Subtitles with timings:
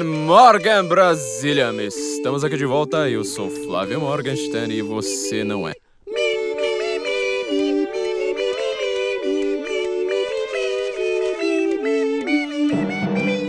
[0.00, 1.70] Guten Morgen, Brasília!
[1.86, 5.74] Estamos aqui de volta, eu sou Flávio Morgenstern e você não é.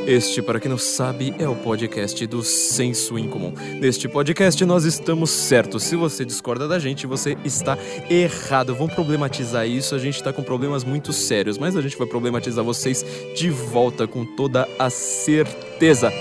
[0.06, 3.54] Este, para quem não sabe, é o podcast do Senso Incomum.
[3.80, 5.84] Neste podcast nós estamos certos.
[5.84, 7.78] Se você discorda da gente, você está
[8.10, 8.76] errado.
[8.76, 9.96] Vamos problematizar isso.
[9.96, 13.06] A gente está com problemas muito sérios, mas a gente vai problematizar vocês
[13.38, 16.12] de volta com toda a certeza.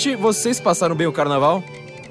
[0.00, 1.62] Gente, vocês passaram bem o carnaval?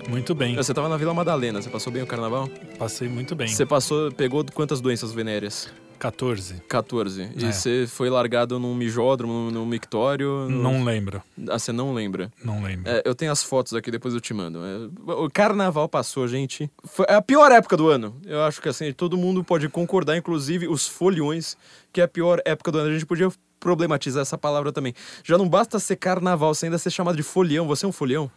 [0.08, 0.56] Muito bem.
[0.56, 2.48] Você estava na Vila Madalena, você passou bem o carnaval?
[2.78, 3.48] Passei muito bem.
[3.48, 5.68] Você passou, pegou quantas doenças venéreas?
[6.00, 6.62] 14.
[6.68, 7.30] 14.
[7.36, 7.52] E É.
[7.52, 10.48] você foi largado num mijódromo, num, mictório?
[10.50, 11.22] no- Não lembro.
[11.50, 12.32] Ah, você não lembra?
[12.44, 12.90] Não lembro.
[12.90, 14.60] É, eu tenho as fotos aqui, depois eu te mando.
[14.60, 16.72] É, o carnaval passou, gente.
[16.86, 18.16] Foi é a pior época do ano.
[18.26, 21.58] Eu acho que assim, todo mundo pode concordar, inclusive os foliões,
[21.94, 22.90] que é a pior época do ano.
[22.90, 23.30] A gente podia
[23.60, 24.94] problematizar essa palavra também.
[25.22, 27.68] Já não basta ser carnaval, você ainda ser chamado de folião.
[27.68, 28.32] Você é um folião?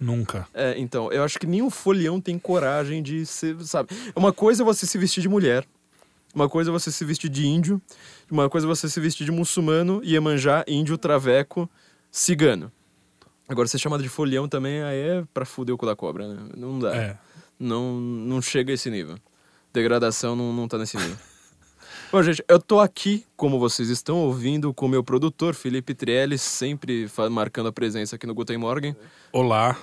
[0.00, 0.46] Nunca.
[0.54, 3.88] É, então, eu acho que nenhum folião tem coragem de ser, sabe?
[4.14, 5.64] Uma coisa é você se vestir de mulher,
[6.34, 7.80] uma coisa é você se vestir de índio,
[8.30, 11.68] uma coisa é você se vestir de muçulmano, Iemanjá, índio, traveco,
[12.10, 12.70] cigano.
[13.48, 16.50] Agora, ser chamado de folião também aí é pra fuder o cu da cobra, né?
[16.54, 16.94] Não dá.
[16.94, 17.18] É.
[17.58, 19.16] Não, não chega a esse nível.
[19.72, 21.16] Degradação não, não tá nesse nível.
[22.12, 26.38] Bom, gente, eu tô aqui, como vocês estão ouvindo, com o meu produtor, Felipe Trielli,
[26.38, 28.96] sempre marcando a presença aqui no Guten Morgen.
[29.32, 29.76] Olá.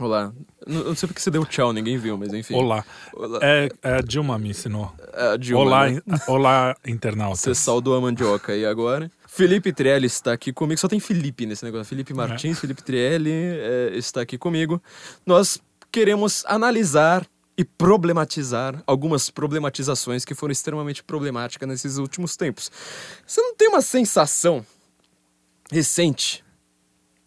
[0.00, 0.32] Olá.
[0.66, 2.54] Não, não sei porque você deu tchau, ninguém viu, mas enfim.
[2.54, 2.84] Olá.
[3.12, 3.38] Olá.
[3.42, 4.92] É, é a Dilma me ensinou.
[5.12, 6.00] A Dilma, olá, né?
[6.26, 7.40] olá, internautas.
[7.40, 9.10] Você saudou a mandioca aí agora.
[9.28, 10.80] Felipe Trielli está aqui comigo.
[10.80, 11.86] Só tem Felipe nesse negócio.
[11.86, 14.82] Felipe Martins, Felipe Trielli é, está aqui comigo.
[15.24, 15.60] Nós
[15.92, 17.24] queremos analisar
[17.56, 22.70] e problematizar algumas problematizações que foram extremamente problemáticas nesses últimos tempos.
[23.24, 24.66] Você não tem uma sensação
[25.70, 26.44] recente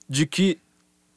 [0.09, 0.59] de que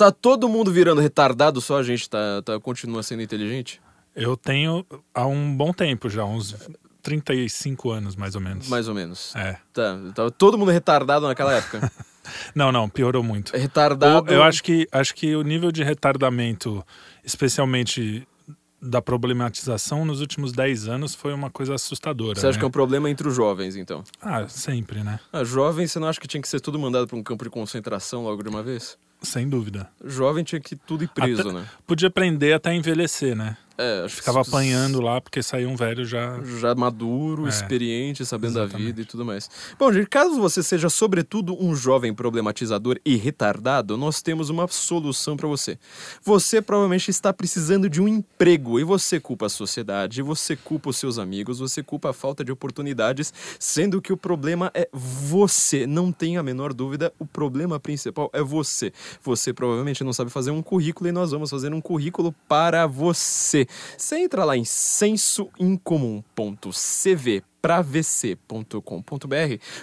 [0.01, 3.81] tá todo mundo virando retardado, só a gente tá, tá continua sendo inteligente?
[4.17, 4.85] Eu tenho
[5.15, 6.57] há um bom tempo já, uns
[7.03, 8.69] 35 anos mais ou menos.
[8.69, 9.35] Mais ou menos.
[9.37, 9.59] É.
[9.73, 11.91] Tá, tava todo mundo retardado naquela época.
[12.55, 13.57] Não, não, piorou muito.
[13.57, 14.31] retardado.
[14.31, 16.85] Eu, eu acho que acho que o nível de retardamento,
[17.25, 18.29] especialmente
[18.81, 22.39] da problematização nos últimos 10 anos foi uma coisa assustadora.
[22.39, 22.59] Você acha né?
[22.61, 24.05] que é um problema entre os jovens, então?
[24.21, 25.19] Ah, sempre, né?
[25.33, 27.51] Ah, jovem, você não acha que tinha que ser tudo mandado para um campo de
[27.51, 28.97] concentração logo de uma vez?
[29.23, 29.89] Sem dúvida.
[30.05, 31.67] Jovem tinha que ir tudo ir preso, Até- né?
[31.87, 33.57] Podia aprender até envelhecer, né?
[33.83, 36.39] É, Ficava apanhando lá porque saía um velho já.
[36.61, 38.87] Já maduro, É, experiente, sabendo da exatamente.
[38.87, 39.49] vida e tudo mais.
[39.79, 45.35] Bom, gente, caso você seja, sobretudo, um jovem problematizador e retardado, nós temos uma solução
[45.35, 45.79] para você.
[46.23, 50.99] Você provavelmente está precisando de um emprego e você culpa a sociedade, você culpa os
[50.99, 55.87] seus amigos, você culpa a falta de oportunidades, sendo que o problema é você.
[55.87, 58.93] Não tenha a menor dúvida, o problema principal é você.
[59.23, 63.67] Você provavelmente não sabe fazer um currículo e nós vamos fazer um currículo para você.
[63.97, 68.75] Você entra lá em sensoincomum.cv pravc.com.br,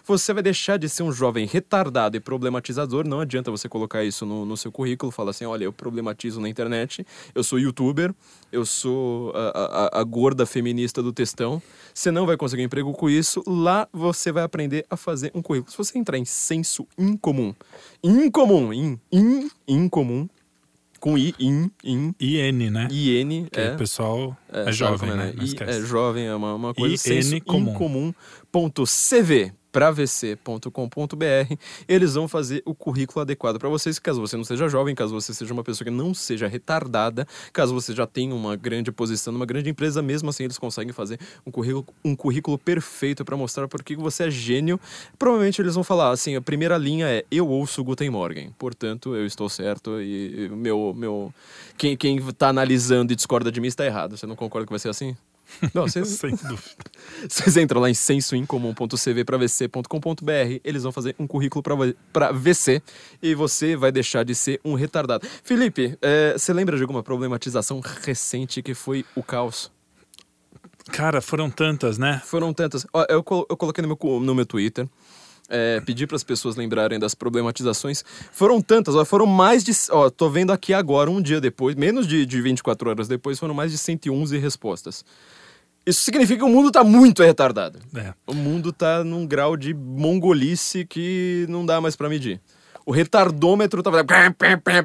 [0.03, 3.07] você vai deixar de ser um jovem retardado e problematizador.
[3.07, 6.49] Não adianta você colocar isso no, no seu currículo, falar assim: olha, eu problematizo na
[6.49, 7.05] internet,
[7.35, 8.11] eu sou youtuber,
[8.51, 11.61] eu sou a, a- a gorda feminista do textão.
[11.93, 13.43] Você não vai conseguir um emprego com isso.
[13.45, 15.69] Lá você vai aprender a fazer um currículo.
[15.71, 17.53] Se você entrar em senso incomum,
[18.03, 20.27] incomum, in, in, incomum,
[20.99, 22.87] com i, in, in, IN, né?
[22.91, 23.73] IN, Que é.
[23.73, 25.33] o pessoal é, sabe jovem, como né?
[25.35, 27.71] Não I- é jovem, é uma, uma coisa IN senso comum.
[27.71, 31.55] incomum.cv pravc.com.br
[31.87, 35.33] eles vão fazer o currículo adequado para vocês, caso você não seja jovem, caso você
[35.33, 39.45] seja uma pessoa que não seja retardada, caso você já tenha uma grande posição numa
[39.45, 43.83] grande empresa, mesmo assim eles conseguem fazer um currículo, um currículo perfeito para mostrar por
[43.83, 44.79] que você é gênio.
[45.17, 49.25] Provavelmente eles vão falar assim, a primeira linha é eu ouço Guten Morgen, portanto eu
[49.25, 51.33] estou certo e e meu meu
[51.77, 54.17] quem quem tá analisando e discorda de mim está errado.
[54.17, 55.15] Você não concorda que vai ser assim?
[55.73, 56.61] Não, vocês, Sem dúvida.
[57.27, 59.25] vocês entram lá em sensoincomum.cv
[60.63, 61.63] eles vão fazer um currículo
[62.11, 62.81] para VC
[63.21, 65.27] e você vai deixar de ser um retardado.
[65.43, 69.71] Felipe, é, você lembra de alguma problematização recente que foi o caos?
[70.91, 72.21] Cara, foram tantas, né?
[72.25, 72.85] Foram tantas.
[73.09, 74.87] Eu, eu coloquei no meu, no meu Twitter.
[75.49, 78.03] É, pedi para as pessoas lembrarem das problematizações.
[78.31, 79.71] Foram tantas, ó, foram mais de.
[79.91, 83.53] Ó, tô vendo aqui agora, um dia depois, menos de, de 24 horas depois, foram
[83.53, 85.05] mais de 111 respostas.
[85.85, 87.79] Isso significa que o mundo tá muito retardado.
[87.95, 88.13] É.
[88.25, 92.41] O mundo tá num grau de mongolice que não dá mais para medir.
[92.87, 93.97] O retardômetro tava.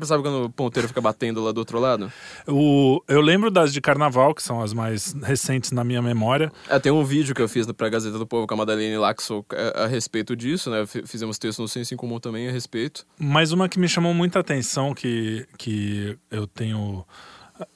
[0.03, 2.13] Sabe quando o ponteiro fica batendo lá do outro lado?
[2.49, 6.51] O, eu lembro das de carnaval, que são as mais recentes na minha memória.
[6.69, 9.45] É, tem um vídeo que eu fiz pra Gazeta do Povo com a Madalene Laxo
[9.53, 10.85] a, a respeito disso, né?
[11.07, 13.07] Fizemos texto no Senso em Comum também a respeito.
[13.17, 17.07] Mas uma que me chamou muita atenção, que, que eu tenho.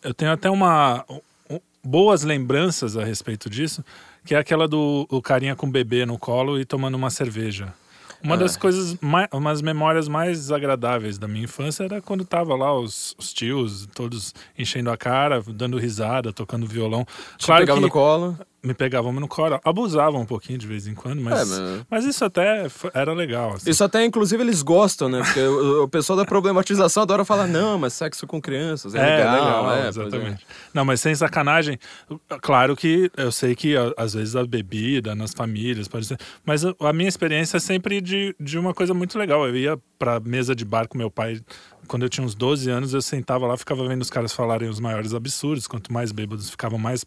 [0.03, 1.05] Eu tenho até uma.
[1.09, 1.21] um-
[1.85, 3.85] boas lembranças a respeito disso,
[4.25, 7.73] que é aquela do o carinha com o bebê no colo e tomando uma cerveja.
[8.23, 8.39] Uma Ah.
[8.39, 13.15] das coisas, mais, umas memórias mais agradáveis da minha infância era quando tava lá os,
[13.19, 17.07] os tios, todos enchendo a cara, dando risada, tocando violão.
[17.39, 18.39] Te pegava no colo.
[18.67, 22.05] Me pegavam no colo, abusavam um pouquinho de vez em quando, mas, É, mas- mas
[22.05, 23.55] isso até era legal.
[23.55, 23.71] assim.
[23.71, 25.23] Isso até, inclusive, eles gostam, né?
[25.23, 29.71] Porque o, o pessoal da problematização adora falar, não, mas sexo com crianças é, legal.
[29.71, 29.89] é, pois é.
[29.89, 30.47] exatamente.
[30.75, 31.79] Não, mas sem sacanagem,
[32.43, 36.75] claro que eu sei que às vezes a bebida nas famílias pode ser, mas a
[36.81, 39.47] a minha experiência é sempre de, de uma coisa muito legal.
[39.47, 41.41] Eu ia pra mesa de bar com meu pai
[41.89, 44.79] quando eu tinha uns 12 anos, eu sentava lá, ficava vendo os caras falarem os
[44.81, 47.05] maiores absurdos, quanto mais bêbados ficavam, mais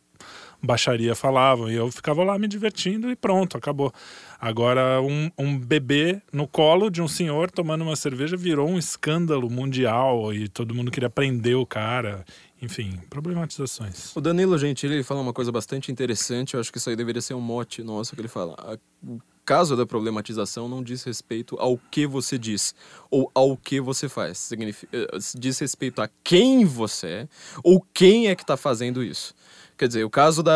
[0.62, 3.94] baixaria falavam, e eu ficava lá me divertindo e pronto, acabou.
[4.40, 9.50] Agora, um, um bebê no colo de um senhor tomando uma cerveja virou um escândalo
[9.50, 12.26] mundial e todo mundo queria prender o cara.
[12.62, 14.14] Enfim, problematizações.
[14.16, 17.22] O Danilo Gentili ele fala uma coisa bastante interessante, eu acho que isso aí deveria
[17.22, 18.56] ser um mote nosso que ele fala.
[18.58, 18.78] A-
[19.08, 22.76] O caso da problematização não diz respeito ao que você diz
[23.10, 24.38] ou ao que você faz.
[24.38, 27.28] Significa, eh, diz respeito a quem você é
[27.64, 29.34] ou quem é que está fazendo isso.
[29.80, 30.52] Quer dizer, o caso da.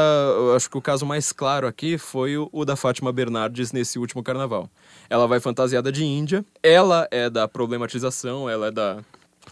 [0.54, 4.22] Acho que o caso mais claro aqui foi o, o da Fátima Bernardes nesse último
[4.22, 4.70] carnaval.
[5.10, 8.98] Ela vai fantasiada de Índia, ela é da problematização, ela é da.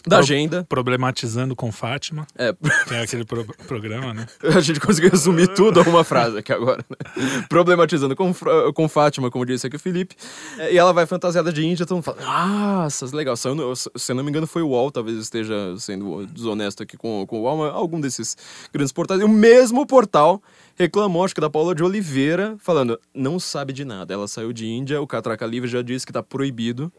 [0.08, 0.66] Da Pro- agenda.
[0.68, 2.54] Problematizando com Fátima, É,
[2.88, 4.26] que é aquele pro- programa, né?
[4.56, 6.84] A gente conseguiu resumir tudo a uma frase aqui agora.
[6.90, 7.46] Né?
[7.48, 8.34] Problematizando com,
[8.74, 10.16] com Fátima, como disse aqui o Felipe.
[10.58, 13.36] É, E ela vai fantasiada de índia, todo mundo fala, nossa, legal.
[13.38, 16.82] Saiu no- se eu não me engano foi o UOL, talvez eu esteja sendo desonesto
[16.84, 18.36] aqui com, com o UOL, mas algum desses
[18.74, 19.22] grandes portais.
[19.22, 20.42] E o mesmo portal
[20.76, 24.14] reclamou, acho que da Paula de Oliveira, falando, não sabe de nada.
[24.14, 26.92] Ela saiu de Índia, o Catraca Livre já disse que tá proibido.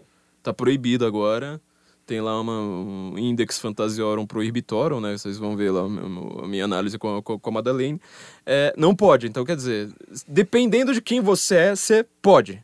[0.42, 1.60] Tá proibido agora.
[2.06, 5.16] Tem lá uma, um Index Fantasiorum Prohibitorum, né?
[5.16, 8.00] Vocês vão ver lá a minha análise com a, com a Madeleine.
[8.44, 9.26] É, não pode.
[9.26, 9.88] Então, quer dizer,
[10.26, 12.62] dependendo de quem você é, você pode.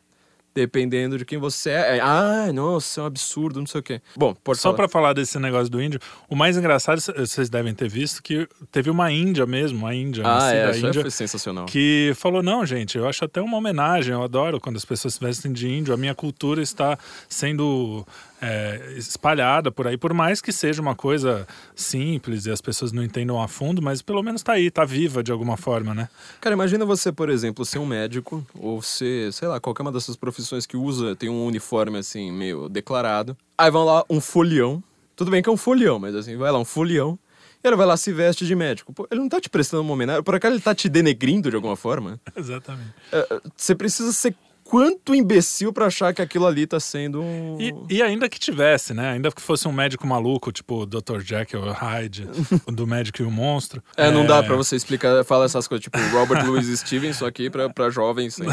[0.54, 2.00] Dependendo de quem você é.
[2.00, 4.02] ah, nossa, é um absurdo, não sei o quê.
[4.16, 7.88] Bom, pode Só para falar desse negócio do índio, o mais engraçado, vocês devem ter
[7.88, 11.66] visto, que teve uma índia mesmo, uma índia, Ah, nascida é, índia, foi sensacional.
[11.66, 15.20] que falou: não, gente, eu acho até uma homenagem, eu adoro quando as pessoas se
[15.20, 16.98] vestem de índio, a minha cultura está
[17.28, 18.04] sendo
[18.40, 23.02] é, espalhada por aí, por mais que seja uma coisa simples e as pessoas não
[23.02, 26.08] entendam a fundo, mas pelo menos tá aí, tá viva de alguma forma, né?
[26.40, 30.16] Cara, imagina você, por exemplo, ser um médico, ou ser, sei lá, qualquer uma dessas
[30.16, 33.36] profissões que usa, tem um uniforme assim, meio declarado.
[33.56, 34.82] Aí vão lá um folião.
[35.16, 37.18] Tudo bem que é um folião, mas assim, vai lá um folião.
[37.62, 38.92] E ele vai lá se veste de médico.
[38.92, 40.22] Pô, ele não tá te prestando uma homenagem.
[40.22, 42.20] Por acaso ele tá te denegrindo de alguma forma?
[42.36, 42.94] Exatamente.
[43.10, 44.36] É, é, Você precisa ser
[44.70, 47.22] quanto imbecil pra achar que aquilo ali tá sendo.
[47.22, 49.12] um- E, e ainda que tivesse, né?
[49.12, 51.20] Ainda que fosse um médico maluco, tipo o Dr.
[51.20, 52.28] Jekyll Hyde,
[52.70, 53.82] do médico e o monstro.
[53.96, 57.48] É, não dá pra você explicar, fala essas coisas, tipo Robert Louis Stevenson só aqui
[57.48, 58.46] pra, pra jovens, sem,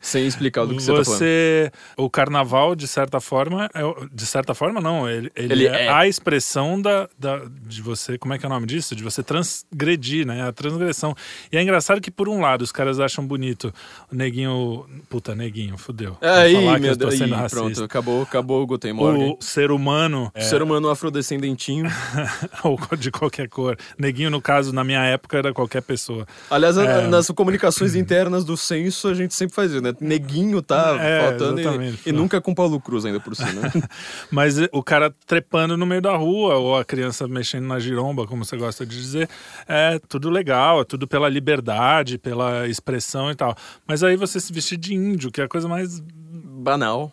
[0.00, 1.18] sem explicar do que você, tá falando.
[1.18, 3.80] Você, o carnaval, de certa forma, é,
[4.10, 5.88] de certa forma não, ele, ele, Ele é, é.
[5.90, 8.96] a expressão da, da, de você, como é que é o nome disso?
[8.96, 10.42] De você transgredir, né?
[10.48, 11.14] A transgressão.
[11.52, 13.72] E é engraçado que, por um lado, os caras acham bonito
[14.10, 16.16] o neguinho, puta, neguinho, fudeu.
[16.20, 19.36] Vou Aí, meu Deus, aí, pronto, acabou, acabou o Guten Morgen.
[19.38, 21.86] O ser humano, é, Ser humano afrodescendentinho.
[22.64, 23.76] ou de qualquer cor.
[23.98, 26.26] Neguinho, no caso, na minha época, era qualquer pessoa.
[26.50, 27.06] Aliás, É.
[27.08, 29.94] nas comunicações internas do censo, a gente sempre faz isso, né?
[30.00, 33.52] Neguinho tá É, faltando e, e nunca com Paulo Cruz ainda por cima.
[33.52, 33.70] né?
[34.30, 38.44] Mas o cara trepando no meio da rua, ou a criança mexendo na giromba, como
[38.44, 39.28] você gosta de dizer,
[39.68, 43.56] é tudo legal, é tudo pela liberdade, pela expressão e tal.
[43.86, 47.12] Mas aí você se vestir de índio, que é a coisa mais Banal.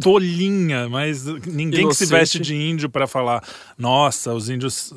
[0.00, 2.08] tolinha, mas ninguém que se Inocente.
[2.08, 3.42] veste de índio pra falar,
[3.78, 4.92] nossa, os índios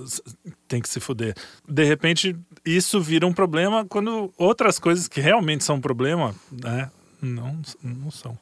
[0.67, 1.35] têm que se fuder.
[1.67, 2.35] De repente,
[2.65, 6.89] isso vira um problema quando outras coisas que realmente são um problema, né,
[7.21, 8.37] não, não são.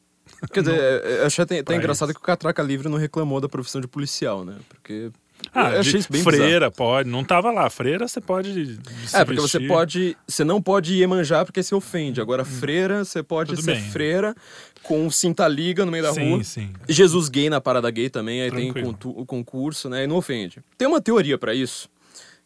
[0.52, 2.20] Quer dizer, é, eu achei até, até engraçado isso.
[2.20, 4.58] que o Catraca Livre não reclamou da profissão de policial, né?
[4.70, 5.12] Porque.
[5.56, 6.38] Ah, eu achei isso bem bizarro.
[6.44, 7.70] freira pode, não tava lá.
[7.70, 8.78] Freira você pode.
[9.08, 9.68] se É, porque você vestir.
[9.68, 10.18] pode.
[10.28, 12.20] Você não pode Iemanjá porque se ofende.
[12.20, 13.90] Agora, freira, você pode Tudo ser bem.
[13.90, 14.36] freira
[14.84, 16.44] com cinta liga no meio da sim, rua.
[16.44, 16.70] sim.
[16.88, 18.88] Jesus gay na parada gay também, aí tem Tranquilo.
[18.94, 20.04] contu- o concurso, né?
[20.04, 20.60] E não ofende.
[20.78, 21.90] Tem uma teoria pra isso.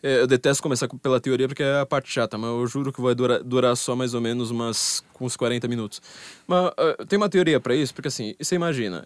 [0.01, 2.93] É, eu detesto começar com- pela teoria porque é a parte chata, mas eu juro
[2.93, 6.01] que vai durar, durar só mais ou menos umas, uns 40 minutos.
[6.47, 9.05] Mas ah, tem uma teoria pra isso, porque assim, você imagina,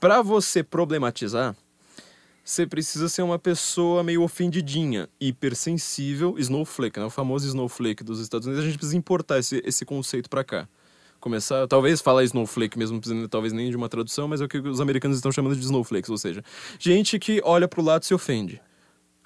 [0.00, 1.54] Pra você problematizar,
[2.50, 7.06] você precisa ser uma pessoa meio ofendidinha, hipersensível, snowflake, né?
[7.06, 8.64] O famoso snowflake dos Estados Unidos.
[8.64, 10.68] A gente precisa importar esse, esse conceito pra cá.
[11.20, 14.48] Começar, talvez falar snowflake mesmo, não precisa talvez nem de uma tradução, mas é o
[14.48, 16.42] que os americanos estão chamando de snowflakes, ou seja,
[16.78, 18.60] gente que olha pro lado e se ofende.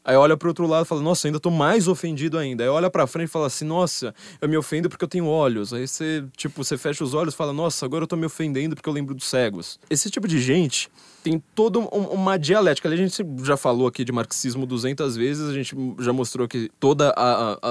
[0.04, 2.62] Aí olha pro outro lado e fala, nossa, ainda tô mais ofendido ainda.
[2.62, 5.73] Aí olha pra frente e fala assim, nossa, eu me ofendo porque eu tenho olhos.
[5.73, 8.75] Aí você, tipo, você fecha os olhos e fala, nossa, agora eu tô me ofendendo
[8.75, 9.81] porque eu lembro dos cegos.
[9.88, 10.90] Esse tipo de gente
[11.25, 12.87] tem toda um, uma dialética.
[12.87, 17.02] A gente já falou aqui de marxismo 200 vezes, a gente já mostrou que todo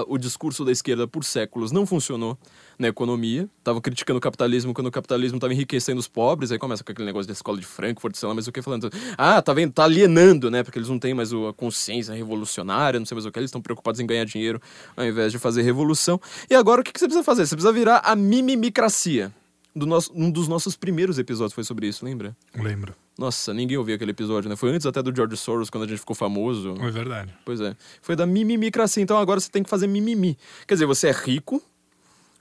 [0.08, 2.36] o discurso da esquerda por séculos não funcionou
[2.80, 3.48] na economia.
[3.64, 6.52] Tava criticando o capitalismo quando o capitalismo estava enriquecendo os pobres.
[6.52, 8.90] Aí começa com aquele negócio da escola de Frankfurt, sei lá, mas o que falando.
[9.16, 9.72] Ah, tá vendo?
[9.72, 10.64] Tá alienando, né?
[10.64, 13.38] Porque eles não têm mais a consciência revolucionária, não sei mais o que.
[13.38, 14.60] Eles estão preocupados em ganhar dinheiro
[14.98, 16.20] ao invés de fazer revolução.
[16.50, 17.46] E agora o que, que você precisa fazer?
[17.46, 19.32] Você precisa virar a mimimicracia.
[19.76, 22.36] Do nosso, um dos nossos primeiros episódios foi sobre isso, lembra?
[22.56, 22.94] Lembro.
[23.18, 24.56] Nossa, ninguém ouviu aquele episódio, né?
[24.56, 26.76] Foi antes até do George Soros, quando a gente ficou famoso.
[26.80, 27.34] É verdade.
[27.44, 27.76] Pois é.
[28.02, 29.02] Foi da mimimicracia.
[29.02, 30.38] Então agora você tem que fazer mimimi.
[30.68, 31.62] Quer dizer, você é rico,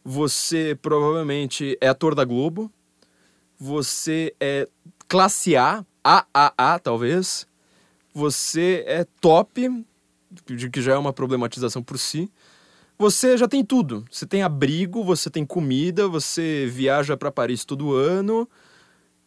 [0.04, 2.70] você provavelmente é ator da Globo,
[3.58, 4.68] você é
[5.08, 7.46] classe A, AAA talvez,
[8.12, 9.84] você é top,
[10.46, 12.30] de que já é uma problematização por si.
[13.02, 14.04] Você já tem tudo.
[14.08, 18.48] Você tem abrigo, você tem comida, você viaja para Paris todo ano.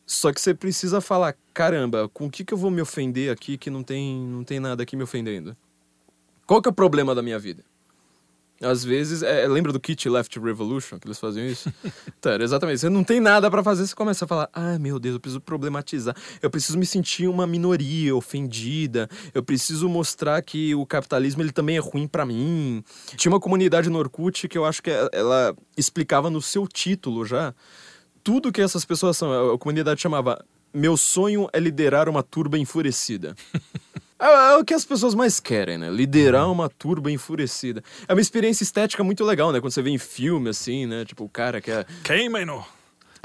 [0.05, 3.58] Só que você precisa falar, caramba, com o que, que eu vou me ofender aqui
[3.58, 5.58] que não tem, não tem nada aqui me ofendendo?
[6.48, 7.65] Qual que é o problema da minha vida?
[8.62, 11.72] Às vezes, é, lembra do Kit Left Revolution, que eles faziam isso?
[12.08, 12.80] então, era exatamente.
[12.80, 15.42] Você não tem nada para fazer, você começa a falar: ah, meu Deus, eu preciso
[15.42, 16.16] problematizar.
[16.42, 19.10] Eu preciso me sentir uma minoria ofendida.
[19.34, 22.84] Eu preciso mostrar que o capitalismo ele também é ruim para mim.
[23.16, 27.54] Tinha uma comunidade no Orkut que eu acho que ela explicava no seu título já
[28.26, 29.54] tudo que essas pessoas são.
[29.54, 30.44] A comunidade chamava
[30.74, 33.36] Meu sonho é liderar uma turba enfurecida.
[34.20, 35.90] É, é, o que as pessoas mais querem, né?
[35.90, 37.84] Liderar uma turba enfurecida.
[38.08, 39.60] É uma experiência estética muito legal, né?
[39.60, 41.04] Quando você vê em filme, assim, né?
[41.04, 41.86] Tipo, o cara que é.
[42.04, 42.66] Queimem-no!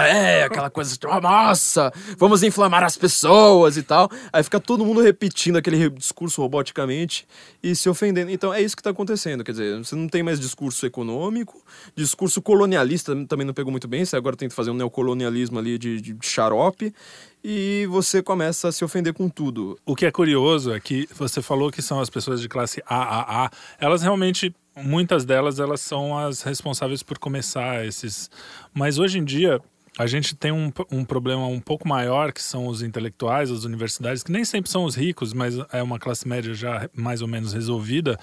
[0.07, 4.11] É, aquela coisa tipo, oh, nossa, vamos inflamar as pessoas e tal.
[4.33, 7.27] Aí fica todo mundo repetindo aquele discurso roboticamente
[7.63, 8.31] e se ofendendo.
[8.31, 9.45] Então é isso que está acontecendo.
[9.45, 11.63] Quer dizer, você não tem mais discurso econômico,
[11.95, 14.05] discurso colonialista também não pegou muito bem.
[14.05, 16.95] Você agora tenta fazer um neocolonialismo ali de, de xarope
[17.43, 19.79] e você começa a se ofender com tudo.
[19.85, 23.51] O que é curioso é que você falou que são as pessoas de classe AAA,
[23.79, 28.31] elas realmente muitas delas elas são as responsáveis por começar esses.
[28.73, 29.61] Mas hoje em dia
[29.99, 34.23] a gente tem um, um problema um pouco maior que são os intelectuais, as universidades,
[34.23, 37.53] que nem sempre são os ricos, mas é uma classe média já mais ou menos
[37.53, 38.19] resolvida,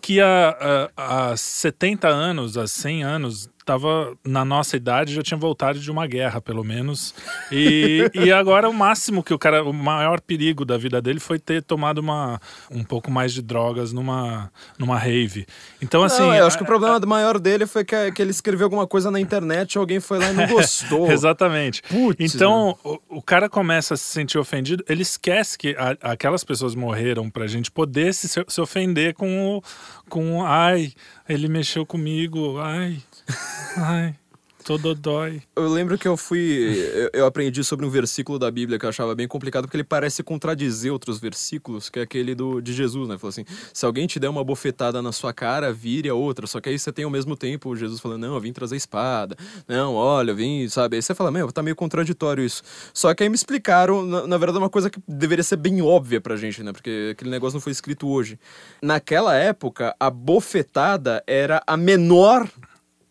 [0.00, 5.38] que há, há, há 70 anos, há 100 anos, estava na nossa idade já tinha
[5.38, 7.14] voltado de uma guerra, pelo menos.
[7.50, 11.38] E, e agora o máximo que o cara, o maior perigo da vida dele foi
[11.38, 12.40] ter tomado uma,
[12.70, 15.46] um pouco mais de drogas numa, numa rave.
[15.80, 16.22] Então, assim.
[16.22, 18.86] Não, eu acho que o problema a, maior dele foi que, que ele escreveu alguma
[18.86, 21.10] coisa na internet, alguém foi lá e não gostou.
[21.10, 21.82] Exatamente.
[21.82, 26.44] Putz, então, o, o, cara começa a se sentir ofendido, ele esquece que a, aquelas
[26.44, 29.62] pessoas morreram pra gente poder se, se ofender com o.
[30.06, 30.92] Com, ai,
[31.26, 32.98] ele mexeu comigo, ai,
[33.76, 34.14] Ai.
[34.64, 35.42] Todo dói.
[35.54, 36.90] Eu lembro que eu fui.
[37.12, 40.22] Eu, aprendi sobre um versículo da Bíblia que eu achava bem complicado, porque ele parece
[40.22, 43.18] contradizer outros versículos, que é aquele do, de Jesus, né?
[43.18, 46.46] Falou assim: se alguém te der uma bofetada na sua cara, vire a outra.
[46.46, 49.36] Só que aí você tem ao mesmo tempo Jesus falando: não, eu vim trazer espada.
[49.68, 50.96] Não, olha, eu vim, sabe?
[50.96, 52.62] Aí você fala: meu, tá meio contraditório isso.
[52.94, 56.22] Só que aí me explicaram, na, na verdade, uma coisa que deveria ser bem óbvia
[56.22, 56.72] pra gente, né?
[56.72, 58.38] Porque aquele negócio não foi escrito hoje.
[58.80, 62.48] Naquela época, a bofetada era a menor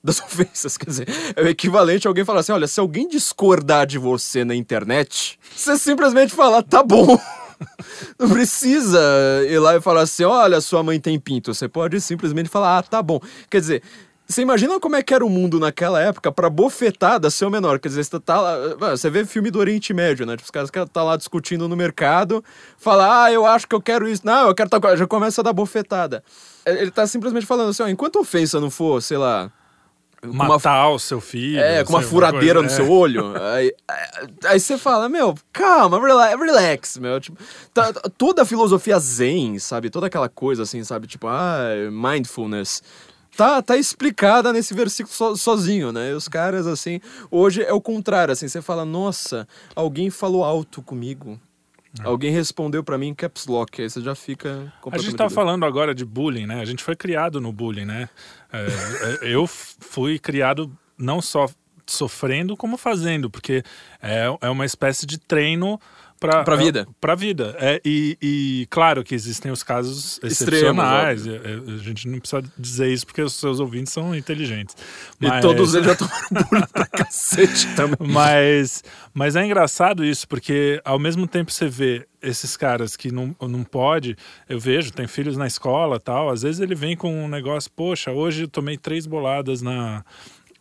[0.03, 0.77] das ofensas.
[0.77, 4.43] Quer dizer, é o equivalente a alguém falar assim: olha, se alguém discordar de você
[4.43, 7.17] na internet, você simplesmente fala, tá bom.
[8.19, 8.99] Não precisa
[9.47, 11.53] ir lá e falar assim: olha, sua mãe tem pinto.
[11.53, 13.19] Você pode simplesmente falar, ah, tá bom.
[13.49, 13.83] Quer dizer,
[14.27, 17.79] você imagina como é que era o mundo naquela época pra bofetada ser o menor?
[17.79, 18.55] Quer dizer, você tá lá.
[18.91, 20.35] Você vê filme do Oriente Médio, né?
[20.35, 22.43] Tipo, os caras que tá lá discutindo no mercado,
[22.77, 24.25] fala, ah, eu acho que eu quero isso.
[24.25, 26.23] Não, eu quero tal Já começa a dar bofetada.
[26.65, 29.51] Ele tá simplesmente falando assim, ó, enquanto ofensa não for, sei lá,
[30.23, 31.59] matar uma, o seu filho.
[31.59, 32.69] É, com uma furadeira no é.
[32.69, 33.33] seu olho.
[33.41, 33.73] Aí,
[34.45, 37.19] aí você fala, meu, calma, relax, relax meu.
[37.19, 37.37] Tipo,
[37.73, 39.89] tá, toda a filosofia zen, sabe?
[39.89, 41.07] Toda aquela coisa assim, sabe?
[41.07, 42.81] Tipo, ah, mindfulness.
[43.35, 46.11] Tá, tá explicada nesse versículo so, sozinho, né?
[46.11, 47.01] E os caras, assim,
[47.31, 51.39] hoje é o contrário, assim, você fala, nossa, alguém falou alto comigo.
[51.99, 52.07] É.
[52.07, 55.63] Alguém respondeu para mim em caps lock, aí você já fica A gente tá falando
[55.63, 56.59] agora de bullying, né?
[56.59, 58.09] A gente foi criado no bullying, né?
[58.51, 58.65] É,
[59.27, 61.47] é eu fui criado não só
[61.85, 63.63] sofrendo como fazendo, porque
[64.01, 65.79] é, é uma espécie de treino
[66.43, 66.87] Pra vida.
[66.89, 67.55] É, pra vida.
[67.59, 71.27] É, e, e claro que existem os casos excepcionais.
[71.27, 74.75] É, é, a gente não precisa dizer isso porque os seus ouvintes são inteligentes.
[75.19, 78.07] E todos eles já tomaram bullying pra cacete também.
[78.07, 83.35] Mas, mas é engraçado isso, porque ao mesmo tempo você vê esses caras que não,
[83.41, 84.15] não pode,
[84.47, 88.11] eu vejo, tem filhos na escola tal, às vezes ele vem com um negócio, poxa,
[88.11, 90.05] hoje eu tomei três boladas na,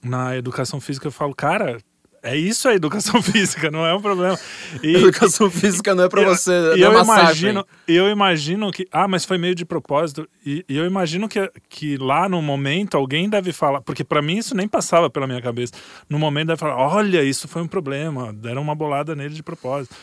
[0.02, 1.78] na educação física, eu falo, cara,
[2.22, 4.38] é isso a educação física, não é um problema.
[4.82, 6.52] E, educação física não é para você.
[6.76, 8.86] E eu imagino, eu imagino que.
[8.92, 10.28] Ah, mas foi meio de propósito.
[10.46, 13.80] E, e, eu imagino que, que lá no momento alguém deve falar.
[13.80, 15.72] Porque para mim isso nem passava pela minha cabeça.
[16.08, 18.32] No momento deve falar: olha, isso foi um problema.
[18.32, 19.94] Deram uma bolada nele de propósito.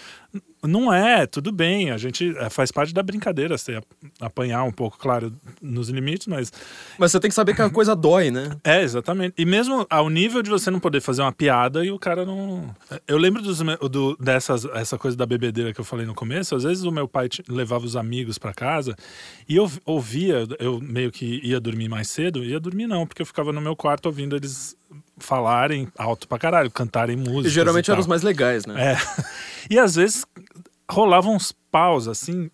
[0.61, 3.81] Não é, tudo bem, a gente é, faz parte da brincadeira, você
[4.19, 6.51] apanhar um pouco, claro, nos limites, mas.
[6.97, 8.51] Mas você tem que saber que a coisa dói, né?
[8.63, 9.35] É, exatamente.
[9.37, 12.75] E mesmo ao nível de você não poder fazer uma piada e o cara não.
[13.07, 13.59] Eu lembro dos,
[13.89, 17.07] do, dessas essa coisa da bebedeira que eu falei no começo, às vezes o meu
[17.07, 18.95] pai levava os amigos para casa
[19.47, 23.25] e eu ouvia, eu meio que ia dormir mais cedo, ia dormir não, porque eu
[23.25, 24.75] ficava no meu quarto ouvindo eles
[25.19, 27.47] falarem alto pra caralho, cantarem música.
[27.47, 28.93] E geralmente eram os mais legais, né?
[28.93, 28.97] É.
[29.69, 30.25] E às vezes
[30.89, 32.49] rolavam uns paus assim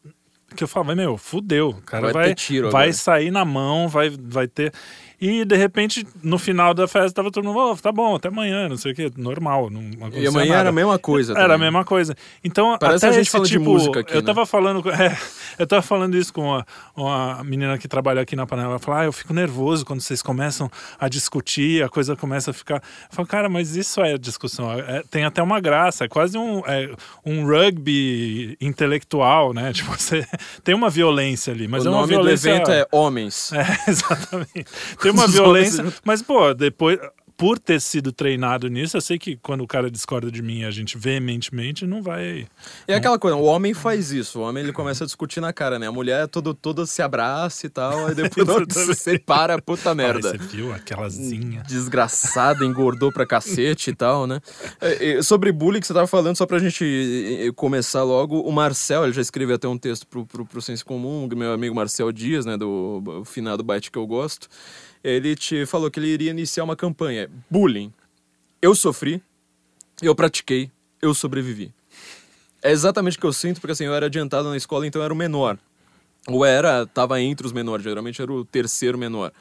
[0.55, 4.09] que eu falava, meu, fudeu, o cara vai, vai, tiro vai sair na mão, vai,
[4.09, 4.73] vai ter.
[5.19, 8.67] E de repente, no final da festa, tava todo mundo, oh, tá bom, até amanhã,
[8.67, 9.69] não sei o que, normal.
[9.69, 9.81] Não
[10.13, 10.59] e amanhã nada.
[10.61, 11.33] era a mesma coisa.
[11.33, 11.55] Era também.
[11.55, 12.15] a mesma coisa.
[12.43, 14.13] Então, Parece até a gente falando tipo, de música aqui.
[14.13, 14.25] Eu né?
[14.25, 14.83] tava falando.
[14.95, 15.15] É,
[15.59, 18.69] eu tava falando isso com uma, uma menina que trabalha aqui na panela.
[18.69, 22.53] Ela falou: ah, eu fico nervoso quando vocês começam a discutir, a coisa começa a
[22.53, 22.75] ficar.
[22.75, 24.71] Eu falo, cara, mas isso é discussão.
[24.71, 26.89] É, tem até uma graça, é quase um, é,
[27.25, 29.71] um rugby intelectual, né?
[29.75, 30.25] Tipo, você
[30.63, 32.51] tem uma violência ali, mas o é uma nome violência.
[32.51, 33.51] do evento é Homens.
[33.55, 34.65] É, exatamente.
[35.05, 35.85] Tem uma violência.
[36.03, 36.99] Mas, pô, depois.
[37.37, 40.63] Por ter sido treinado nisso, eu sei que quando o cara discorda de mim e
[40.63, 42.47] a gente veementemente, não vai.
[42.87, 45.77] É aquela coisa, o homem faz isso, o homem ele começa a discutir na cara,
[45.77, 45.85] né?
[45.85, 50.29] A mulher todo, toda se abraça e tal, e depois se separa, puta merda.
[50.29, 51.61] Ah, você viu aquelazinha.
[51.67, 54.39] Desgraçada, engordou pra cacete e tal, né?
[55.01, 59.11] E, sobre bullying que você tava falando, só pra gente começar logo, o Marcel, ele
[59.11, 62.55] já escreveu até um texto pro, pro, pro Senso Comum, meu amigo Marcel Dias, né?
[62.55, 64.47] Do finado Byte que eu gosto
[65.05, 67.29] ele te falou que ele iria iniciar uma campanha.
[67.47, 67.93] Bullying.
[68.59, 69.21] Eu sofri,
[70.01, 71.71] eu pratiquei, eu sobrevivi.
[72.59, 75.05] É exatamente o que eu sinto, porque assim, eu era adiantado na escola, então eu
[75.05, 75.59] era o menor.
[76.27, 79.31] Ou era, tava entre os menores, geralmente era o terceiro menor.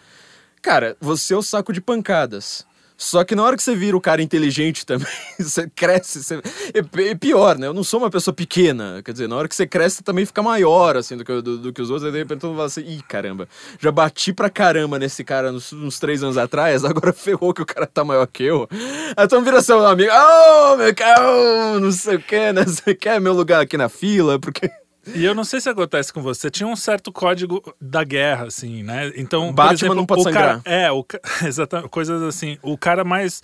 [0.61, 2.67] Cara, você é o saco de pancadas.
[2.97, 5.07] Só que na hora que você vira o cara inteligente também,
[5.39, 6.23] você cresce.
[6.23, 6.41] Você...
[6.73, 7.67] E pior, né?
[7.67, 9.03] Eu não sou uma pessoa pequena.
[9.05, 11.59] Quer dizer, na hora que você cresce, você também fica maior, assim, do que, do,
[11.59, 12.07] do que os outros.
[12.07, 13.49] Aí de repente todo mundo fala assim: ih, caramba,
[13.81, 17.67] já bati pra caramba nesse cara uns, uns, três anos atrás, agora ferrou que o
[17.67, 18.69] cara tá maior que eu.
[19.17, 22.65] Aí então vira seu amigo: oh, meu cara, não sei o que, né?
[22.65, 24.39] Você quer meu lugar aqui na fila?
[24.39, 24.71] Porque.
[25.15, 26.51] E eu não sei se acontece com você.
[26.51, 29.13] Tinha um certo código da guerra, assim, né?
[29.17, 30.63] Então, Batman exemplo, não pode o sangrar.
[30.63, 31.05] Cara, é, o,
[31.45, 32.59] exatamente, coisas assim.
[32.63, 33.43] O cara mais,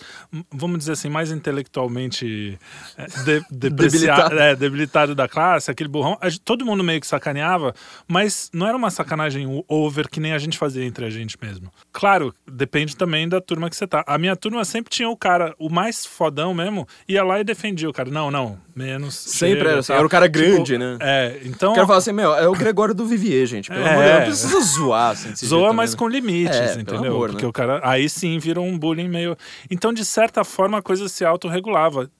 [0.50, 2.58] vamos dizer assim, mais intelectualmente
[3.24, 4.38] de, debilitado.
[4.38, 6.18] É, debilitado da classe, aquele burrão.
[6.44, 7.74] Todo mundo meio que sacaneava,
[8.06, 11.70] mas não era uma sacanagem over que nem a gente fazia entre a gente mesmo.
[11.92, 14.04] Claro, depende também da turma que você tá.
[14.06, 17.88] A minha turma sempre tinha o cara, o mais fodão mesmo, ia lá e defendia
[17.88, 18.10] o cara.
[18.10, 19.14] Não, não, menos.
[19.14, 19.92] Sempre era assim.
[19.92, 20.98] Era o cara grande, tipo, né?
[21.00, 21.72] É, então.
[21.72, 23.68] O cara fala assim, meu, é o Gregório do Vivier, gente.
[23.68, 25.10] Pelo é, amor de Deus, não precisa zoar.
[25.10, 27.12] Assim, Zoa, mas com limites, é, entendeu?
[27.12, 27.48] Amor, Porque né?
[27.48, 27.80] o cara.
[27.82, 29.36] Aí sim virou um bullying meio.
[29.70, 32.10] Então, de certa forma, a coisa se autorregulava.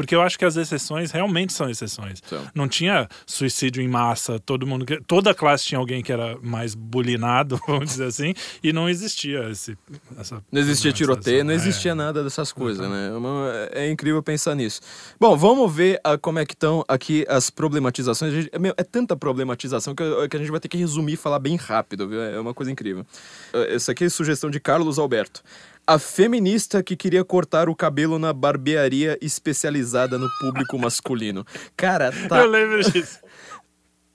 [0.00, 2.22] Porque eu acho que as exceções realmente são exceções.
[2.24, 2.42] Então.
[2.54, 4.86] Não tinha suicídio em massa, todo mundo.
[5.06, 8.32] Toda classe tinha alguém que era mais bulinado, vamos dizer assim,
[8.64, 9.76] e não existia esse.
[10.18, 11.94] Essa, não existia tiroteio, não existia é.
[11.94, 13.20] nada dessas coisas, então.
[13.20, 13.68] né?
[13.74, 14.80] É, é, incrível pensar nisso.
[15.20, 18.32] Bom, vamos ver a, como é que estão aqui as problematizações.
[18.32, 21.16] Gente, é, meu, é, tanta problematização que, que, a gente vai ter que resumir e
[21.16, 22.22] falar bem rápido, viu?
[22.22, 23.04] É uma coisa incrível.
[23.52, 25.42] Essa aqui é a sugestão de Carlos Alberto.
[25.90, 31.44] A feminista que queria cortar o cabelo na barbearia especializada no público masculino.
[31.76, 32.38] Cara, tá.
[32.38, 33.18] Eu lembro disso.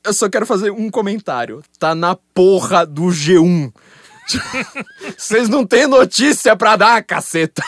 [0.01, 1.61] Eu só quero fazer um comentário.
[1.77, 3.73] Tá na porra do G1.
[5.17, 7.61] Vocês não têm notícia pra dar, caceta.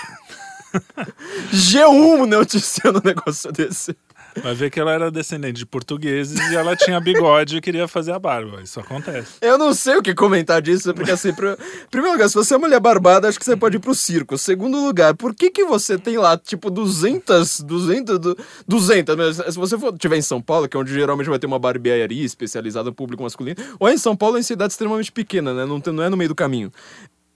[1.52, 3.94] G1 noticiando um negócio desse.
[4.42, 8.12] Vai ver que ela era descendente de portugueses e ela tinha bigode e queria fazer
[8.12, 8.62] a barba.
[8.62, 9.34] Isso acontece.
[9.42, 11.58] Eu não sei o que comentar disso, porque assim, pro...
[11.90, 14.38] primeiro lugar, se você é mulher barbada, acho que você pode ir pro circo.
[14.38, 18.36] Segundo lugar, por que que você tem lá, tipo, 200, 200,
[18.68, 21.60] 200, se você for, tiver em São Paulo, que é onde geralmente vai ter uma
[21.60, 25.54] barbearia especializada no público masculino, ou é em São Paulo, é em cidade extremamente pequena,
[25.54, 26.72] né, não, tem, não é no meio do caminho.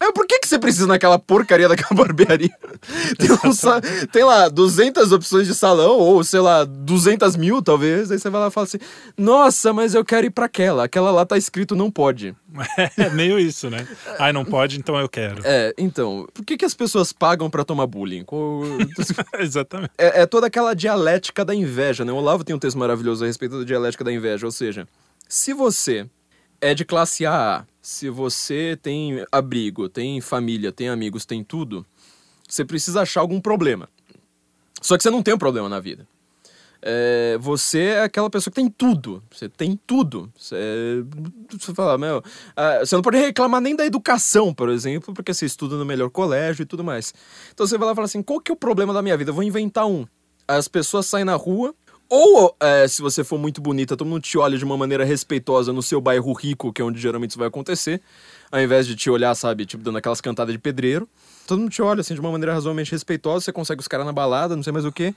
[0.01, 2.49] Aí, por que, que você precisa naquela porcaria daquela barbearia?
[3.19, 8.09] Tem, um tem lá 200 opções de salão, ou sei lá, 200 mil talvez.
[8.09, 8.79] Aí você vai lá e fala assim:
[9.15, 10.85] Nossa, mas eu quero ir pra aquela.
[10.85, 12.35] Aquela lá tá escrito não pode.
[12.97, 13.87] É meio isso, né?
[14.19, 15.41] Ai, não pode, então eu quero.
[15.45, 18.25] É, então, por que, que as pessoas pagam pra tomar bullying?
[19.39, 19.91] Exatamente.
[19.97, 22.11] É, é toda aquela dialética da inveja, né?
[22.11, 24.45] O Olavo tem um texto maravilhoso a respeito da dialética da inveja.
[24.45, 24.87] Ou seja,
[25.29, 26.07] se você
[26.59, 31.86] é de classe AA, se você tem abrigo, tem família, tem amigos, tem tudo,
[32.48, 33.89] você precisa achar algum problema.
[34.82, 36.08] Só que você não tem um problema na vida.
[36.84, 39.24] É, você é aquela pessoa que tem tudo.
[39.32, 40.32] Você tem tudo.
[40.36, 41.06] Você,
[41.52, 42.24] você fala, meu,
[42.56, 46.10] ah, você não pode reclamar nem da educação, por exemplo, porque você estuda no melhor
[46.10, 47.13] colégio e tudo mais.
[47.54, 49.30] Então você vai lá e fala assim: qual que é o problema da minha vida?
[49.30, 50.08] Eu vou inventar um.
[50.48, 51.76] As pessoas saem na rua.
[52.13, 55.71] Ou, é, se você for muito bonita, todo mundo te olha de uma maneira respeitosa
[55.71, 58.02] no seu bairro rico, que é onde geralmente isso vai acontecer,
[58.52, 61.08] ao invés de te olhar, sabe, tipo, dando aquelas cantadas de pedreiro.
[61.47, 64.12] Todo mundo te olha, assim, de uma maneira razoavelmente respeitosa, você consegue os caras na
[64.12, 65.15] balada, não sei mais o quê.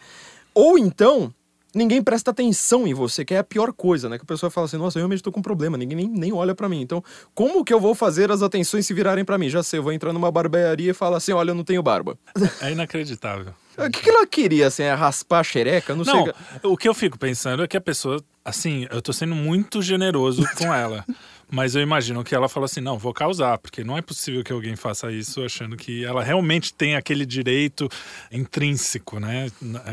[0.54, 1.34] Ou então,
[1.74, 4.16] ninguém presta atenção em você, que é a pior coisa, né?
[4.18, 6.32] Que a pessoa fala assim, nossa, eu realmente tô com um problema, ninguém nem, nem
[6.32, 6.80] olha pra mim.
[6.80, 7.02] Então,
[7.34, 9.48] como que eu vou fazer as atenções se virarem pra mim?
[9.48, 12.16] Já sei, eu vou entrar numa barbearia e falar assim, olha, eu não tenho barba.
[12.60, 13.52] É inacreditável.
[13.76, 14.84] O que, que ela queria, assim?
[14.84, 15.96] É raspar a xereca?
[15.96, 16.32] Não, Não, sei.
[16.62, 20.44] o que eu fico pensando é que a pessoa, assim, eu tô sendo muito generoso
[20.56, 21.04] com ela.
[21.50, 24.52] Mas eu imagino que ela fala assim: não, vou causar, porque não é possível que
[24.52, 27.88] alguém faça isso achando que ela realmente tem aquele direito
[28.30, 29.48] intrínseco, né?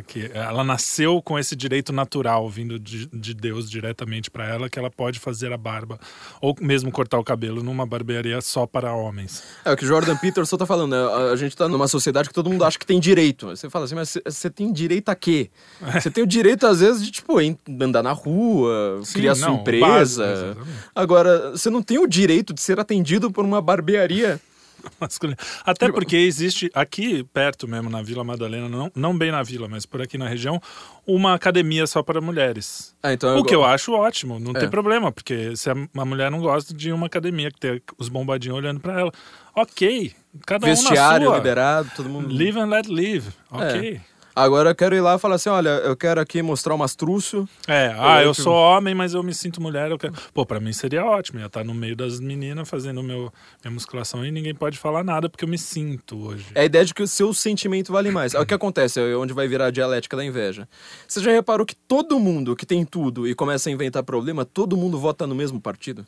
[0.07, 4.77] Que ela nasceu com esse direito natural vindo de, de Deus diretamente para ela, que
[4.79, 5.99] ela pode fazer a barba
[6.41, 9.43] ou mesmo cortar o cabelo numa barbearia só para homens.
[9.63, 11.31] É o que Jordan Peterson tá falando, né?
[11.31, 13.47] A- gente tá numa sociedade que todo mundo acha que tem direito.
[13.47, 15.49] Você fala assim, mas você- tem direito a quê?
[15.93, 17.35] Você tem o direito, às vezes, de, tipo,
[17.79, 19.87] andar na rua, Sim, criar sua não, empresa.
[19.87, 20.79] básico, exatamente.
[20.93, 24.39] Agora, você não tem o direito de ser atendido por uma barbearia.
[24.99, 25.37] masculino.
[25.63, 29.85] Até porque existe aqui perto mesmo, na Vila Madalena, não, não bem na vila, mas
[29.85, 30.59] por aqui na região,
[31.05, 32.95] uma academia só para mulheres.
[33.03, 34.59] Ah, então O que eu acho ótimo, não É.
[34.61, 38.09] tem problema, porque se a uma mulher não gosta de uma academia que tem os
[38.09, 39.11] bombadinhos olhando para ela,
[39.55, 40.13] ok,
[40.47, 41.37] cada um na Vestiário sua.
[41.37, 42.33] liberado, todo mundo.
[42.33, 44.01] Live and let live, ok.
[44.35, 47.47] Agora eu quero ir lá e falar assim: olha, eu quero aqui mostrar o mastrúcio.
[47.67, 49.91] É, ah, eu outro- sou homem, mas eu me sinto mulher.
[49.91, 50.13] Eu quero...
[50.33, 51.39] Pô, pra mim seria ótimo.
[51.39, 53.31] Eu ia estar no meio das meninas fazendo meu,
[53.63, 56.45] minha musculação e ninguém pode falar nada porque eu me sinto hoje.
[56.55, 58.33] É a ideia de que o seu sentimento vale mais.
[58.33, 60.67] É o que acontece, é onde vai virar a dialética da inveja.
[61.07, 64.77] Você já reparou que todo mundo que tem tudo e começa a inventar problema, todo
[64.77, 66.05] mundo vota no mesmo partido?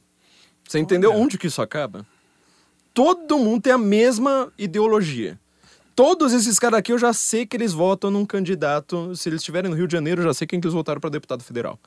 [0.67, 1.19] Você entendeu Olha.
[1.19, 2.05] onde que isso acaba?
[2.93, 5.39] Todo mundo tem a mesma ideologia.
[5.95, 9.15] Todos esses caras aqui eu já sei que eles votam num candidato.
[9.15, 11.09] Se eles estiverem no Rio de Janeiro, eu já sei quem que eles votaram para
[11.09, 11.79] deputado federal.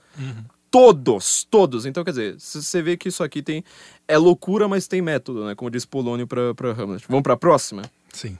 [0.70, 1.86] Todos, todos.
[1.86, 3.64] Então, quer dizer, você vê que isso aqui tem.
[4.06, 5.54] É loucura, mas tem método, né?
[5.54, 7.04] Como diz Polônio pra, pra Hamlet.
[7.08, 7.82] Vamos pra próxima?
[8.12, 8.36] Sim.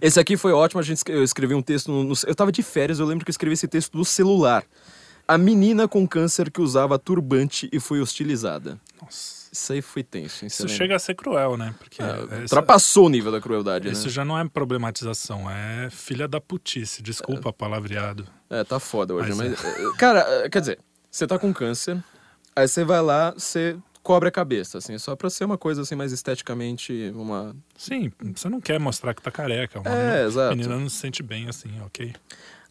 [0.00, 2.62] Esse aqui foi ótimo, a gente, eu escrevi um texto, no, no- eu tava de
[2.62, 4.64] férias, eu lembro que eu escrevi esse texto do celular.
[5.28, 8.80] A menina com câncer que usava turbante e foi hostilizada.
[9.00, 9.39] Nossa.
[9.52, 10.46] Isso aí foi tenso?
[10.46, 11.74] Isso chega a ser cruel, né?
[11.78, 14.10] Porque É, ultrapassou o nível da crueldade, isso né?
[14.10, 17.02] já não é problematização, é filha da putice.
[17.02, 18.26] Desculpa palavreado.
[18.48, 19.64] É, tá foda hoje, Mas mas...
[19.64, 20.78] é, Cara, é, quer dizer,
[21.10, 22.02] você tá com câncer,
[22.54, 25.94] aí você vai lá, você cobre a cabeça, assim, só pra ser uma coisa, assim,
[25.96, 27.54] mais esteticamente, uma...
[27.76, 29.80] Sim, você não quer mostrar que tá careca.
[29.80, 30.56] Uma É, exato.
[30.56, 32.12] menina não se sente bem assim, ok?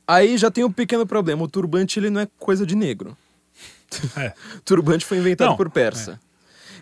[0.07, 3.17] Aí já tem um pequeno problema, o turbante, ele não é coisa de negro.
[4.17, 4.33] É.
[4.65, 6.19] turbante foi inventado Não, por persa.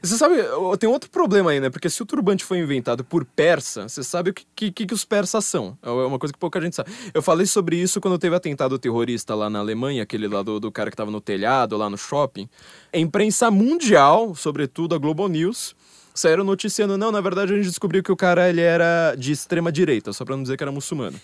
[0.02, 0.36] Você sabe,
[0.80, 1.70] tem outro problema aí, né?
[1.70, 5.04] Porque se o turbante foi inventado por persa, você sabe o que, que, que os
[5.06, 5.78] persas são.
[5.82, 6.92] É uma coisa que pouca gente sabe.
[7.14, 10.72] Eu falei sobre isso quando teve atentado terrorista lá na Alemanha, aquele lá do, do
[10.72, 12.48] cara que tava no telhado, lá no shopping.
[12.94, 15.76] A imprensa mundial, sobretudo a Global News,
[16.14, 19.72] saíram noticiando, não, na verdade a gente descobriu que o cara ele era de extrema
[19.72, 21.20] direita, só pra não dizer que era muçulmano.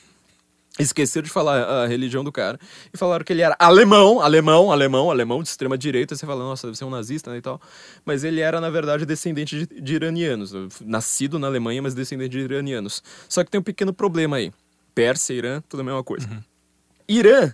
[0.80, 2.60] Esqueceram de falar a religião do cara.
[2.92, 6.16] E falaram que ele era alemão, alemão, alemão, alemão de extrema direita.
[6.16, 7.62] Você fala, nossa, deve ser um nazista né, e tal.
[8.04, 10.52] Mas ele era, na verdade, descendente de, de iranianos.
[10.82, 13.04] Nascido na Alemanha, mas descendente de iranianos.
[13.30, 14.52] Só que tem um pequeno problema aí.
[14.96, 16.28] Pérsia, Irã, tudo a mesma coisa.
[17.08, 17.54] Irã,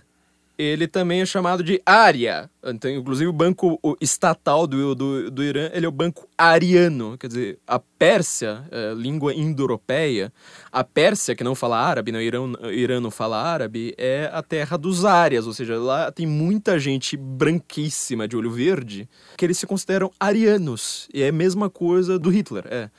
[0.62, 2.50] ele também é chamado de Ária.
[2.64, 7.16] Então, inclusive, o banco o estatal do, do, do Irã, ele é o banco ariano.
[7.18, 10.32] Quer dizer, a Pérsia, é, língua indo-europeia,
[10.70, 14.30] a Pérsia, que não fala árabe, né, o Irã, o Irã não fala árabe, é
[14.32, 15.46] a terra dos árias.
[15.46, 21.08] Ou seja, lá tem muita gente branquíssima de olho verde que eles se consideram arianos.
[21.14, 22.90] E é a mesma coisa do Hitler, é.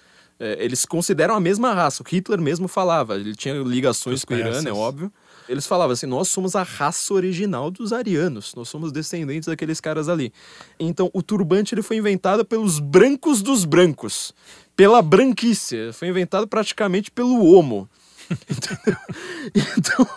[0.43, 2.01] É, eles consideram a mesma raça.
[2.01, 5.13] O Hitler mesmo falava, ele tinha ligações com o Irã, é óbvio.
[5.47, 10.07] Eles falavam assim: nós somos a raça original dos arianos, nós somos descendentes daqueles caras
[10.07, 10.31] ali.
[10.79, 14.33] Então, o turbante ele foi inventado pelos brancos dos brancos,
[14.75, 15.91] pela branquice.
[15.93, 17.89] Foi inventado praticamente pelo homo.
[19.77, 20.07] Então.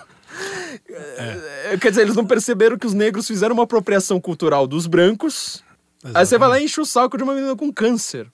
[0.89, 5.65] é, Quer dizer, eles não perceberam que os negros fizeram uma apropriação cultural dos brancos.
[6.13, 8.31] Aí você vai lá e enche o saco de uma menina com câncer.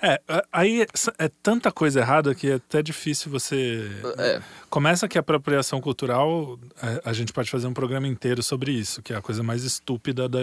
[0.00, 0.86] É, a- aí é,
[1.18, 3.90] é tanta coisa errada que é até difícil você.
[4.18, 4.40] É.
[4.70, 9.02] Começa que a apropriação cultural, a, a gente pode fazer um programa inteiro sobre isso,
[9.02, 10.38] que é a coisa mais estúpida da.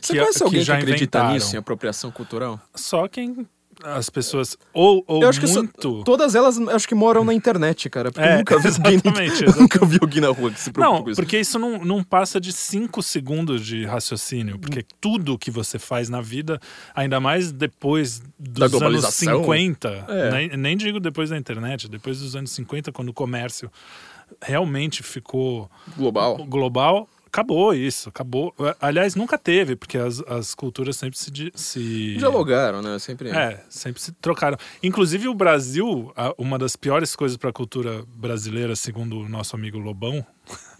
[0.00, 1.34] Você que, conhece alguém que, já acredita inventaram.
[1.34, 2.60] nisso, em apropriação cultural?
[2.74, 3.46] Só quem.
[3.84, 4.56] As pessoas.
[4.72, 6.02] Ou, ou Eu acho que isso- muito.
[6.04, 8.10] todas elas acho que moram na internet, cara.
[8.10, 10.96] Porque É, eu nunca vi alguém, exatamente, nunca vi alguém na rua que se preocupa
[10.96, 11.20] Não, com isso.
[11.20, 14.58] porque isso não, não passa de cinco segundos de raciocínio.
[14.58, 16.58] Porque tudo que você faz na vida,
[16.94, 19.38] ainda mais depois dos Da anos globalização.
[19.40, 20.30] 50, É.
[20.30, 23.70] nem, nem digo depois da internet, depois dos anos 50, quando o comércio
[24.42, 26.36] realmente ficou Global.
[26.46, 28.54] global, acabou isso, acabou.
[28.80, 31.52] Aliás, nunca teve, porque as, as culturas sempre se...
[31.54, 32.98] se Dialogaram, né?
[32.98, 33.28] Sempre.
[33.28, 34.56] é, sempre se trocaram.
[34.82, 39.78] Inclusive o Brasil, uma das piores coisas para a cultura brasileira, segundo o nosso amigo
[39.78, 40.24] Lobão,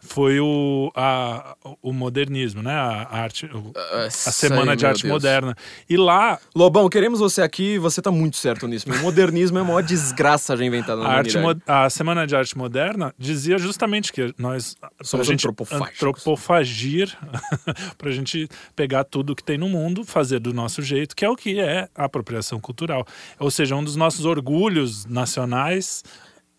[0.00, 2.72] foi o, a- o modernismo, né?
[2.72, 3.72] A, arte, o-
[4.04, 5.56] a Semana de Arte Moderna.
[5.88, 8.90] E lá, Lobão, queremos você aqui você tá muito certo nisso.
[8.90, 12.56] O modernismo é a maior desgraça já inventada na a, arte, a Semana de Arte
[12.56, 17.16] Moderna dizia justamente que nós Somos gente antropofagir
[17.96, 21.30] para a gente pegar tudo que tem no mundo, fazer do nosso jeito, que é
[21.30, 23.06] o que é a apropriação cultural.
[23.38, 26.02] Ou seja, um dos nossos orgulhos nacionais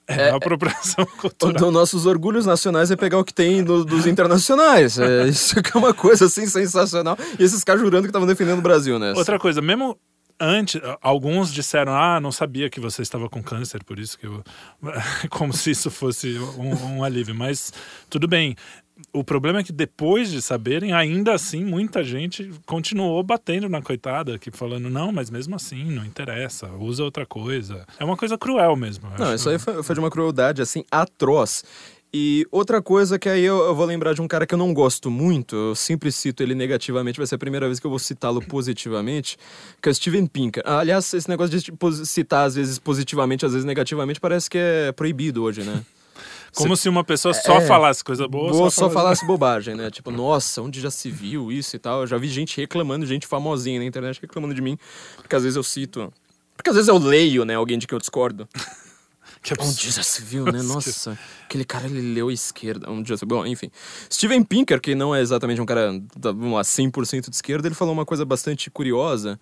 [0.09, 1.53] é, a apropriação cultural.
[1.53, 4.97] dos nossos orgulhos nacionais é pegar o que tem do- dos internacionais.
[4.99, 7.17] É, isso que é uma coisa assim sensacional.
[7.39, 9.13] E esses caras jurando que estavam defendendo o Brasil, né?
[9.15, 9.97] Outra coisa, mesmo
[10.39, 14.41] antes, alguns disseram, ah, não sabia que você estava com câncer, por isso que eu.
[15.29, 17.35] Como se isso fosse um, um alívio.
[17.35, 17.71] Mas
[18.09, 18.55] tudo bem.
[19.13, 24.37] O problema é que depois de saberem, ainda assim, muita gente continuou batendo na coitada,
[24.37, 27.85] que falando, não, mas mesmo assim, não interessa, usa outra coisa.
[27.99, 29.09] É uma coisa cruel mesmo.
[29.17, 29.35] Não, acho.
[29.35, 31.63] isso aí foi, foi de uma crueldade, assim, atroz.
[32.11, 34.73] E outra coisa que aí eu, eu vou lembrar de um cara que eu não
[34.73, 37.99] gosto muito, eu sempre cito ele negativamente, vai ser a primeira vez que eu vou
[37.99, 39.37] citá-lo positivamente,
[39.79, 40.63] que é o Steven Pinker.
[40.65, 44.91] Aliás, esse negócio de tipo, citar às vezes positivamente, às vezes negativamente, parece que é
[44.91, 45.83] proibido hoje, né?
[46.55, 48.51] Como se uma pessoa só É, falasse coisa boa.
[48.51, 49.89] Boa só só falasse bobagem, né?
[49.91, 52.01] Tipo, nossa, onde já se viu isso e tal?
[52.01, 54.77] Eu já vi gente reclamando, gente famosinha na internet reclamando de mim,
[55.17, 56.11] porque às vezes eu cito.
[56.55, 58.47] Porque às vezes eu leio, né, alguém de que eu discordo.
[59.41, 59.77] Que Um absurdo.
[59.79, 60.61] dia já se viu, né?
[60.63, 62.89] Nossa, aquele cara ele leu a esquerda.
[62.91, 63.25] Um dia se...
[63.25, 63.71] Bom, enfim.
[64.11, 67.93] Steven Pinker, que não é exatamente um cara, vamos lá, 100% de esquerda, ele falou
[67.93, 69.39] uma coisa bastante curiosa,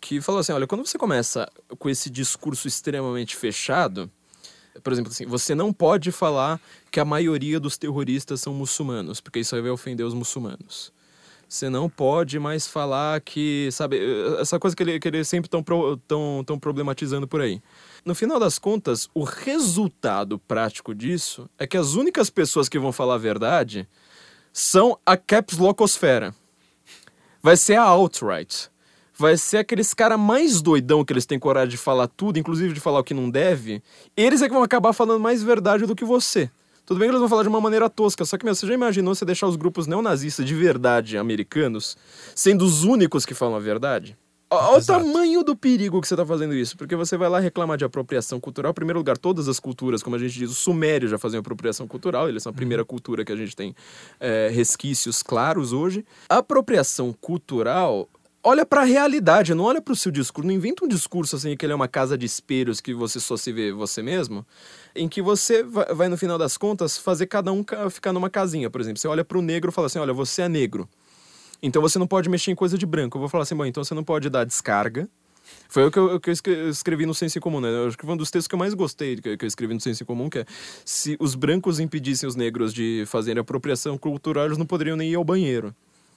[0.00, 1.46] que falou assim, olha, quando você começa
[1.78, 4.10] com esse discurso extremamente fechado,
[4.82, 6.60] por exemplo, assim, você não pode falar
[6.90, 10.92] que a maioria dos terroristas são muçulmanos, porque isso aí vai ofender os muçulmanos.
[11.48, 13.98] Você não pode mais falar que, sabe,
[14.38, 15.64] essa coisa que ele, que ele sempre estão
[16.06, 17.62] tão, tão problematizando por aí.
[18.04, 22.92] No final das contas, o resultado prático disso é que as únicas pessoas que vão
[22.92, 23.88] falar a verdade
[24.52, 26.34] são a caps locosfera.
[27.42, 28.70] Vai ser a alt-right.
[29.18, 32.78] Vai ser aqueles cara mais doidão que eles têm coragem de falar tudo, inclusive de
[32.78, 33.82] falar o que não deve.
[34.16, 36.48] Eles é que vão acabar falando mais verdade do que você.
[36.86, 38.72] Tudo bem que eles vão falar de uma maneira tosca, só que, meu, você já
[38.72, 41.98] imaginou você deixar os grupos neonazistas de verdade americanos
[42.32, 44.16] sendo os únicos que falam a verdade?
[44.50, 47.76] Olha o tamanho do perigo que você está fazendo isso, porque você vai lá reclamar
[47.76, 48.70] de apropriação cultural.
[48.70, 51.86] Em primeiro lugar, todas as culturas, como a gente diz, os sumérios já faziam apropriação
[51.86, 53.74] cultural, eles são a primeira cultura que a gente tem
[54.18, 56.06] é, resquícios claros hoje.
[56.30, 58.08] A apropriação cultural
[58.42, 60.46] olha para a realidade, não olha para o seu discurso.
[60.46, 63.36] Não inventa um discurso assim que ele é uma casa de espelhos que você só
[63.36, 64.46] se vê você mesmo,
[64.94, 68.70] em que você vai, no final das contas fazer cada um ca- ficar numa casinha,
[68.70, 68.98] por exemplo.
[69.00, 70.88] Você olha para o negro e fala assim: olha, você é negro.
[71.62, 73.16] Então você não pode mexer em coisa de branco.
[73.16, 75.08] Eu vou falar assim, bom, então você não pode dar descarga.
[75.68, 77.68] Foi o que eu, que eu escre- escrevi no Senso em Comum, né?
[77.68, 79.48] Eu acho que foi um dos textos que eu mais gostei que eu, que eu
[79.48, 80.44] escrevi no Senso em Comum, que é
[80.84, 85.14] se os brancos impedissem os negros de fazerem apropriação cultural, eles não poderiam nem ir
[85.14, 85.74] ao banheiro.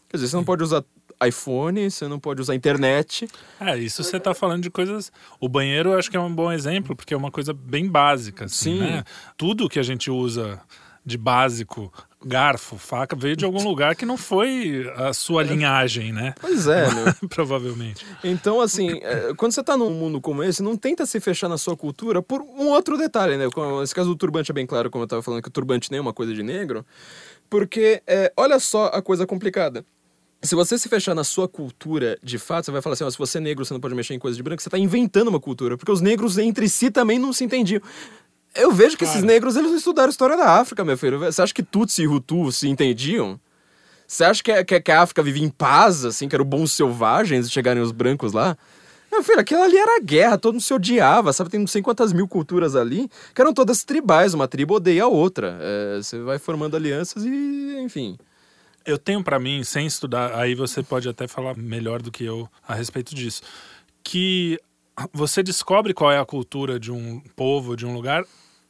[0.10, 0.84] Quer dizer, você não pode usar
[1.26, 3.28] iPhone, você não pode usar internet.
[3.60, 5.12] É, isso você tá falando de coisas.
[5.40, 8.46] O banheiro eu acho que é um bom exemplo, porque é uma coisa bem básica.
[8.46, 8.80] Assim, Sim.
[8.80, 9.04] Né?
[9.38, 10.60] Tudo que a gente usa
[11.04, 11.92] de básico,
[12.24, 16.36] garfo, faca, veio de algum lugar que não foi a sua linhagem, né?
[16.40, 17.06] Pois é, meu.
[17.28, 18.06] Provavelmente.
[18.24, 21.58] Então, assim, é, quando você tá num mundo como esse, não tenta se fechar na
[21.58, 23.50] sua cultura por um outro detalhe, né?
[23.52, 25.90] Com- Esse caso do turbante é bem claro, como eu tava falando, que o turbante
[25.90, 26.86] nem é uma coisa de negro.
[27.50, 29.84] Porque, é, olha só a coisa complicada.
[30.44, 33.18] Se você se fechar na sua cultura, de fato, você vai falar assim, ó, se
[33.18, 35.40] você é negro, você não pode mexer em coisa de branco, você tá inventando uma
[35.40, 35.78] cultura.
[35.78, 37.82] Porque os negros entre si também não se entendiam.
[38.56, 41.20] Eu vejo que esses negros, eles não estudaram história da África, meu filho.
[41.20, 43.40] Você acha que Tutsi e Hutu se entendiam?
[44.08, 46.72] Você acha que, a- que, que a África vivia em paz, assim, que eram bons
[46.72, 48.58] selvagens e chegarem os brancos lá?
[49.12, 51.50] Meu filho, aquilo ali era guerra, todo mundo se odiava, sabe?
[51.50, 55.08] Tem não sei quantas mil culturas ali, que eram todas tribais, uma tribo odeia a
[55.08, 55.58] outra.
[55.62, 58.18] É, você vai formando alianças e, enfim.
[58.86, 62.50] Eu tenho para mim, sem estudar, aí você pode até falar melhor do que eu
[62.68, 63.42] a respeito disso,
[64.04, 64.60] que
[65.14, 68.24] você descobre qual é a cultura de um povo, de um lugar,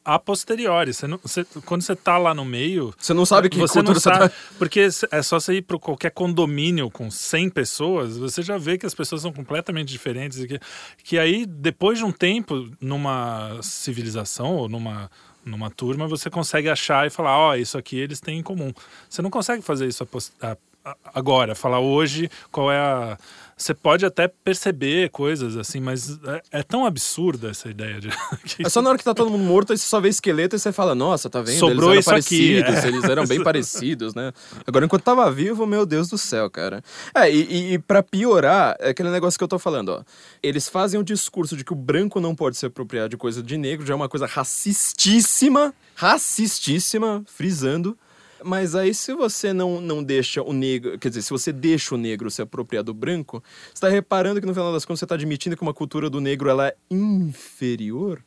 [0.03, 0.93] a posteriori.
[0.93, 2.93] Você não, você, quando você tá lá no meio.
[2.97, 4.35] Você não sabe que você cultura não você sabe, tá.
[4.57, 8.85] Porque é só você ir para qualquer condomínio com 100 pessoas, você já vê que
[8.85, 10.39] as pessoas são completamente diferentes.
[10.39, 10.59] E que,
[11.03, 15.09] que aí, depois de um tempo, numa civilização ou numa,
[15.45, 18.71] numa turma, você consegue achar e falar: ó, oh, isso aqui eles têm em comum.
[19.09, 20.07] Você não consegue fazer isso
[20.41, 23.17] a, a, agora, falar hoje qual é a
[23.61, 28.09] você pode até perceber coisas assim, mas é, é tão absurda essa ideia de.
[28.59, 30.59] é só na hora que tá todo mundo morto, aí você só vê esqueleto e
[30.59, 31.59] você fala, nossa, tá vendo?
[31.59, 32.87] Sobrou eles eram isso aqui, parecidos, é.
[32.87, 34.33] eles eram bem parecidos, né?
[34.65, 36.83] Agora, enquanto tava vivo, meu Deus do céu, cara.
[37.13, 40.03] É, e, e, e pra piorar, é aquele negócio que eu tô falando, ó.
[40.41, 43.57] Eles fazem o discurso de que o branco não pode se apropriar de coisa de
[43.57, 47.97] negro, já é uma coisa racistíssima, racistíssima, frisando.
[48.43, 50.97] Mas aí, se você não, não deixa o negro.
[50.97, 54.47] Quer dizer, se você deixa o negro se apropriar do branco, você está reparando que
[54.47, 58.23] no final das contas você está admitindo que uma cultura do negro ela é inferior?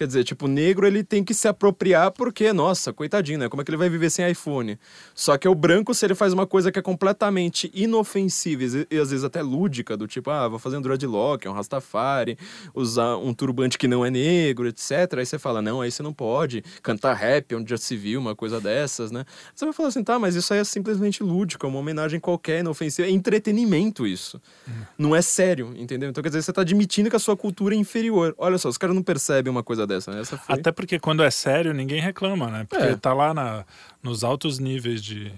[0.00, 3.50] Quer dizer, tipo, o negro ele tem que se apropriar porque, nossa, coitadinho, né?
[3.50, 4.78] Como é que ele vai viver sem iPhone?
[5.14, 9.10] Só que o branco, se ele faz uma coisa que é completamente inofensiva e, às
[9.10, 12.38] vezes até lúdica, do tipo, ah, vou fazer um dreadlock, um rastafari,
[12.74, 15.18] usar um turbante que não é negro, etc.
[15.18, 18.34] Aí você fala, não, aí você não pode cantar rap onde já se viu uma
[18.34, 19.26] coisa dessas, né?
[19.54, 22.60] Você vai falar assim, tá, mas isso aí é simplesmente lúdico, é uma homenagem qualquer,
[22.60, 24.40] inofensiva, é entretenimento isso.
[24.66, 24.72] Hum.
[24.96, 26.08] Não é sério, entendeu?
[26.08, 28.34] Então, quer dizer, você tá admitindo que a sua cultura é inferior.
[28.38, 30.20] Olha só, os caras não percebem uma coisa dessa, né?
[30.20, 30.54] Essa foi...
[30.54, 32.66] Até porque quando é sério, ninguém reclama, né?
[32.68, 32.96] Porque é.
[32.96, 33.64] tá lá na,
[34.02, 35.32] nos altos níveis de.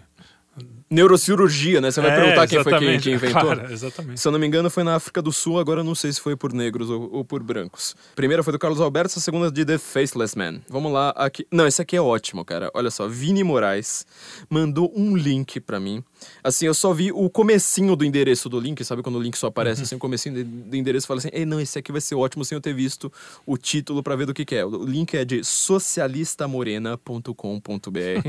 [0.92, 1.90] Neurocirurgia, né?
[1.90, 3.40] Você vai É, perguntar quem foi quem, quem inventou.
[3.40, 4.20] Claro, exatamente.
[4.20, 6.20] Se eu não me engano, foi na África do Sul, agora eu não sei se
[6.20, 7.96] foi por negros ou, ou por brancos.
[8.14, 10.61] Primeira foi do Carlos Alberto, a segunda de The Faceless Man.
[10.68, 11.46] Vamos lá, aqui.
[11.50, 12.70] Não, esse aqui é ótimo, cara.
[12.74, 14.07] Olha só, Vini Moraes
[14.50, 16.05] mandou um link pra mim.
[16.44, 19.46] Assim, eu só vi o comecinho do endereço do link, sabe quando o link só
[19.48, 19.85] aparece Uhum.
[19.85, 22.55] assim, o comecinho do endereço, fala assim: "Ei, não, esse aqui vai ser ótimo sem
[22.55, 23.11] eu ter visto
[23.46, 24.64] o título pra ver do que que é".
[24.64, 28.28] O link é de socialistamorena.com.br.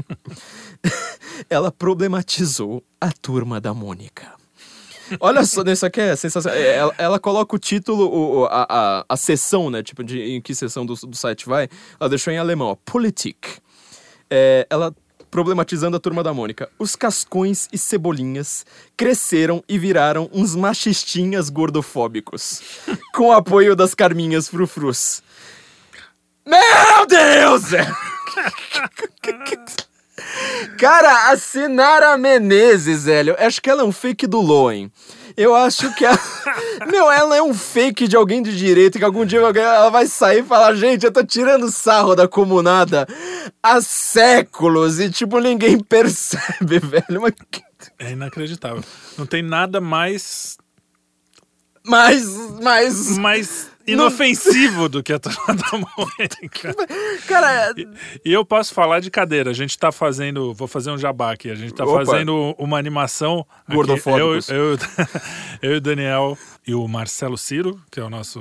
[1.49, 2.52] Ela problematizou
[2.99, 4.31] a turma da Mônica.
[5.19, 6.57] Olha só, isso aqui é sensacional.
[6.57, 9.83] É, Ela, ela coloca o título, o, a, a, a sessão, né?
[9.83, 11.69] Tipo, de, em que sessão do, do site vai.
[11.99, 12.75] Ela deixou em alemão, ó.
[12.75, 13.59] Politik.
[14.29, 14.93] É, ela
[15.33, 16.69] problematizando a turma da Mônica.
[16.77, 18.63] Os cascões e cebolinhas
[18.95, 22.61] cresceram e viraram uns machistinhas gordofóbicos.
[23.15, 25.23] com o apoio das Carminhas Frufrus.
[26.45, 27.63] Meu Deus!
[30.77, 34.91] Cara, a Sinara Menezes, velho, acho que ela é um fake do Loen.
[35.35, 36.19] Eu acho que ela...
[36.91, 40.05] Meu, ela é um fake de alguém de direito que algum dia alguém- ela vai
[40.05, 43.07] sair e falar, gente, eu tô tirando sarro da comunada
[43.61, 47.21] há séculos e, tipo, ninguém percebe, velho.
[47.21, 47.33] Mas,
[47.97, 48.83] É inacreditável.
[49.17, 50.57] Não tem nada mais,
[51.85, 52.25] mas,
[52.61, 56.75] mas mais inofensivo do que a turma da Mônica.
[57.27, 57.73] cara,
[58.23, 59.51] E eu posso falar de cadeira.
[59.51, 60.53] A gente tá fazendo.
[60.53, 61.49] Vou fazer um jabá aqui.
[61.49, 62.05] A gente tá Opa.
[62.05, 63.45] fazendo uma animação.
[63.65, 63.75] aqui.
[63.75, 64.49] Gordofóbicos.
[64.49, 64.77] Eu, eu,
[65.61, 68.39] eu e o Daniel e o Marcelo Ciro, que é o nosso,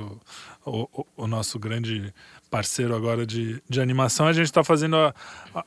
[0.65, 2.13] o, o- o nosso grande
[2.49, 4.27] parceiro agora de, de animação.
[4.27, 5.13] A gente tá fazendo a,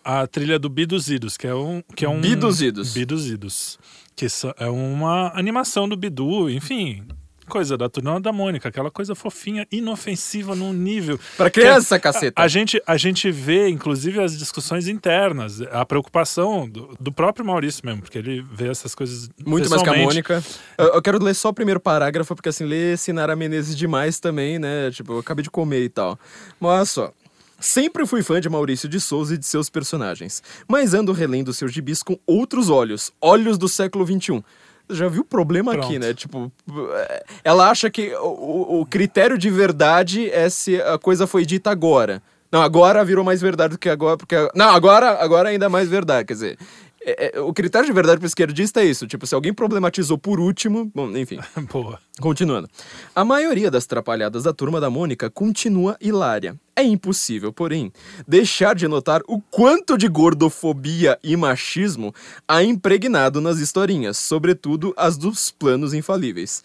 [0.04, 1.82] a, a trilha do Biduzidos, que é um.
[1.94, 2.94] Que é um Biduzidos.
[2.94, 3.78] Biduzidos.
[4.14, 4.26] Que
[4.58, 7.06] é uma animação do Bidu, enfim.
[7.48, 11.18] Coisa da turma da Mônica, aquela coisa fofinha, inofensiva num nível.
[11.36, 12.40] pra criança, caceta.
[12.40, 17.82] A gente, a gente vê, inclusive, as discussões internas, a preocupação do, do próprio Maurício
[17.84, 19.94] mesmo, porque ele vê essas coisas Muito mais que a.
[19.94, 20.42] Mônica.
[20.76, 24.58] Eu, eu quero ler só o primeiro parágrafo, porque assim, ler Sinara Menezes demais também,
[24.58, 24.90] né?
[24.90, 26.18] Tipo, eu acabei de comer e tal.
[26.60, 27.12] Mas olha só.
[27.58, 31.72] Sempre fui fã de Maurício de Souza e de seus personagens, mas ando relendo seus
[31.72, 34.44] gibis com outros olhos, olhos do século XXI.
[34.88, 35.98] Já viu o problema aqui, Pronto.
[36.00, 36.14] né?
[36.14, 36.52] Tipo,
[36.94, 41.70] é, ela acha que o, o- critério de verdade é se a coisa foi dita
[41.70, 42.22] agora.
[42.52, 44.36] Não, agora virou mais verdade do que agora, porque...
[44.54, 46.58] Não, agora, agora ainda é mais verdade, quer dizer...
[47.06, 49.06] é- é- o critério de verdade para esquerdista é isso.
[49.06, 50.90] Tipo, se alguém problematizou por último...
[50.94, 51.38] Bom, enfim.
[51.72, 52.00] Boa.
[52.20, 52.68] Continuando.
[53.14, 56.56] A maioria das trapalhadas da turma da Mônica continua hilária.
[56.74, 57.92] É impossível, porém,
[58.26, 62.14] deixar de notar o quanto de gordofobia e machismo
[62.46, 66.62] há impregnado nas historinhas, sobretudo as dos planos infalíveis.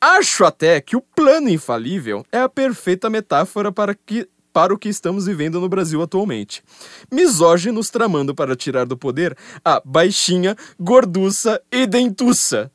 [0.00, 4.28] Acho até que o plano infalível é a perfeita metáfora para que
[4.58, 6.64] para o que estamos vivendo no Brasil atualmente.
[7.12, 12.68] Misóginos tramando para tirar do poder a baixinha, gorduça e dentuça.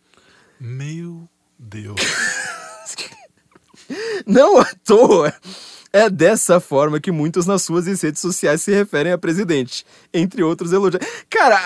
[0.57, 1.27] Meu
[1.59, 1.99] Deus.
[4.25, 5.33] Não à toa.
[5.91, 9.85] É dessa forma que muitos nas suas redes sociais se referem a presidente.
[10.13, 11.03] Entre outros elogios.
[11.29, 11.59] Cara.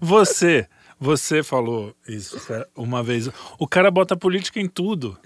[0.00, 0.66] Você.
[0.98, 2.38] Você falou isso
[2.74, 3.28] uma vez.
[3.58, 5.18] O cara bota política em tudo.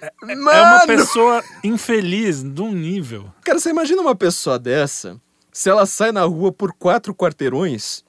[0.00, 3.30] É, é uma pessoa infeliz de um nível.
[3.44, 5.20] Cara, você imagina uma pessoa dessa,
[5.52, 8.02] se ela sai na rua por quatro quarteirões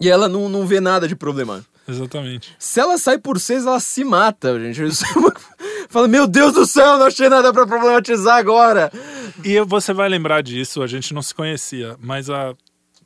[0.00, 1.64] e ela não, não vê nada de problema.
[1.88, 2.54] Exatamente.
[2.58, 4.82] Se ela sai por seis, ela se mata, gente.
[5.88, 8.92] Fala, meu Deus do céu, não achei nada para problematizar agora.
[9.42, 12.54] E você vai lembrar disso, a gente não se conhecia, mas há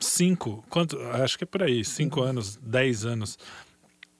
[0.04, 0.98] cinco, quanto?
[1.12, 2.26] Acho que é por aí, cinco uhum.
[2.26, 3.38] anos, dez anos.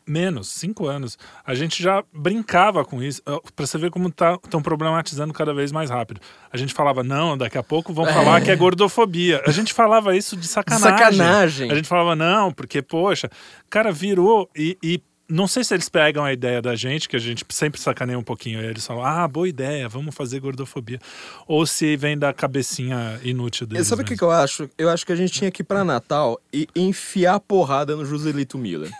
[0.04, 1.16] Menos, cinco anos.
[1.46, 5.70] A gente já brincava com isso, para você ver como estão tá, problematizando cada vez
[5.70, 6.20] mais rápido.
[6.52, 9.40] A gente falava, não, daqui a pouco vão falar que é gordofobia.
[9.46, 10.98] A gente falava isso de sacanagem.
[10.98, 11.70] Sacanagem.
[11.70, 13.30] A gente falava, não, porque, poxa,
[13.70, 15.00] cara virou e, e
[15.32, 18.22] não sei se eles pegam a ideia da gente, que a gente sempre sacaneia um
[18.22, 18.60] pouquinho.
[18.60, 21.00] Eles falam, ah, boa ideia, vamos fazer gordofobia.
[21.48, 23.86] Ou se vem da cabecinha inútil deles.
[23.86, 24.68] Sabe o que, que, eu acho?
[24.76, 28.58] Eu acho que a gente tinha que ir pra Natal e enfiar porrada no Joselito
[28.58, 28.90] Miller.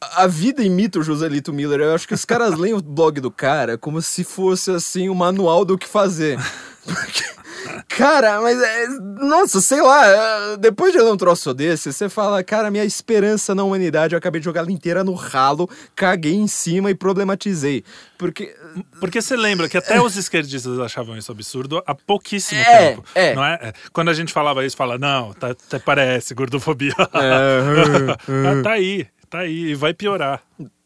[0.00, 1.80] A vida imita o Joselito Miller.
[1.80, 5.12] Eu acho que os caras leem o blog do cara como se fosse assim o
[5.12, 6.38] um manual do que fazer.
[6.86, 7.24] Porque
[7.88, 8.88] Cara, mas é,
[9.18, 13.54] nossa, sei lá, é, depois de ler um troço desse, você fala, cara, minha esperança
[13.54, 17.84] na humanidade, eu acabei de jogar ela inteira no ralo, caguei em cima e problematizei.
[18.18, 18.54] Porque.
[18.98, 23.04] Porque você lembra que até os esquerdistas achavam isso absurdo há pouquíssimo é, tempo.
[23.14, 23.34] É.
[23.34, 23.58] Não é?
[23.62, 23.72] é?
[23.92, 26.94] Quando a gente falava isso, fala, não, tá, até parece gordofobia.
[27.14, 30.42] É, tá aí, tá aí, e vai piorar.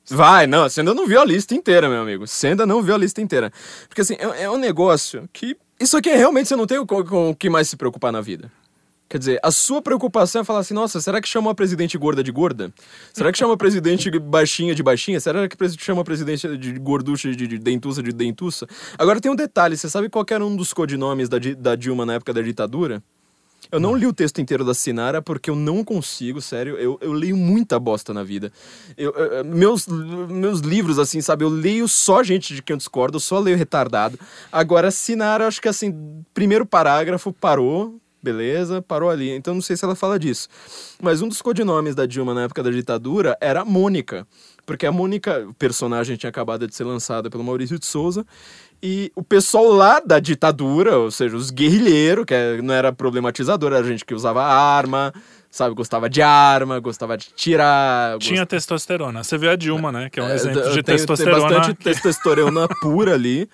[0.08, 2.26] Vai, não, você ainda não viu a lista inteira, meu amigo.
[2.26, 3.50] Você ainda não viu a lista inteira.
[3.88, 7.04] Porque assim, é, é um negócio que isso aqui é realmente você não tem com,
[7.04, 8.50] com o que mais se preocupar na vida.
[9.08, 12.22] Quer dizer, a sua preocupação é falar assim: nossa, será que chama a presidente gorda
[12.22, 12.72] de gorda?
[13.12, 15.20] Será que chama a presidente baixinha de baixinha?
[15.20, 18.66] Será que chama a presidente de gorducha de, de dentuça de dentuça?
[18.98, 22.14] Agora tem um detalhe: você sabe qual era um dos codinomes da, da Dilma na
[22.14, 23.02] época da ditadura?
[23.70, 26.76] Eu não li o texto inteiro da Sinara porque eu não consigo, sério.
[26.76, 28.52] Eu, eu leio muita bosta na vida.
[28.96, 31.44] Eu, eu, meus, meus livros, assim, sabe?
[31.44, 34.18] Eu leio só gente de quem eu discordo, eu só leio retardado.
[34.50, 39.30] Agora, Sinara, acho que assim, primeiro parágrafo parou, beleza, parou ali.
[39.30, 40.48] Então não sei se ela fala disso.
[41.00, 44.26] Mas um dos codinomes da Dilma na época da ditadura era Mônica.
[44.66, 48.24] Porque a Mônica, o personagem tinha acabado de ser lançada pelo Maurício de Souza,
[48.86, 53.72] e o pessoal lá da ditadura, ou seja, os guerrilheiros, que é, não era problematizador,
[53.72, 55.10] era gente que usava arma,
[55.50, 58.18] sabe, gostava de arma, gostava de tirar.
[58.18, 58.50] Tinha gost...
[58.50, 59.24] testosterona.
[59.24, 60.10] Você vê a Dilma, né?
[60.10, 61.48] Que é um é, exemplo de tem, testosterona.
[61.48, 63.48] Tem bastante testosterona pura ali.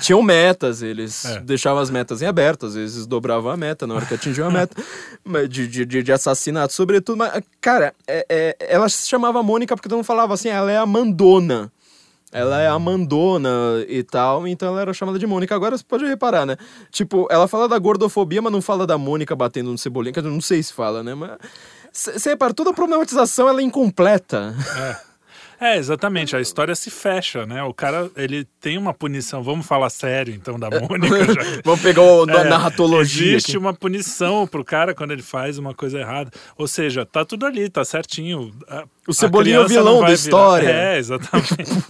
[0.00, 1.40] Tinham metas, eles é.
[1.40, 4.52] deixavam as metas em aberto, às vezes dobravam a meta na hora que atingiam a
[4.52, 4.80] meta
[5.50, 7.16] de, de, de assassinato, sobretudo.
[7.16, 10.76] Mas, cara, é, é, ela se chamava Mônica porque todo mundo falava assim, ela é
[10.76, 11.72] a mandona.
[12.32, 13.48] Ela é a mandona
[13.88, 15.54] e tal, então ela era chamada de Mônica.
[15.54, 16.56] Agora você pode reparar, né?
[16.90, 20.24] Tipo, ela fala da gordofobia, mas não fala da Mônica batendo no cebolinha, que eu
[20.24, 21.14] não sei se fala, né?
[21.14, 21.38] Mas
[21.92, 24.54] você repara, toda a problematização ela é incompleta.
[24.76, 25.16] É.
[25.58, 26.36] É, exatamente.
[26.36, 27.62] A história se fecha, né?
[27.62, 29.42] O cara, ele tem uma punição.
[29.42, 31.24] Vamos falar sério, então, da Mônica.
[31.32, 31.60] Já...
[31.64, 33.32] Vamos pegar o, é, narratologia.
[33.32, 33.58] Existe aqui.
[33.58, 36.30] uma punição pro cara quando ele faz uma coisa errada.
[36.58, 38.52] Ou seja, tá tudo ali, tá certinho.
[39.06, 40.66] O Cebolinha é o vilão da história.
[40.66, 40.78] Virar...
[40.78, 41.84] É, exatamente.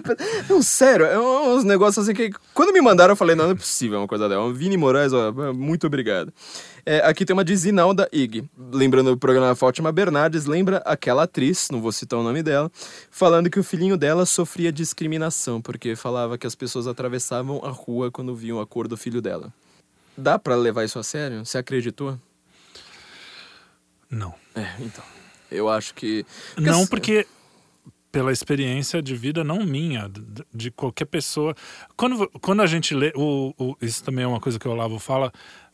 [0.48, 2.30] não, sério, é uns negócios assim que...
[2.54, 4.52] Quando me mandaram, eu falei, não, não é possível uma coisa dela.
[4.52, 6.32] Vini Moraes, ó, muito obrigado.
[6.88, 11.68] É, aqui tem uma de Zinalda Ig, lembrando o programa Fátima Bernardes, lembra aquela atriz,
[11.70, 12.70] não vou citar o nome dela,
[13.10, 18.10] falando que o filhinho dela sofria discriminação, porque falava que as pessoas atravessavam a rua
[18.12, 19.52] quando viam a cor do filho dela.
[20.16, 21.44] Dá para levar isso a sério?
[21.44, 22.16] Você acreditou?
[24.08, 24.32] Não.
[24.54, 25.04] É, então.
[25.50, 26.24] Eu acho que.
[26.54, 27.26] Porque não, porque
[28.10, 30.10] pela experiência de vida, não minha,
[30.54, 31.54] de, qualquer pessoa.
[31.96, 33.12] Quando, quando a gente lê.
[33.14, 35.32] O, o, isso também é uma coisa que o Olavo fala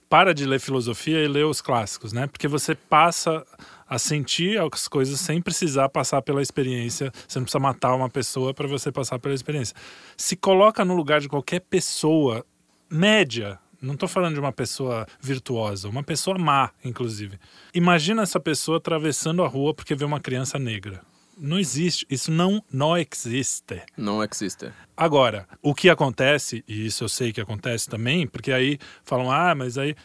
[0.08, 2.26] para de ler filosofia e lê os clássicos, né?
[2.26, 3.46] Porque você passa
[3.88, 7.12] a sentir as coisas sem precisar passar pela experiência.
[7.26, 9.74] Você não precisa matar uma pessoa para você passar pela experiência.
[10.16, 12.44] Se coloca no lugar de qualquer pessoa
[12.90, 13.58] média.
[13.82, 17.38] Não estou falando de uma pessoa virtuosa, uma pessoa má, inclusive.
[17.74, 21.00] Imagina essa pessoa atravessando a rua porque vê uma criança negra.
[21.36, 22.06] Não existe.
[22.08, 23.82] Isso não, não existe.
[23.96, 24.70] Não existe.
[24.96, 29.52] Agora, o que acontece, e isso eu sei que acontece também, porque aí falam, ah,
[29.54, 29.96] mas aí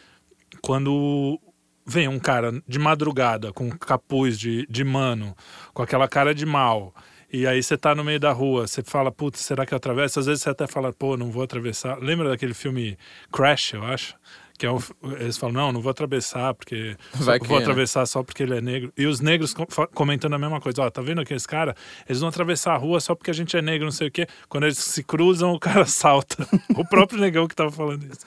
[0.60, 1.38] quando
[1.86, 5.36] vem um cara de madrugada com capuz de, de mano,
[5.72, 6.94] com aquela cara de mal,
[7.32, 10.18] e aí você tá no meio da rua, você fala, putz, será que eu atravesso?
[10.18, 11.98] Às vezes você até fala, pô, não vou atravessar.
[11.98, 12.96] Lembra daquele filme
[13.30, 14.14] Crash, eu acho?
[14.58, 14.78] que é um,
[15.20, 17.62] eles falam, não, não vou atravessar porque Vai vou né?
[17.62, 18.92] atravessar só porque ele é negro.
[18.98, 19.54] E os negros
[19.94, 21.76] comentando a mesma coisa, ó, tá vendo aqueles cara?
[22.08, 24.26] Eles vão atravessar a rua só porque a gente é negro, não sei o quê.
[24.48, 26.44] Quando eles se cruzam, o cara salta.
[26.74, 28.26] o próprio negão que tava falando isso.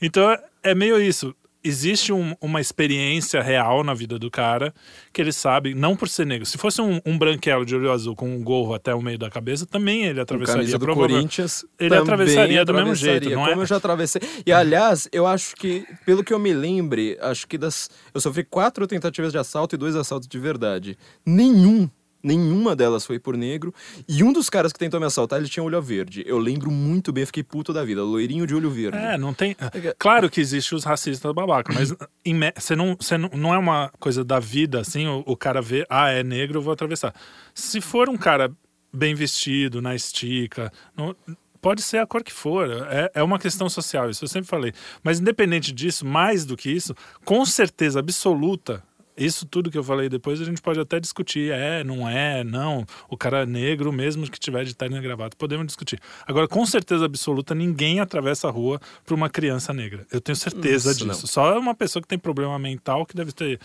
[0.00, 1.34] Então é meio isso.
[1.64, 4.74] Existe um- uma experiência real na vida do cara
[5.12, 6.44] que ele sabe, não por ser negro.
[6.44, 9.30] Se fosse um, um branquelo de olho azul com um gorro até o meio da
[9.30, 10.60] cabeça, também ele Com atravessaria.
[10.60, 11.14] camisa do provavelmente.
[11.36, 11.64] Corinthians.
[11.78, 13.50] Ele atravessaria do mesmo jeito, não é?
[13.50, 14.20] Como eu já atravessei.
[14.44, 17.88] E aliás, eu acho que, pelo que eu me lembre, acho que das.
[18.12, 20.98] Eu sofri quatro tentativas de assalto e dois assaltos de verdade.
[21.24, 21.88] Nenhum.
[22.24, 23.72] Nenhuma delas foi por negro.
[24.08, 26.24] E um dos caras que tentou me assaltar, ele tinha olho verde.
[26.26, 28.02] Eu lembro muito bem, fiquei puto da vida.
[28.02, 28.96] Loirinho de olho verde.
[28.96, 29.54] É, não tem.
[29.98, 31.92] Claro que existe os racistas babaca, mas
[32.58, 35.84] você não, você não, não é uma coisa da vida assim, o, o cara vê,
[35.90, 37.14] ah, é negro, eu vou atravessar.
[37.54, 38.50] Se for um cara
[38.90, 41.14] bem vestido, na estica, não-
[41.60, 44.72] pode ser a cor que for, é, é uma questão social, isso eu sempre falei.
[45.02, 46.94] Mas independente disso, mais do que isso,
[47.24, 48.82] com certeza absoluta.
[49.16, 51.52] Isso tudo que eu falei depois a gente pode até discutir.
[51.52, 52.84] É, não é, não.
[53.08, 55.36] O cara é negro, mesmo que tiver de terno e gravata.
[55.36, 56.00] Podemos discutir.
[56.26, 60.06] Agora, com certeza absoluta, ninguém atravessa a rua para uma criança negra.
[60.10, 61.06] Eu tenho certeza Isso, disso.
[61.06, 61.14] não.
[61.28, 63.60] Só uma pessoa que tem problema mental que deve ter,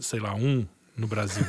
[0.00, 1.44] sei lá, um no Brasil.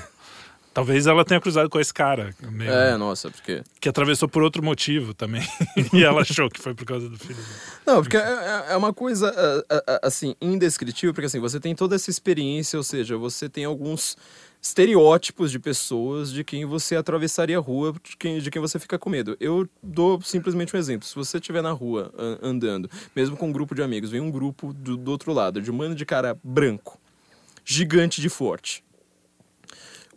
[0.76, 3.63] Talvez ela tenha cruzado com esse cara, meio- É, nossa, porque.
[3.80, 5.41] que atravessou por outro motivo também.
[5.93, 7.47] e ela achou que foi por causa do filho dele.
[7.88, 9.34] Não, porque é- é, é uma coisa,
[9.69, 13.63] ah, ah, assim, indescritível, porque assim, você tem toda essa experiência, ou seja, você tem
[13.63, 14.17] alguns
[14.61, 18.99] estereótipos de pessoas de quem você atravessaria a rua, de quem, de quem você fica
[18.99, 19.38] com medo.
[19.39, 21.07] Eu dou simplesmente um exemplo.
[21.07, 24.30] Se você estiver na rua an- andando, mesmo com um grupo de amigos, vem um
[24.32, 26.99] grupo do, do outro lado, de um mano de cara branco,
[27.63, 28.84] gigante de forte.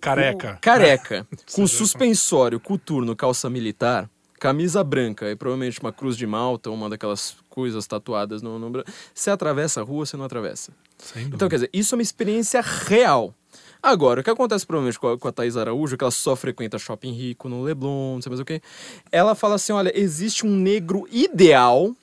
[0.00, 0.58] Careca.
[0.60, 6.26] Careca, com Você já suspensório, coturno, calça militar, camisa branca e provavelmente uma cruz de
[6.26, 8.84] malta, uma daquelas coisas tatuadas no, bra-
[9.14, 10.72] Você atravessa a rua, você não atravessa.
[11.34, 13.34] Então, quer dizer, isso é uma experiência real.
[13.82, 16.78] Agora, o que acontece provavelmente com a, com a Thaís Araújo, que ela só frequenta
[16.78, 18.60] shopping rico no Leblon, não sei mais o quê,
[19.12, 21.94] ela fala assim, olha, existe um negro ideal,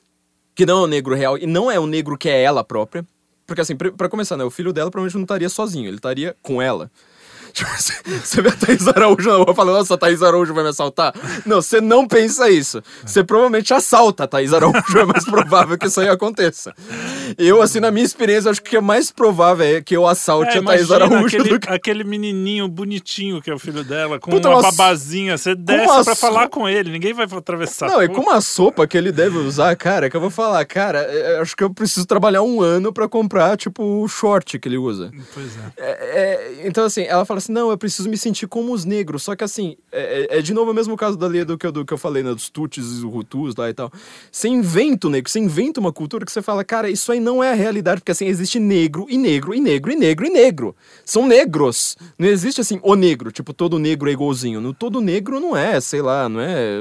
[0.54, 3.06] que não é um negro real, e não é um negro que é ela própria,
[3.46, 6.62] porque assim, pra começar, né, o filho dela provavelmente não estaria sozinho, ele estaria com
[6.62, 6.90] ela.
[7.56, 7.72] Tipo,
[8.22, 11.14] você- vê a Thaís Araújo na rua falando, nossa, a Thaís Araújo vai me assaltar?
[11.46, 12.84] Não, você não pensa isso.
[13.06, 16.74] Você provavelmente assalta a Thaís Araújo, é mais provável que isso aí aconteça.
[17.38, 20.60] Eu, assim, na minha experiência, acho que é mais provável é que eu assalte É,
[20.60, 21.70] a Thaís Araújo aquele, do que...
[21.72, 25.38] aquele menininho bonitinho que é o filho dela, com Puta, uma mas- babazinha.
[25.38, 27.88] Você desce uma pra so- falar com ele, ninguém vai atravessar.
[27.90, 31.00] Não, e com uma sopa que ele deve usar, cara, que eu vou falar, cara,
[31.00, 34.78] é, acho que eu preciso trabalhar um ano pra comprar, tipo, o short que ele
[34.78, 35.10] usa.
[35.34, 35.72] Pois é.
[35.78, 35.90] É,
[36.62, 39.24] é, então, assim, ela fala assim: não, eu preciso me sentir como os negros.
[39.24, 41.66] Só que, assim, é, é- é de novo o mesmo caso da lei do que,
[41.68, 42.34] eu- do que eu falei, né?
[42.34, 43.92] Dos tuts e os hutus lá e tal.
[44.32, 47.44] Você inventa o negro, você inventa uma cultura que você fala, cara, isso aí não
[47.44, 50.76] é a realidade, porque, assim, existe negro e negro e negro e negro e negro.
[51.04, 51.96] São negros.
[52.18, 54.60] Não existe, assim, o negro, tipo, todo negro é igualzinho.
[54.62, 56.78] No, todo negro não é, sei lá, não é.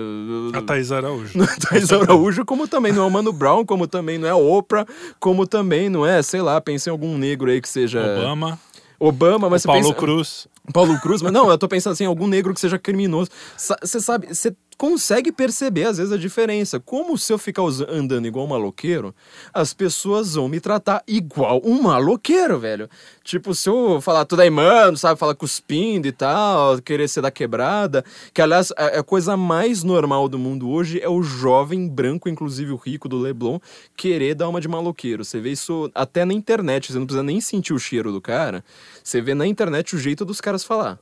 [0.55, 1.33] A Thaís Araújo.
[1.69, 4.87] Thaís Araújo, como também não é o Mano Brown, como também não é a Oprah,
[5.21, 8.01] como também não é, sei lá, pense em algum negro aí que seja.
[8.01, 8.59] Obama,
[8.99, 9.95] Obama, mas o você Paulo pensa...
[9.95, 10.49] Cruz.
[10.73, 13.31] Paulo Cruz, mas não, eu tô pensando assim, algum negro que seja criminoso.
[13.57, 16.81] Você sabe, você consegue perceber às vezes a diferença.
[16.81, 19.15] Como se eu ficar andando igual um maloqueiro,
[19.53, 22.89] as pessoas vão me tratar igual um maloqueiro, velho.
[23.23, 27.31] Tipo, se eu falar tudo aí, mano, sabe, falar cuspindo e tal, querer ser da
[27.31, 32.29] quebrada, que aliás, a, a coisa mais normal do mundo hoje é o jovem branco,
[32.29, 33.59] inclusive o rico do Leblon,
[33.97, 35.25] querer dar uma de maloqueiro.
[35.25, 38.65] Você vê isso até na internet, você não precisa nem sentir o cheiro do cara.
[39.05, 40.99] Você vê na internet o jeito dos caras falar.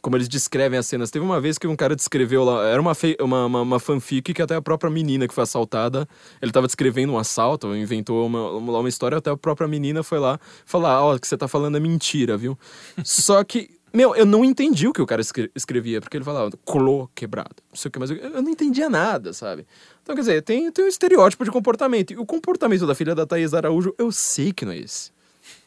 [0.00, 1.10] Como eles descrevem as cenas.
[1.10, 2.64] Teve uma vez que um cara descreveu lá.
[2.66, 6.08] Era uma, uma, uma, uma fanfic que até a própria menina que foi assaltada.
[6.40, 10.20] Ele tava descrevendo um assalto, inventou uma, uma, uma história, até a própria menina foi
[10.20, 12.56] lá falar: Ó, o que você tá falando é mentira, viu?
[13.04, 13.70] Só que.
[13.94, 17.56] Meu, eu não entendi o que o cara escre- escrevia, porque ele falava clô quebrado,
[17.68, 19.66] não sei o que, mas eu, eu não entendia nada, sabe?
[20.02, 22.10] Então, quer dizer, tem, tem um estereótipo de comportamento.
[22.10, 25.10] E o comportamento da filha da Thaís Araújo, eu sei que não é esse.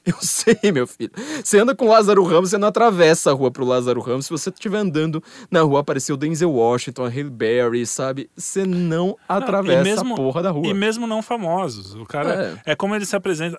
[0.16, 1.12] Eu sei, meu filho.
[1.44, 4.26] Você anda com o Lázaro Ramos, você não atravessa a rua pro Lázaro Ramos.
[4.26, 8.30] Se você estiver andando na rua, apareceu o Denzel Washington, a Halle Berry, sabe?
[8.38, 10.68] Você não atravessa mesmo- a porra da rua.
[10.68, 11.96] E mesmo não famosos.
[11.96, 12.62] O cara.
[12.66, 13.58] É, como ele se apresenta.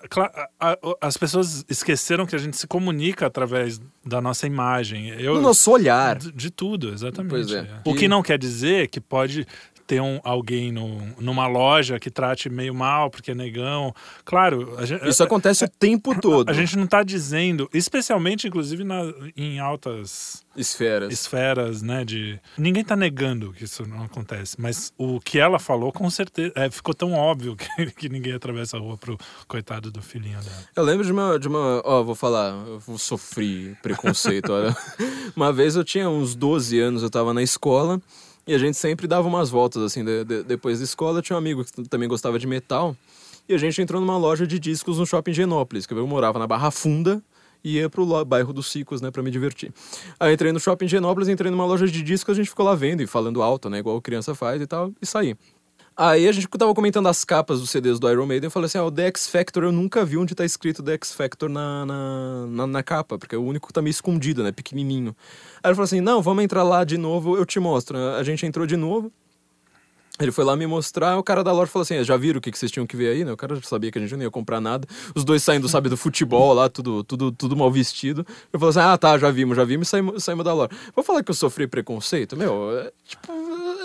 [1.01, 5.09] As pessoas esqueceram que a gente se comunica através da nossa imagem.
[5.19, 6.17] Eu, No nosso olhar.
[6.17, 7.29] De, de tudo, exatamente.
[7.29, 7.59] Pois é.
[7.59, 7.67] é.
[7.83, 9.45] O que não quer dizer que pode
[9.87, 13.95] ter um, alguém no, numa loja que trate meio mal porque é negão.
[14.25, 16.49] Claro, gente, isso acontece o tempo todo.
[16.49, 19.01] A gente não está dizendo, especialmente inclusive na,
[19.35, 22.03] em altas esferas, esferas, né?
[22.03, 26.51] De ninguém está negando que isso não acontece, mas o que ela falou com certeza
[26.55, 29.17] é, ficou tão óbvio que, que ninguém atravessa a rua pro
[29.47, 30.63] coitado do filhinho dela.
[30.75, 34.75] Eu lembro de uma, de uma, ó, vou falar, eu sofri preconceito, olha.
[35.35, 38.01] Uma vez eu tinha uns 12 anos, eu estava na escola.
[38.47, 41.21] E a gente sempre dava umas voltas, assim, de, de, depois da escola.
[41.21, 42.95] Tinha um amigo que também gostava de metal.
[43.49, 46.47] E a gente entrou numa loja de discos no shopping Genópolis, que eu morava na
[46.47, 47.21] Barra Funda
[47.63, 49.73] e ia pro bairro dos Cicos, né, pra me divertir.
[50.19, 53.01] Aí entrei no shopping Genópolis, entrei numa loja de discos, a gente ficou lá vendo
[53.01, 55.35] e falando alto, né, igual criança faz e tal, e saí.
[55.99, 58.45] Aí a gente tava comentando as capas dos CDs do Iron Maiden.
[58.47, 60.93] Eu falei assim: ah, o The X Factor eu nunca vi onde tá escrito The
[60.93, 64.43] X Factor na, na, na, na, capa, porque é o único que tá meio escondido,
[64.43, 64.51] né?
[64.51, 65.15] Pequenininho.
[65.63, 67.97] Aí ele falou assim: não, vamos entrar lá de novo, eu te mostro.
[67.97, 69.11] A gente entrou de novo.
[70.19, 72.51] Ele foi lá me mostrar, o cara da loja falou assim: já viram o que,
[72.51, 73.31] que vocês tinham que ver aí, né?
[73.31, 74.87] O cara já sabia que a gente não ia comprar nada.
[75.15, 78.21] Os dois saindo, sabe, do futebol lá, tudo, tudo, tudo mal vestido.
[78.21, 80.71] Ele falou assim: ah, tá, já vimos, já vimos e saímos, saímos da loja.
[80.95, 82.35] Vou falar que eu sofri preconceito?
[82.35, 83.31] Meu, é, tipo,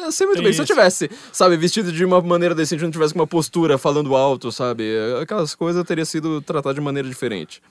[0.05, 0.50] eu sei muito Tem bem.
[0.50, 0.64] Isso.
[0.64, 4.14] Se eu tivesse, sabe, vestido de uma maneira decente, não tivesse com uma postura falando
[4.14, 4.84] alto, sabe,
[5.20, 7.62] aquelas coisas teria sido tratado de maneira diferente.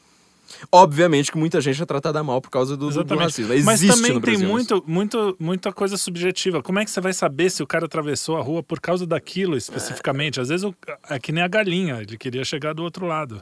[0.72, 3.54] Obviamente que muita gente é tratada mal por causa do, do racismo.
[3.54, 6.62] Existe Mas também tem muito, muito, muita coisa subjetiva.
[6.62, 9.56] Como é que você vai saber se o cara atravessou a rua por causa daquilo
[9.56, 10.40] especificamente?
[10.40, 10.42] É.
[10.42, 10.70] Às vezes
[11.10, 13.42] é que nem a galinha, ele queria chegar do outro lado.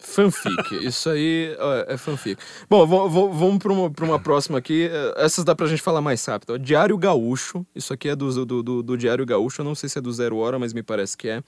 [0.00, 1.54] Fanfic, isso aí
[1.86, 2.40] é fanfic.
[2.68, 4.90] Bom, vamos para uma, uma próxima aqui.
[5.16, 6.58] Essas dá pra gente falar mais rápido.
[6.58, 9.98] Diário Gaúcho, isso aqui é do, do, do, do Diário Gaúcho, eu não sei se
[9.98, 11.42] é do Zero Hora, mas me parece que é.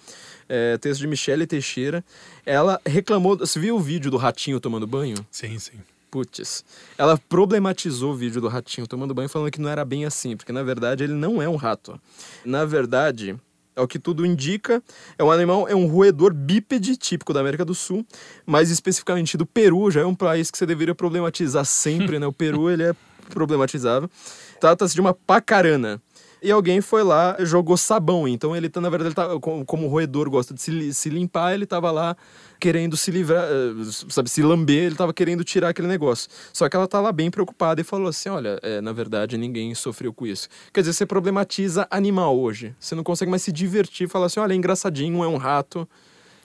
[0.49, 2.05] é texto de Michele Teixeira.
[2.45, 3.37] Ela reclamou.
[3.39, 5.17] Você viu o vídeo do ratinho tomando banho?
[5.31, 5.79] Sim, sim.
[6.11, 6.63] Putz.
[6.99, 10.53] Ela problematizou o vídeo do ratinho tomando banho, falando que não era bem assim, porque
[10.53, 11.99] na verdade ele não é um rato.
[12.45, 13.35] Na verdade,
[13.75, 14.83] é o que tudo indica.
[15.19, 18.07] É um animal, é um roedor bípede típico da América do Sul,
[18.47, 22.27] mais especificamente do Peru, já é um país que você deveria problematizar sempre, né?
[22.27, 22.95] O Peru, ele é
[23.31, 24.11] problematizável.
[24.61, 26.01] Trata-se de uma pacarana
[26.43, 28.27] e alguém foi lá jogou sabão.
[28.27, 31.55] Então ele tá, na verdade, ele tá, como, o roedor gosta de se, se limpar,
[31.55, 32.17] ele tava lá
[32.59, 36.29] querendo se livrar, eh, sabe, se lamber, ele tava querendo tirar aquele negócio.
[36.53, 39.75] Só que ela tá lá bem preocupada e falou assim: olha, é, na verdade ninguém
[39.75, 40.49] sofreu com isso.
[40.73, 42.75] Quer dizer, você problematiza animal hoje.
[42.79, 45.89] Você não consegue mais se divertir falar assim: olha, é engraçadinho, é um rato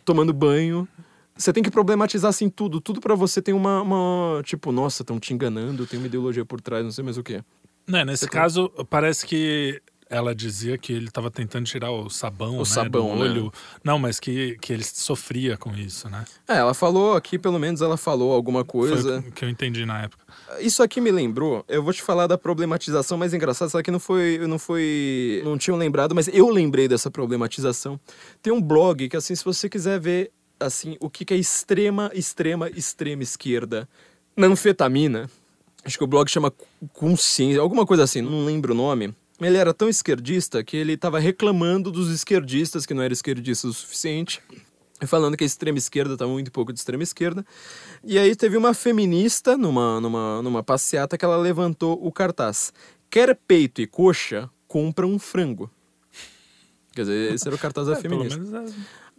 [0.05, 0.87] tomando banho.
[1.35, 2.81] Você tem que problematizar assim tudo.
[2.81, 4.41] Tudo para você tem uma, uma.
[4.43, 7.43] Tipo, nossa, estão te enganando, tem uma ideologia por trás, não sei mais o que.
[7.87, 8.85] Né, nesse você caso, tem...
[8.85, 13.15] parece que ela dizia que ele estava tentando tirar o sabão, o né, sabão, do
[13.15, 13.21] né?
[13.21, 13.43] olho.
[13.45, 13.51] Né?
[13.83, 16.25] Não, mas que, que ele sofria com isso, né?
[16.47, 19.21] É, ela falou aqui, pelo menos ela falou alguma coisa.
[19.21, 20.23] Foi o que eu entendi na época.
[20.59, 23.99] Isso aqui me lembrou, eu vou te falar da problematização mais engraçada, só que não
[23.99, 27.99] foi, não foi, não tinham lembrado, mas eu lembrei dessa problematização.
[28.41, 32.09] Tem um blog que assim, se você quiser ver assim, o que, que é extrema,
[32.13, 33.87] extrema, extrema esquerda
[34.35, 35.29] na anfetamina,
[35.87, 36.53] acho que o blog chama
[36.93, 39.15] Consciência, alguma coisa assim, não lembro o nome
[39.45, 43.73] ele era tão esquerdista que ele estava reclamando dos esquerdistas, que não eram esquerdistas o
[43.73, 44.41] suficiente,
[45.05, 47.45] falando que a extrema esquerda estava muito pouco de extrema esquerda.
[48.03, 52.73] E aí teve uma feminista numa, numa, numa passeata que ela levantou o cartaz:
[53.09, 55.69] Quer peito e coxa, compra um frango.
[56.93, 58.65] Quer dizer, esse era o cartaz da é, feminista.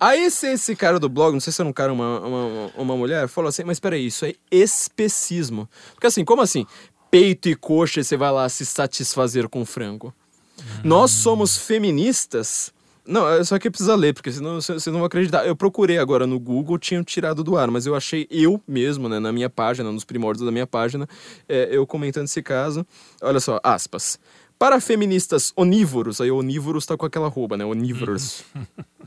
[0.01, 0.05] É...
[0.05, 2.70] Aí esse, esse cara do blog, não sei se era um cara ou uma, uma,
[2.76, 5.68] uma mulher, falou assim, mas peraí, isso é especismo.
[5.94, 6.66] Porque assim, como assim?
[7.11, 10.14] peito e coxa você vai lá se satisfazer com frango.
[10.59, 10.62] Hum.
[10.84, 12.72] Nós somos feministas.
[13.07, 15.46] Não, só que precisa ler, porque senão vocês não vão acreditar.
[15.46, 19.18] Eu procurei agora no Google, tinham tirado do ar, mas eu achei eu mesmo, né,
[19.18, 21.09] na minha página, nos primórdios da minha página,
[21.49, 22.86] é, eu comentando esse caso.
[23.22, 24.18] Olha só, aspas.
[24.59, 27.64] Para feministas onívoros, aí onívoros tá com aquela roupa, né?
[27.64, 28.44] Onívoros.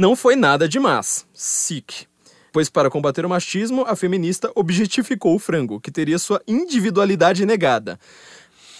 [0.00, 1.26] não foi nada demais.
[1.32, 2.10] Sick
[2.52, 7.98] pois para combater o machismo, a feminista objetificou o frango, que teria sua individualidade negada.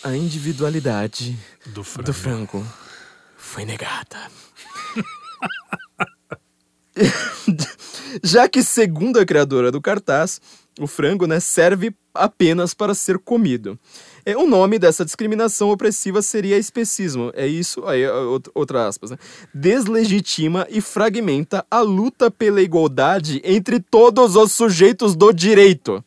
[0.03, 2.67] A individualidade do frango, do frango
[3.37, 4.31] foi negada.
[8.25, 10.41] Já que, segundo a criadora do cartaz,
[10.79, 13.79] o frango né, serve apenas para ser comido.
[14.25, 17.31] É, o nome dessa discriminação opressiva seria especismo.
[17.35, 18.03] É isso, aí
[18.55, 19.19] outra aspas, né?
[19.55, 26.05] Deslegitima e fragmenta a luta pela igualdade entre todos os sujeitos do direito.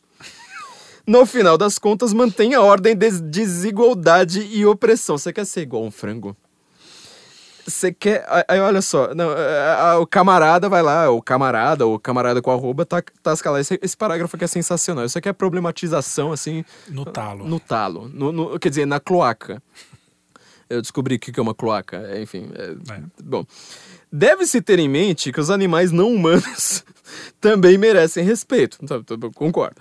[1.06, 5.18] No final das contas, mantém a ordem de desigualdade e opressão.
[5.18, 6.34] Você quer ser igual um frango?
[7.66, 8.24] Você quer.
[8.48, 9.28] Aí olha só, não,
[10.00, 13.60] o camarada vai lá, o camarada, o camarada com arroba, tá, tá escalado.
[13.60, 15.04] Esse, esse parágrafo aqui é sensacional.
[15.04, 16.64] Isso aqui é problematização, assim.
[16.88, 17.46] No talo.
[17.48, 18.08] No talo.
[18.12, 19.62] No, no, quer dizer, na cloaca.
[20.68, 21.96] Eu descobri o que é uma cloaca.
[22.08, 23.00] É, Enfim, é- É.
[23.22, 23.44] bom.
[24.12, 26.84] Deve-se ter em mente que os animais não humanos
[27.40, 28.78] também merecem respeito.
[28.86, 28.96] Tá,
[29.34, 29.76] Concordo.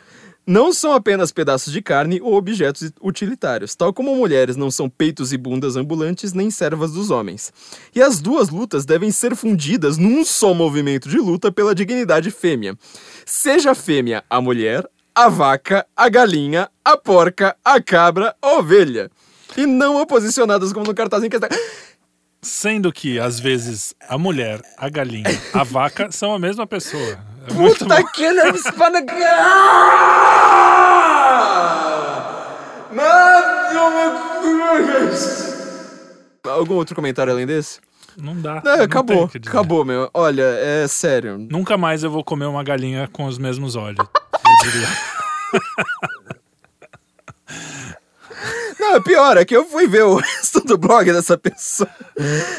[0.45, 5.31] Não são apenas pedaços de carne ou objetos utilitários, tal como mulheres não são peitos
[5.31, 7.53] e bundas ambulantes nem servas dos homens.
[7.95, 12.77] E as duas lutas devem ser fundidas num só movimento de luta pela dignidade fêmea.
[13.25, 14.85] Seja fêmea a mulher,
[15.15, 19.09] a vaca, a galinha, a porca, a cabra, a ovelha.
[19.55, 21.49] E não oposicionadas como no cartaz em questão.
[22.41, 25.23] Sendo que, às vezes, a mulher, a galinha,
[25.53, 27.32] a vaca são a mesma pessoa.
[27.47, 28.07] É muito Puta bom.
[28.13, 29.05] que ele espada.
[36.47, 37.79] Algum outro comentário além desse?
[38.15, 38.61] Não dá.
[38.63, 40.09] Não, não acabou, acabou, meu.
[40.13, 41.37] Olha, é sério.
[41.37, 43.97] Nunca mais eu vou comer uma galinha com os mesmos olhos.
[43.99, 44.87] Eu diria.
[48.79, 51.89] Não, pior, é que eu fui ver o resto do blog dessa pessoa.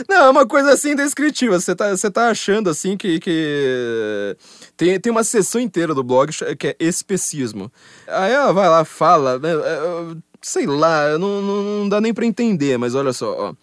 [0.09, 1.61] Não, é uma coisa assim indescritível.
[1.61, 3.21] Você tá, você tá achando assim que.
[3.21, 4.37] que...
[4.77, 7.71] Tem, tem uma seção inteira do blog que é especismo.
[8.07, 12.27] Aí ela vai lá, fala, né, é, sei lá, não, não, não dá nem pra
[12.27, 13.55] entender, mas olha só, ó.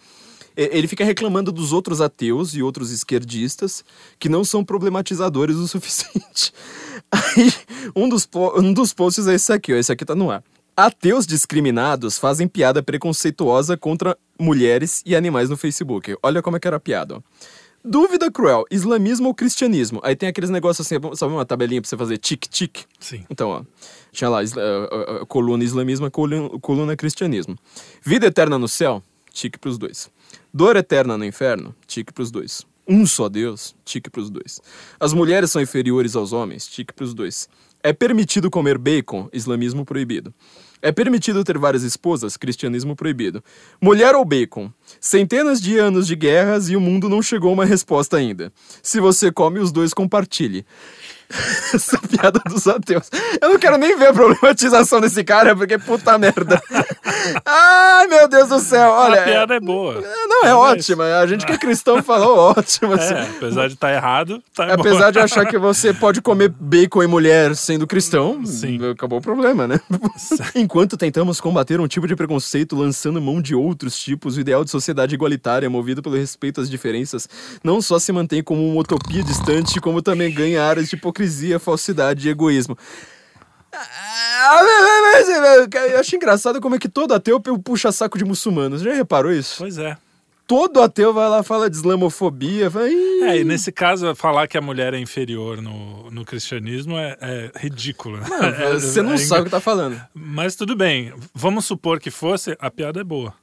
[0.55, 3.85] Ele fica reclamando dos outros ateus e outros esquerdistas
[4.19, 6.53] que não são problematizadores o suficiente.
[7.09, 7.53] Aí,
[7.95, 9.77] um dos, um dos posts é esse aqui, ó.
[9.77, 10.43] Esse aqui tá no ar.
[10.85, 16.15] Ateus discriminados fazem piada preconceituosa contra mulheres e animais no Facebook.
[16.23, 17.21] Olha como é que era a piada, ó.
[17.85, 19.99] Dúvida cruel, islamismo ou cristianismo?
[20.03, 22.85] Aí tem aqueles negócios assim, sabe uma tabelinha pra você fazer tic-tic?
[22.99, 23.23] Sim.
[23.29, 23.63] Então, ó,
[24.11, 27.55] tinha lá isla- coluna islamismo, coluna, coluna cristianismo.
[28.03, 30.09] Vida eterna no céu, tique pros dois.
[30.51, 32.65] Dor eterna no inferno, tique pros dois.
[32.87, 34.59] Um só Deus, tique pros dois.
[34.99, 37.47] As mulheres são inferiores aos homens, tique pros dois.
[37.83, 40.31] É permitido comer bacon, islamismo proibido.
[40.81, 43.43] É permitido ter várias esposas, cristianismo proibido.
[43.81, 44.71] Mulher ou bacon?
[44.99, 48.51] Centenas de anos de guerras e o mundo não chegou a uma resposta ainda.
[48.81, 50.65] Se você come os dois, compartilhe.
[51.73, 53.09] Essa piada dos ateus.
[53.41, 56.61] Eu não quero nem ver a problematização desse cara, porque puta merda.
[57.45, 58.89] Ai, meu Deus do céu.
[58.91, 59.21] Olha.
[59.21, 59.93] a piada é boa.
[59.99, 61.05] é- Não, é Mas- ótima.
[61.19, 62.93] A gente que é cristão falou ótimo.
[62.93, 63.13] assim.
[63.13, 64.73] É, apesar de estar errado, tá bom.
[64.73, 68.79] Apesar de achar que você pode comer bacon e mulher sendo cristão, Sim.
[68.91, 69.79] acabou o problema, né?
[70.71, 74.71] Enquanto tentamos combater um tipo de preconceito lançando mão de outros tipos, o ideal de
[74.71, 77.27] sociedade igualitária, movido pelo respeito às diferenças,
[77.61, 82.25] não só se mantém como uma utopia distante, como também ganha áreas de hipocrisia, falsidade
[82.25, 82.77] e egoísmo.
[83.73, 84.61] Ah,
[85.91, 88.81] Eu acho engraçado como é que todo ateu puxa saco de muçulmanos.
[88.81, 89.55] Já reparou isso?
[89.57, 89.97] Pois é.
[90.51, 92.69] Todo ateu vai lá fala de islamofobia.
[92.69, 96.97] Fala, "Ih, É, e nesse caso, falar que a mulher é inferior no, no cristianismo
[96.97, 98.17] é, é ridículo.
[98.17, 98.25] né?
[98.59, 99.97] É- Você não é sabe o que tá falando.
[100.13, 103.33] Mas tudo bem, vamos supor que fosse, a piada é boa.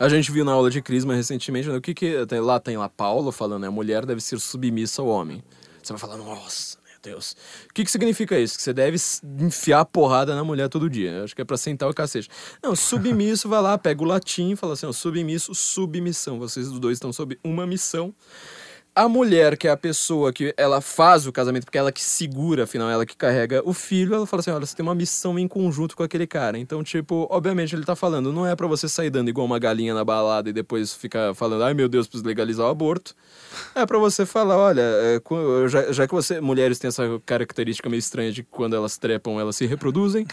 [0.00, 2.78] A gente viu na aula de Crisma recentemente, né, o que que tem, lá tem
[2.78, 5.42] lá Paulo falando, né, a mulher deve ser submissa ao homem.
[5.82, 7.36] Você vai falar, nossa, Deus.
[7.70, 8.56] O que que significa isso?
[8.56, 8.96] Que você deve
[9.40, 11.10] enfiar porrada na mulher todo dia.
[11.10, 12.28] Eu acho que é pra sentar o cacete.
[12.62, 16.38] Não, submisso vai lá, pega o latim e fala assim, ó, submisso, submissão.
[16.38, 18.14] Vocês dois estão sob uma missão.
[18.98, 22.64] A mulher, que é a pessoa que ela faz o casamento, porque ela que segura,
[22.64, 25.46] afinal, ela que carrega o filho, ela fala assim: olha, você tem uma missão em
[25.46, 26.58] conjunto com aquele cara.
[26.58, 29.94] Então, tipo, obviamente ele tá falando, não é pra você sair dando igual uma galinha
[29.94, 33.14] na balada e depois ficar falando, ai meu Deus, preciso legalizar o aborto.
[33.72, 35.20] É pra você falar, olha, é,
[35.68, 36.40] já, já que você.
[36.40, 40.26] Mulheres têm essa característica meio estranha de que quando elas trepam, elas se reproduzem.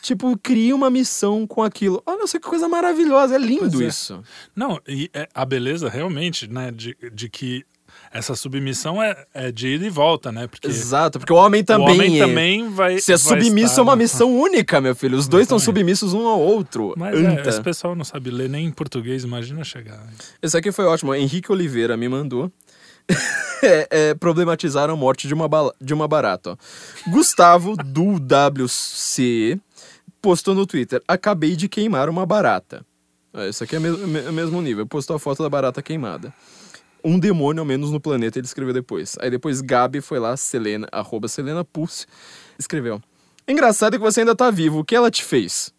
[0.00, 2.00] tipo, cria uma missão com aquilo.
[2.06, 3.86] Olha só que coisa maravilhosa, é lindo é.
[3.88, 4.22] isso.
[4.54, 7.66] Não, e é- a beleza realmente, né, de, de que
[8.12, 10.46] essa submissão é, é de ida e volta, né?
[10.46, 11.94] Porque Exato, porque o homem o também.
[11.94, 12.98] homem é- também vai.
[12.98, 15.16] Se é submisso, é uma missão única, meu filho.
[15.16, 16.92] Os dois estão submissos um ao outro.
[16.96, 17.48] Mas é, Anta.
[17.48, 20.06] esse pessoal não sabe ler nem em português, imagina chegar.
[20.42, 21.14] Esse aqui foi ótimo.
[21.14, 22.52] Henrique Oliveira me mandou.
[23.64, 25.48] É, é, problematizaram a morte de uma,
[25.80, 26.58] de uma barata.
[27.06, 29.56] Gustavo, do WC,
[30.20, 32.84] postou no Twitter: Acabei de queimar uma barata.
[33.32, 34.84] É, Isso aqui é me- mesmo nível.
[34.84, 36.34] Postou a foto da barata queimada.
[37.04, 39.16] Um demônio ao menos no planeta, ele escreveu depois.
[39.20, 42.06] Aí depois Gabi foi lá, Selena, arroba Selena Pulse,
[42.58, 43.00] escreveu.
[43.46, 44.78] Engraçado que você ainda tá vivo.
[44.80, 45.72] O que ela te fez?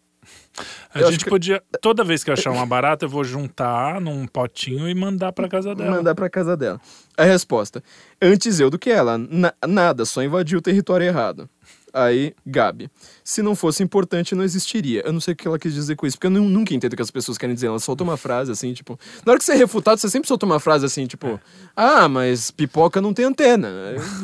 [0.94, 1.62] A Eu gente que- podia.
[1.80, 5.48] Toda vez que eu achar uma barata, eu vou juntar num potinho e mandar pra
[5.48, 5.90] casa dela.
[5.96, 6.80] Mandar pra casa dela.
[7.16, 7.82] A resposta:
[8.22, 9.18] Antes eu do que ela.
[9.18, 11.48] Na- nada, só invadiu o território errado.
[11.96, 12.90] Aí, Gabi.
[13.22, 15.02] Se não fosse importante, não existiria.
[15.06, 16.92] Eu não sei o que ela quis dizer com isso, porque eu nu- nunca entendo
[16.92, 17.68] o que as pessoas querem dizer.
[17.68, 18.98] Ela solta uma frase assim, tipo.
[19.24, 21.38] Na hora que você é refutado, você sempre solta uma frase assim, tipo.
[21.76, 23.70] Ah, mas pipoca não tem antena.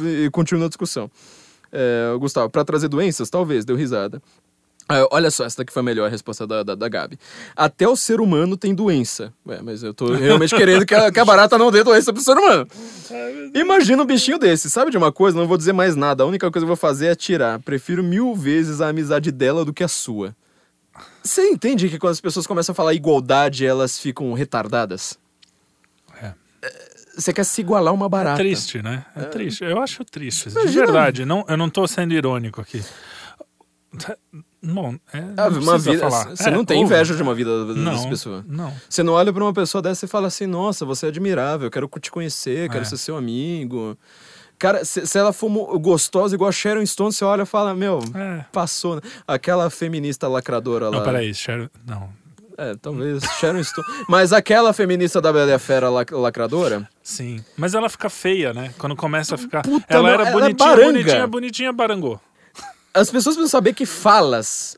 [0.03, 1.09] E, e continua a discussão.
[1.71, 3.31] É, Gustavo, pra trazer doenças?
[3.31, 4.21] Talvez, deu risada.
[4.93, 7.17] Ah, olha só, essa daqui foi a melhor resposta da, da, da Gabi.
[7.55, 9.33] Até o ser humano tem doença.
[9.47, 12.21] Ué, mas eu tô realmente querendo que a, que a barata não dê doença pro
[12.21, 12.67] ser humano.
[13.55, 14.69] Imagina um bichinho desse.
[14.69, 15.39] Sabe de uma coisa?
[15.39, 16.25] Não vou dizer mais nada.
[16.25, 17.61] A única coisa que eu vou fazer é tirar.
[17.61, 20.35] Prefiro mil vezes a amizade dela do que a sua.
[21.23, 25.17] Você entende que quando as pessoas começam a falar igualdade, elas ficam retardadas?
[26.21, 26.33] É.
[27.17, 28.41] Você quer se igualar a uma barata.
[28.41, 29.05] É triste, né?
[29.15, 29.63] É, triste.
[29.63, 30.49] Eu acho triste.
[30.49, 31.25] De Imagina- verdade.
[31.25, 32.83] Não, eu não tô sendo irônico aqui.
[34.63, 36.37] Bom, é, não Ah, uma precisa vida, falar.
[36.37, 38.45] Você É, não tem inveja de uma vida das Não, pessoas.
[38.47, 38.73] não.
[38.89, 41.89] Você não olha pra uma pessoa dessa e fala assim: Nossa, você é admirável, quero
[42.01, 42.85] te conhecer, quero É.
[42.85, 43.97] ser seu amigo.
[44.59, 45.49] Cara, se, se ela for
[45.79, 48.45] gostosa igual a Sharon Stone, você olha e fala: Meu, É.
[48.53, 48.97] passou.
[48.97, 49.03] Né?
[49.27, 50.97] Aquela feminista lacradora lá.
[50.99, 51.69] Não, peraí, Sharon...
[51.87, 52.11] Não.
[52.59, 53.89] É, talvez Sharon Stone.
[54.07, 56.87] Mas aquela feminista da Bela e a Fera lac- lacradora.
[57.03, 57.43] Sim.
[57.57, 58.75] Mas ela fica feia, né?
[58.77, 59.63] Quando começa a ficar.
[59.63, 60.93] Puta, ela não, era ela é bonitinha, baranga.
[60.93, 62.21] bonitinha, bonitinha, barangô.
[62.93, 64.77] As pessoas precisam saber que falas.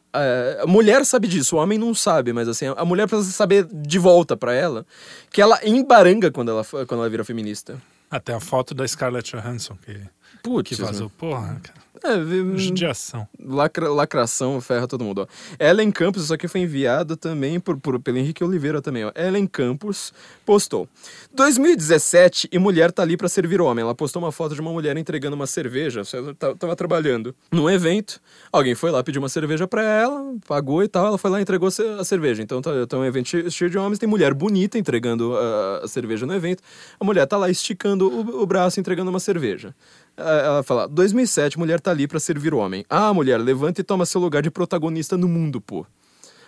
[0.62, 3.98] a mulher sabe disso, o homem não sabe, mas assim, a mulher precisa saber de
[3.98, 4.86] volta pra ela
[5.30, 7.80] que ela embaranga quando ela, quando ela vira feminista.
[8.10, 9.98] Até a foto da Scarlett Johansson que,
[10.42, 11.10] Putz, que vazou.
[11.10, 11.82] Porra, cara.
[12.04, 13.28] É, vi- Judiação.
[13.40, 15.20] lacra- lacração ferra todo mundo.
[15.20, 15.64] Ó.
[15.64, 19.04] Ellen Campos, isso aqui foi enviado também por, por- pelo Henrique Oliveira também.
[19.04, 19.12] Ó.
[19.14, 20.12] Ellen Campos
[20.44, 20.88] postou.
[21.32, 23.82] 2017 e mulher tá ali pra servir homem.
[23.84, 26.02] Ela postou uma foto de uma mulher entregando uma cerveja.
[26.12, 28.20] Ela tá- tava trabalhando num evento.
[28.50, 31.06] Alguém foi lá, pediu uma cerveja pra ela, pagou e tal.
[31.06, 32.42] Ela foi lá e entregou a cerveja.
[32.42, 34.00] Então tá, tá um evento che- cheio de homens.
[34.00, 36.62] Tem mulher bonita entregando a, a cerveja no evento.
[36.98, 39.72] A mulher tá lá esticando o, o braço entregando uma cerveja.
[40.16, 42.84] Ela fala: 2007, mulher tá ali pra servir o homem.
[42.88, 45.86] Ah, mulher, levanta e toma seu lugar de protagonista no mundo, pô.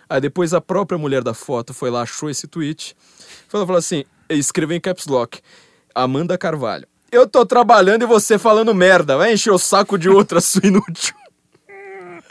[0.08, 2.96] Aí depois a própria mulher da foto foi lá, achou esse tweet.
[3.48, 5.40] Foi lá e falou assim: escreveu em caps lock.
[5.94, 6.86] Amanda Carvalho.
[7.10, 9.16] Eu tô trabalhando e você falando merda.
[9.16, 11.14] Vai encher o saco de outra, sua inútil.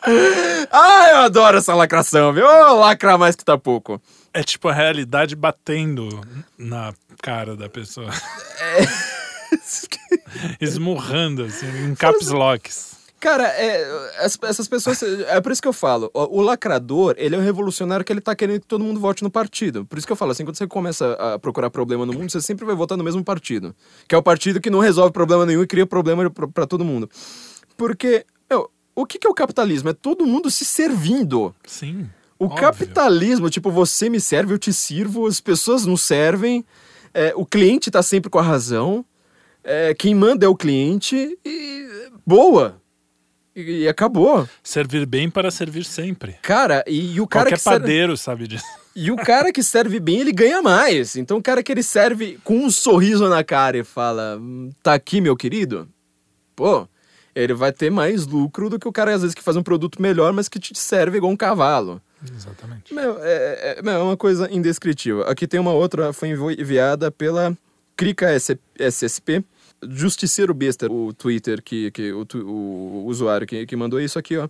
[0.70, 2.46] ah, eu adoro essa lacração, viu?
[2.46, 4.02] Ô, lacra mais que tá pouco.
[4.34, 6.22] É tipo a realidade batendo
[6.58, 8.10] na cara da pessoa.
[10.60, 12.94] Esmurrando, assim, em caps locks.
[13.20, 15.02] Cara, é, as- essas pessoas.
[15.02, 16.12] É por isso que eu falo.
[16.14, 19.24] O, o lacrador, ele é um revolucionário que ele tá querendo que todo mundo vote
[19.24, 19.86] no partido.
[19.86, 22.42] Por isso que eu falo assim: quando você começa a procurar problema no mundo, você
[22.42, 23.74] sempre vai votar no mesmo partido.
[24.10, 26.84] Que é o partido que não resolve problema nenhum e cria problema pra- pra todo
[26.84, 27.10] mundo.
[27.78, 29.90] Porque, meu, o que, que é o capitalismo?
[29.90, 31.56] É todo mundo se servindo.
[31.66, 32.10] Sim.
[32.38, 32.60] O óbvio.
[32.60, 36.66] capitalismo, tipo, você me serve, eu te sirvo, as pessoas não servem,
[37.14, 39.06] é, o cliente tá sempre com a razão,
[39.64, 42.10] é, quem manda é o cliente e.
[42.26, 42.82] boa!
[43.56, 44.48] E, e acabou.
[44.64, 46.36] Servir bem para servir sempre.
[46.42, 48.66] Cara, e, e o cara Qualquer que serve, padeiro sabe disso.
[48.96, 51.16] e o cara que serve bem, ele ganha mais.
[51.16, 54.96] Então o cara que ele serve com um sorriso na cara e fala: "Hum, "Tá
[54.96, 55.88] aqui, meu querido".
[56.56, 56.88] Pô,
[57.36, 60.02] ele vai ter mais lucro do que o cara às vezes que faz um produto
[60.02, 62.02] melhor, mas que te serve igual um cavalo.
[62.36, 62.92] Exatamente.
[62.94, 65.24] Meu, é, é- meu, é uma coisa indescritível.
[65.28, 67.56] Aqui tem uma outra, foi envi- enviada pela
[67.96, 68.28] Crica
[68.80, 69.44] SSP.
[69.90, 74.48] Justiceiro Besta, o Twitter, que, que o, o usuário que, que mandou isso aqui, ó.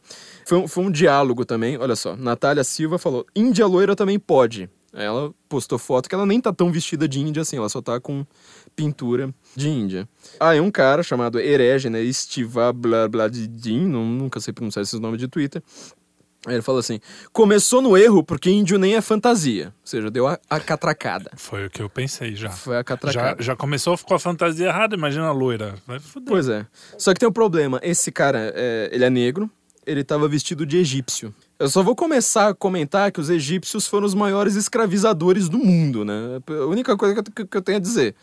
[0.48, 2.16] Foi um, foi um diálogo também, olha só.
[2.16, 4.70] Natália Silva falou: Índia loira também pode.
[4.96, 8.00] Ela postou foto que ela nem tá tão vestida de índia assim, ela só tá
[8.00, 8.24] com
[8.76, 10.08] pintura de índia.
[10.40, 12.00] Aí um cara chamado Herege, né?
[12.02, 15.64] Estiva blá blá de Din, não- nunca sei pronunciar esses nomes de Twitter.
[16.46, 17.00] Aí ele falou assim:
[17.32, 19.68] começou no erro porque índio nem é fantasia.
[19.68, 21.32] Ou seja, deu a, a catracada.
[21.36, 22.50] Foi o que eu pensei já.
[22.50, 23.42] Foi a Já, catracada.
[23.44, 25.76] já começou com a fantasia errada, imagina a loira.
[25.88, 26.28] Vai foder.
[26.28, 26.66] Pois é.
[26.98, 29.50] Só que tem um problema: esse cara, é, ele é negro,
[29.86, 31.34] ele tava vestido de egípcio.
[31.58, 36.04] Eu só vou começar a comentar que os egípcios foram os maiores escravizadores do mundo,
[36.04, 36.42] né?
[36.50, 38.16] A única coisa que eu tenho a dizer.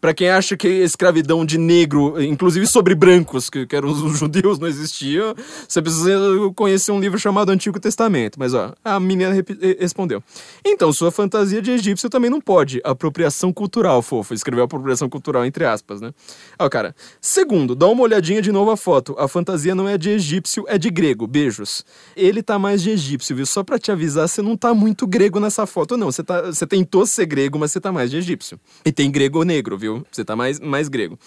[0.00, 4.58] Pra quem acha que escravidão de negro, inclusive sobre brancos, que, que eram os judeus,
[4.58, 5.34] não existia,
[5.68, 6.10] você precisa
[6.56, 8.38] conhecer um livro chamado Antigo Testamento.
[8.38, 9.34] Mas, ó, a menina
[9.78, 10.22] respondeu.
[10.64, 12.80] Então, sua fantasia de egípcio também não pode.
[12.82, 14.32] Apropriação cultural, fofo.
[14.32, 16.12] Escreveu apropriação cultural entre aspas, né?
[16.58, 16.94] Ó, cara.
[17.20, 19.14] Segundo, dá uma olhadinha de novo a foto.
[19.18, 21.26] A fantasia não é de egípcio, é de grego.
[21.26, 21.84] Beijos.
[22.16, 23.44] Ele tá mais de egípcio, viu?
[23.44, 26.10] Só pra te avisar, você não tá muito grego nessa foto, não.
[26.10, 28.58] Você, tá, você tentou ser grego, mas você tá mais de egípcio.
[28.84, 29.89] E tem grego negro, viu?
[30.10, 31.18] Você tá mais, mais grego.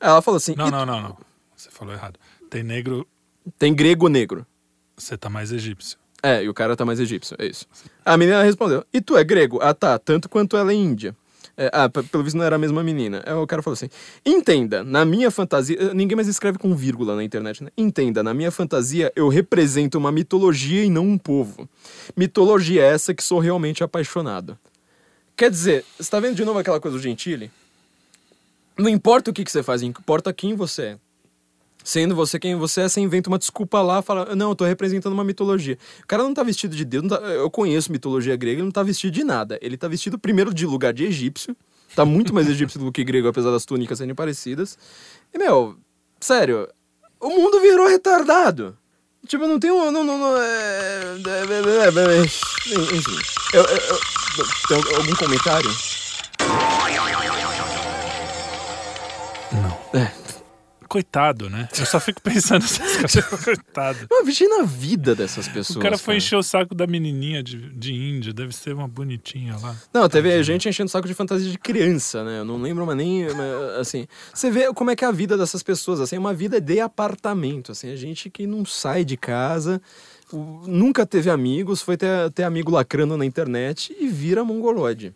[0.00, 1.16] Ela falou assim: Não, "E não, não, não.
[1.56, 2.18] Você falou errado.
[2.50, 3.06] Tem negro,
[3.58, 4.46] tem grego negro.
[4.96, 5.98] você tá mais egípcio.
[6.22, 7.64] É, e o cara tá mais egípcio, é isso.
[8.04, 9.58] A menina respondeu: E tu é grego?
[9.62, 11.14] Ah, tá, tanto quanto ela é índia.
[11.60, 13.20] É, ah, pelo visto não era a mesma menina.
[13.26, 13.88] Aí o cara falou assim:
[14.24, 15.76] Entenda, na minha fantasia.
[15.80, 17.70] eh, Ninguém mais escreve com vírgula na internet, né?
[17.76, 21.68] Entenda, na minha fantasia eu represento uma mitologia e não um povo.
[22.16, 24.56] Mitologia essa que sou realmente apaixonado.
[25.36, 27.50] Quer dizer, você tá vendo de novo aquela coisa do Gentili?
[28.78, 30.98] Não importa o que, que você faz, importa quem você é.
[31.82, 35.12] Sendo você quem você é, você inventa uma desculpa lá, fala, não, eu tô representando
[35.14, 35.78] uma mitologia.
[36.02, 38.82] O cara não tá vestido de Deus, tá- eu conheço mitologia grega, ele não tá
[38.82, 39.58] vestido de nada.
[39.62, 41.56] Ele tá vestido primeiro de lugar de egípcio,
[41.96, 44.76] tá muito mais egípcio do que grego, apesar das túnicas serem parecidas.
[45.32, 45.76] E, meu,
[46.20, 46.68] sério,
[47.18, 48.76] o mundo virou retardado.
[49.26, 49.90] Tipo, não tem um.
[49.90, 52.22] Não, não, não, é, é, é, é, é,
[52.96, 53.18] enfim.
[53.54, 53.98] Eu, eu, eu-
[54.68, 55.70] tem algum comentário?
[59.94, 60.10] É.
[60.88, 61.68] Coitado, né?
[61.78, 63.44] Eu só fico pensando nessas coisas.
[63.44, 64.06] Coitado.
[64.10, 65.76] Não, imagina a vida dessas pessoas.
[65.76, 66.16] O cara foi cara.
[66.16, 69.76] encher o saco da menininha de, de índio, deve ser uma bonitinha lá.
[69.92, 72.38] Não, teve gente enchendo o saco de fantasia de criança, né?
[72.38, 73.24] Eu não lembro, mas nem.
[73.26, 74.06] mas, Assim.
[74.32, 76.80] Você vê como é que é a vida dessas pessoas, assim, é uma vida de
[76.80, 79.82] apartamento, assim, é gente que não sai de casa,
[80.66, 85.14] nunca teve amigos, foi ter, ter amigo lacrando na internet e vira mongolode.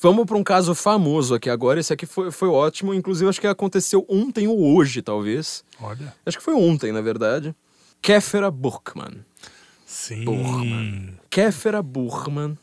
[0.00, 1.80] Vamos para um caso famoso aqui agora.
[1.80, 2.94] Esse aqui foi, foi ótimo.
[2.94, 5.64] Inclusive, acho que aconteceu ontem ou hoje, talvez.
[5.80, 6.14] Olha.
[6.24, 7.54] Acho que foi ontem, na verdade.
[8.00, 9.24] Kéfera Burkman.
[9.86, 10.24] Sim.
[10.24, 11.14] Burman.
[11.28, 12.58] Kéfera Burkman.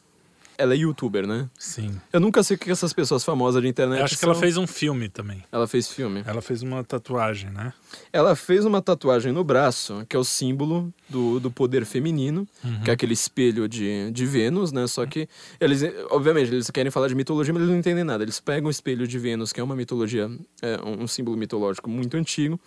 [0.59, 1.49] Ela é youtuber, né?
[1.57, 1.99] Sim.
[2.11, 4.29] Eu nunca sei o que essas pessoas famosas de internet Eu acho que são.
[4.31, 5.41] ela fez um filme também.
[5.49, 6.21] Ela fez filme.
[6.27, 7.71] Ela fez uma tatuagem, né?
[8.11, 12.45] Ela fez uma tatuagem no braço, que é o símbolo do, do poder feminino,
[12.83, 14.85] que é aquele espelho de, de Vênus, né?
[14.85, 15.29] Só que
[15.61, 18.21] eles, obviamente, eles querem falar de mitologia, mas eles não entendem nada.
[18.21, 20.29] Eles pegam o espelho de Vênus, que é uma mitologia,
[20.61, 22.59] é, um símbolo mitológico muito antigo,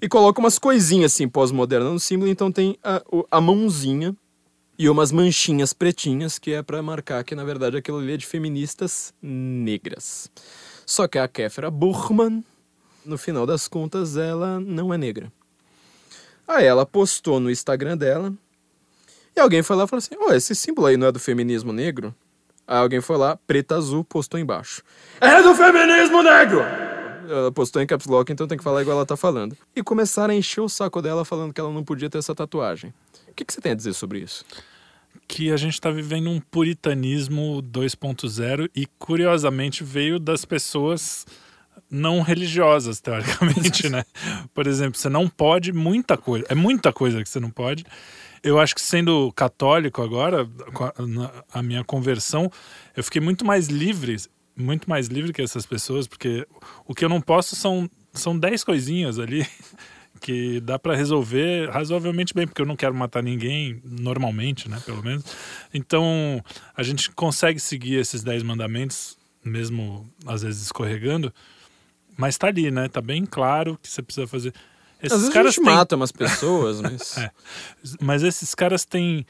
[0.00, 2.30] e colocam umas coisinhas assim pós-modernas no símbolo.
[2.30, 4.16] Então tem a, a mãozinha
[4.78, 8.26] e umas manchinhas pretinhas, que é pra marcar que, na verdade, aquilo ali é de
[8.26, 10.30] feministas negras.
[10.84, 12.44] Só que a Kéfera Burman,
[13.04, 15.32] no final das contas, ela não é negra.
[16.46, 18.32] Aí ela postou no Instagram dela,
[19.36, 21.72] e alguém foi lá e falou assim: Ô, esse símbolo aí não é do feminismo
[21.72, 22.14] negro?
[22.66, 24.82] Aí alguém foi lá, preta azul, postou embaixo.
[25.20, 26.85] É do feminismo negro!
[27.28, 29.56] Ela postou em caps lock, então tem que falar igual ela tá falando.
[29.74, 32.92] E começaram a encher o saco dela falando que ela não podia ter essa tatuagem.
[33.28, 34.44] O que, que você tem a dizer sobre isso?
[35.28, 41.26] Que a gente tá vivendo um puritanismo 2.0 e, curiosamente, veio das pessoas
[41.90, 44.04] não religiosas, teoricamente, né?
[44.54, 46.46] Por exemplo, você não pode muita coisa.
[46.48, 47.84] É muita coisa que você não pode.
[48.42, 50.48] Eu acho que sendo católico agora,
[51.52, 52.50] a minha conversão,
[52.96, 54.16] eu fiquei muito mais livre,
[54.56, 56.46] muito mais livre que essas pessoas, porque
[56.86, 59.46] o que eu não posso são, são 10 coisinhas ali
[60.20, 65.02] que dá pra resolver razoavelmente bem, porque eu não quero matar ninguém normalmente, né, pelo
[65.02, 65.24] menos.
[65.74, 66.42] Então,
[66.74, 71.32] a gente consegue seguir esses 10 mandamentos, mesmo às vezes escorregando,
[72.16, 72.88] mas tá ali, né?
[72.88, 74.54] Tá bem claro que você precisa fazer.
[75.02, 77.18] Esses Às vezes a caras gente têm mata umas pessoas, mas.
[77.18, 77.30] É.
[78.00, 79.26] Mas esses caras têm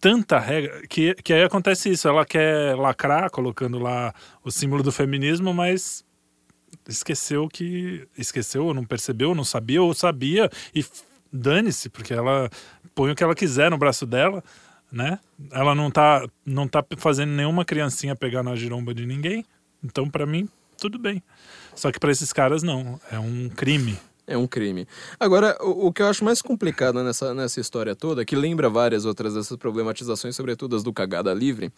[0.00, 2.08] tanta regra que, que aí acontece isso.
[2.08, 6.04] Ela quer lacrar, colocando lá o símbolo do feminismo, mas
[6.88, 8.08] esqueceu que.
[8.16, 10.84] Esqueceu, ou não percebeu, ou não sabia, ou sabia, e
[11.32, 12.50] dane-se, porque ela
[12.94, 14.42] põe o que ela quiser no braço dela,
[14.90, 15.18] né?
[15.52, 19.44] Ela não tá, não tá fazendo nenhuma criancinha pegar na giromba de ninguém.
[19.82, 21.22] Então, pra mim, tudo bem.
[21.74, 23.00] Só que pra esses caras, não.
[23.10, 23.96] É um crime.
[24.30, 24.86] É um crime.
[25.18, 29.04] Agora, o, o que eu acho mais complicado nessa, nessa história toda, que lembra várias
[29.04, 31.72] outras dessas problematizações, sobretudo as do cagada livre,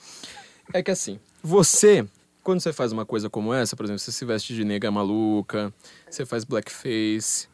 [0.71, 2.07] é que assim, você,
[2.43, 5.73] quando você faz uma coisa como essa, por exemplo, você se veste de nega maluca,
[6.11, 7.49] você faz blackface,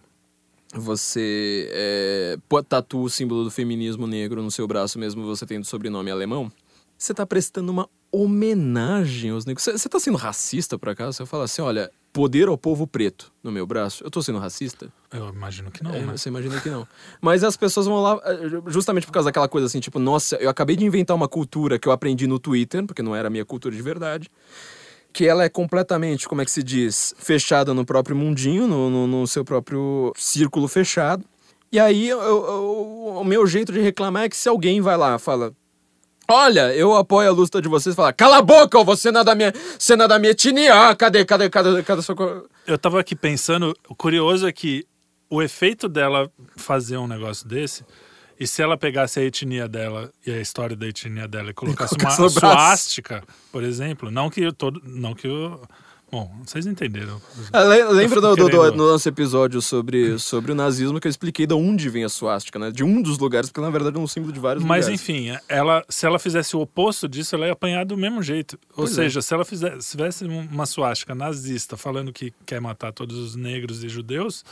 [0.74, 2.38] você é,
[2.68, 6.50] tatua o símbolo do feminismo negro no seu braço, mesmo você tendo sobrenome alemão,
[6.98, 9.62] você tá prestando uma homenagem aos negros.
[9.62, 11.12] Você você tá sendo racista, por acaso?
[11.12, 14.02] Você fala assim, olha, poder ao povo preto no meu braço.
[14.04, 14.92] Eu tô sendo racista?
[15.12, 16.16] Eu imagino que não, É, né?
[16.16, 16.86] Você imagina que não.
[17.20, 20.48] Mas as pessoas vão lá, eh, justamente por causa daquela coisa assim, tipo, nossa, eu
[20.50, 23.44] acabei de inventar uma cultura que eu aprendi no Twitter, porque não era a minha
[23.44, 24.28] cultura de verdade,
[25.12, 29.06] que ela é completamente, como é que se diz, fechada no próprio mundinho, no, no,
[29.06, 31.24] no seu próprio círculo fechado.
[31.70, 35.14] E aí, eu- eu- o meu jeito de reclamar é que se alguém vai lá
[35.16, 35.52] e fala.
[36.30, 37.94] Olha, eu apoio a luta de vocês.
[37.94, 40.88] Fala, cala a boca, você não é da minha, você não é da minha etnia.
[40.90, 42.14] Ah, Cadê, cadê, cadê, cadê sua...
[42.14, 44.86] co-" Eu tava aqui pensando, o curioso é que
[45.30, 47.82] o efeito dela fazer um negócio desse,
[48.38, 51.94] e se ela pegasse a etnia dela e a história da etnia dela e colocasse
[51.94, 55.60] uma colocasse suástica, por exemplo, não que todo, não que eu,
[56.10, 57.20] bom, vocês entenderam.
[57.52, 61.10] Ah, le- Lembra do, do, do- no nosso episódio sobre, sobre o nazismo que eu
[61.10, 62.70] expliquei de onde vem a suástica, né?
[62.70, 65.00] De um dos lugares, porque na verdade é um símbolo de vários Mas lugares.
[65.00, 68.58] enfim, ela, se ela fizesse o oposto disso, ela ia apanhar do mesmo jeito.
[68.70, 68.94] Ou Pois é.
[69.02, 73.34] seja, se ela fizesse, se tivesse uma suástica nazista falando que quer matar todos os
[73.36, 74.44] negros e judeus,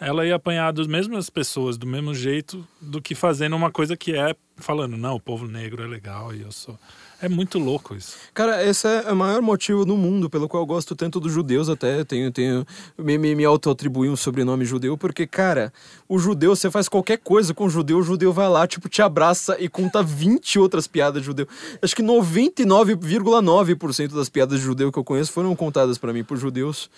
[0.00, 4.14] ela ia apanhar das mesmas pessoas do mesmo jeito do que fazendo uma coisa que
[4.16, 6.78] é falando, não, o povo negro é legal e eu sou.
[7.22, 8.16] É muito louco isso.
[8.32, 11.68] Cara, esse é o maior motivo no mundo pelo qual eu gosto tanto dos judeus
[11.68, 12.02] até.
[12.02, 12.66] Tenho, tenho
[12.96, 15.70] me, me, me auto-atribuir um sobrenome judeu, porque, cara,
[16.08, 19.02] o judeu, você faz qualquer coisa com o judeu, o judeu vai lá, tipo, te
[19.02, 21.46] abraça e conta 20 outras piadas de judeu.
[21.82, 26.38] Acho que 99,9% das piadas de judeu que eu conheço foram contadas para mim por
[26.38, 26.88] judeus.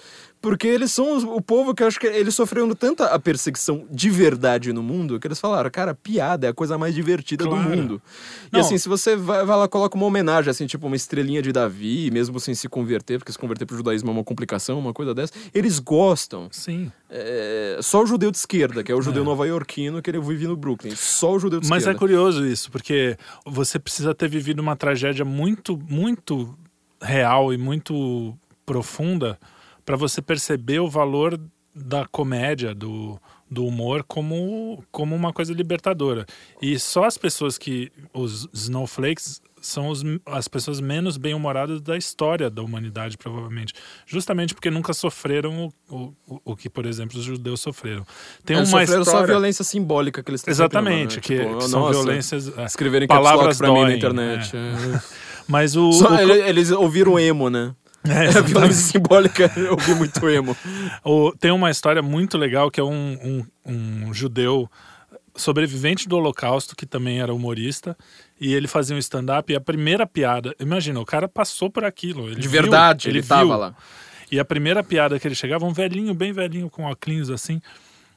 [0.43, 4.11] Porque eles são o povo que eu acho que eles sofreram tanta a perseguição de
[4.11, 7.63] verdade no mundo que eles falaram, cara, piada é a coisa mais divertida Claro.
[7.63, 8.03] do mundo.
[8.53, 8.61] E Não.
[8.61, 12.11] assim, se você vai, vai lá coloca uma homenagem, assim, tipo uma estrelinha de Davi,
[12.11, 15.33] mesmo sem se converter, porque se converter pro judaísmo é uma complicação, uma coisa dessa,
[15.55, 16.49] eles gostam.
[16.51, 16.91] Sim.
[17.09, 20.57] É, só o judeu de esquerda, que é o judeu nova-iorquino que ele vive no
[20.57, 20.97] Brooklyn.
[20.97, 21.99] Só o judeu de Mas é esquerda.
[22.01, 23.17] curioso isso, porque
[23.47, 26.53] você precisa ter vivido uma tragédia muito, muito
[27.01, 28.37] real e muito
[28.67, 29.39] profunda
[29.85, 31.39] para você perceber o valor
[31.75, 33.19] da comédia, do,
[33.51, 36.27] do humor, como, como uma coisa libertadora.
[36.61, 37.91] E só as pessoas que.
[38.13, 43.73] Os snowflakes são os, as pessoas menos bem-humoradas da história da humanidade, provavelmente.
[44.05, 48.05] Justamente porque nunca sofreram o, o, o que, por exemplo, os judeus sofreram.
[48.45, 49.27] Tem Eles uma sofreram só a história...
[49.35, 51.45] violência simbólica que eles estão Exatamente, sofrendo, que, né?
[51.45, 52.59] Tipo, que são nossa, violências.
[52.59, 52.65] é.
[52.65, 54.55] Escreverem Palavras pra mim na doem, internet.
[54.57, 54.59] é.
[54.97, 55.01] é.
[55.49, 55.93] Mas o.
[55.93, 57.75] Só o- ele- eles ouviram emo, né?
[58.05, 58.51] É, A exatamente.
[58.53, 60.57] violência simbólica, eu ouvi muito emo.
[61.05, 63.73] O- tem uma história muito legal que é um, um,
[64.07, 64.71] um judeu
[65.35, 67.97] sobrevivente do Holocausto, que também era humorista,
[68.41, 72.35] e ele fazia um stand-up e a primeira piada, imagina, o cara passou por aquilo.
[72.35, 73.29] De viu, verdade, ele, viu.
[73.29, 73.75] tava lá.
[74.31, 77.63] E a primeira piada que ele chegava, um velhinho, bem velhinho, com óculos assim,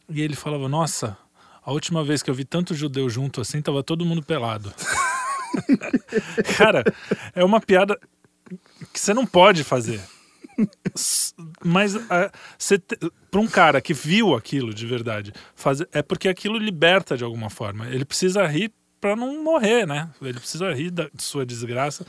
[0.10, 1.18] e ele falava, nossa,
[1.64, 4.74] a última vez que eu vi tanto judeu junto assim, tava todo mundo pelado.
[6.58, 6.84] cara,
[7.34, 7.98] é uma piada
[8.94, 10.02] que você não pode fazer.
[11.64, 11.94] Mas
[12.78, 12.98] te-
[13.30, 17.50] pra um cara que viu aquilo de verdade, fazer, é porque aquilo liberta de alguma
[17.50, 17.88] forma.
[17.90, 18.72] Ele precisa rir
[19.02, 20.10] pra não morrer, né?
[20.22, 22.06] Ele precisa rir da de sua desgraça.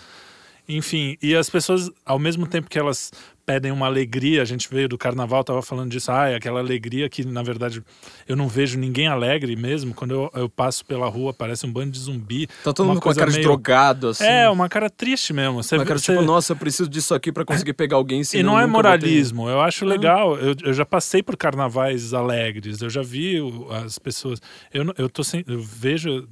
[0.68, 3.12] Enfim, e as pessoas, ao mesmo tempo que elas
[3.46, 7.08] pedem uma alegria, a gente veio do carnaval, tava falando disso, ah, é aquela alegria
[7.08, 7.80] que, na verdade,
[8.26, 9.94] eu não vejo ninguém alegre mesmo.
[9.94, 12.48] Quando eu, eu passo pela rua, parece um bando de zumbi.
[12.64, 14.24] Tá todo mundo com a cara de meio- drogado, assim.
[14.24, 15.62] É, uma cara triste mesmo.
[15.62, 18.42] Você, Uma cara você- tipo, nossa, eu preciso disso aqui pra conseguir pegar alguém, e
[18.42, 20.36] não é moralismo, eu acho legal.
[20.36, 23.38] Eu, eu já passei por carnavais alegres, eu já vi
[23.84, 24.40] as pessoas.
[24.74, 26.26] Eu, eu, tô sem, eu vejo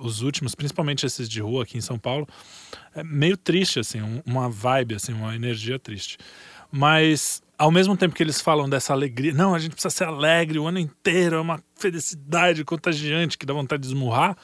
[0.00, 2.28] os últimos, principalmente esses de rua aqui em São Paulo,
[2.94, 6.18] é meio triste, assim, um- uma vibe, assim, uma energia triste.
[6.70, 10.58] Mas, ao mesmo tempo que eles falam dessa alegria, não, a gente precisa ser alegre
[10.58, 14.36] o ano inteiro, é uma felicidade contagiante que dá vontade de esmurrar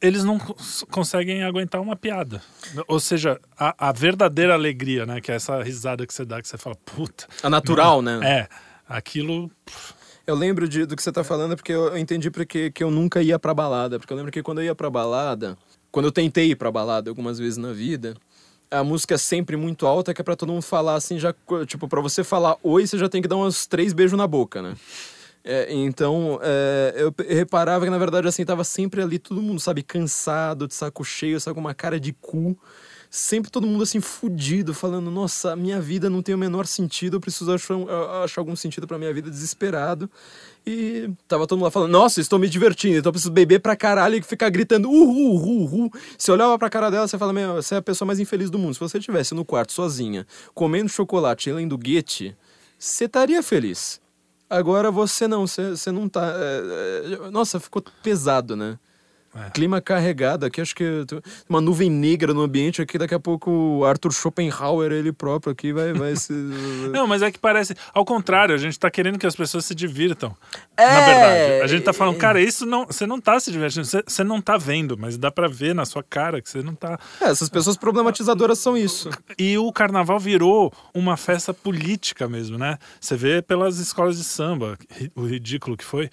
[0.00, 2.42] eles não cons- conseguem aguentar uma piada.
[2.86, 5.18] Ou seja, a, a verdadeira alegria, né?
[5.18, 7.26] Que é essa risada que você dá, que você fala, puta.
[7.42, 8.20] A natural, né?
[8.22, 8.48] É,
[8.86, 9.50] aquilo.
[10.26, 12.90] Eu lembro de- do que você tá falando porque eu, eu entendi porque que eu
[12.90, 13.98] nunca ia pra balada.
[13.98, 15.56] Porque eu lembro que quando eu ia pra balada,
[15.90, 18.14] quando eu tentei ir pra balada algumas vezes na vida,
[18.70, 21.34] a música é sempre muito alta, que é pra todo mundo falar assim, já,
[21.66, 24.60] tipo, pra você falar oi, você já tem que dar uns três beijos na boca,
[24.62, 24.74] né?
[25.44, 29.82] É, então, é, eu reparava que, na verdade, assim, tava sempre ali, todo mundo, sabe,
[29.82, 32.58] cansado, de saco cheio, sabe, com uma cara de cu.
[33.16, 37.20] Sempre todo mundo, assim, fudido, falando, nossa, minha vida não tem o menor sentido, eu
[37.20, 37.76] preciso achar,
[38.24, 40.10] achar algum sentido pra minha vida, desesperado.
[40.66, 43.76] E tava todo mundo lá falando, nossa, estou me divertindo, então eu preciso beber pra
[43.76, 45.92] caralho e ficar gritando, uhul, uhul, uhul.
[46.18, 48.58] Você olhava pra cara dela, você fala, meu, você é a pessoa mais infeliz do
[48.58, 48.74] mundo.
[48.74, 52.36] Se você estivesse no quarto sozinha, comendo chocolate e lendo guete,
[52.76, 54.00] você estaria feliz.
[54.50, 56.34] Agora você não, você, você não tá.
[56.36, 58.76] é, é, nossa, ficou pesado, né?
[59.34, 59.50] É.
[59.50, 60.84] Clima carregado aqui, acho que
[61.48, 65.72] uma nuvem negra no ambiente aqui, daqui a pouco o Arthur Schopenhauer, ele próprio aqui,
[65.72, 66.32] vai, vai se.
[66.92, 67.74] Não, mas é que parece.
[67.92, 70.34] Ao contrário, a gente tá querendo que as pessoas se divirtam.
[70.76, 71.62] É, Na verdade.
[71.62, 72.86] A gente tá falando, cara, isso não.
[72.86, 75.84] Você não tá se divertindo, você, você não tá vendo, mas dá pra ver na
[75.84, 76.98] sua cara que você não tá.
[77.20, 79.10] É, essas pessoas problematizadoras são isso.
[79.38, 82.78] E o carnaval virou uma festa política mesmo, né?
[83.00, 84.78] Você vê pelas escolas de samba,
[85.14, 86.08] o ridículo que foi.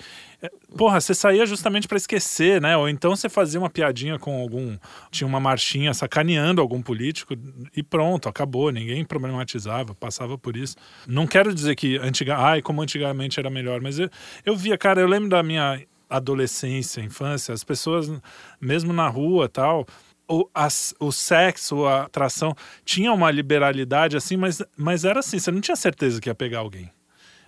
[0.78, 2.76] Porra, você saía justamente pra esquecer, né?
[2.76, 4.78] Ou então você fazia uma piadinha com algum.
[5.12, 7.36] Tinha uma marchinha sacaneando algum político
[7.76, 8.72] e pronto, acabou.
[8.72, 10.76] Ninguém problematizava, passava por isso.
[11.08, 14.10] Não quero dizer que antiga, ai, como antigamente era melhor, mas eu,
[14.46, 18.12] eu via, cara, eu lembro da minha adolescência, infância, as pessoas,
[18.60, 19.86] mesmo na rua tal,
[20.28, 25.52] o, as- o sexo, a atração, tinha uma liberalidade assim, mas, mas era assim, você
[25.52, 26.92] não tinha certeza que ia pegar alguém.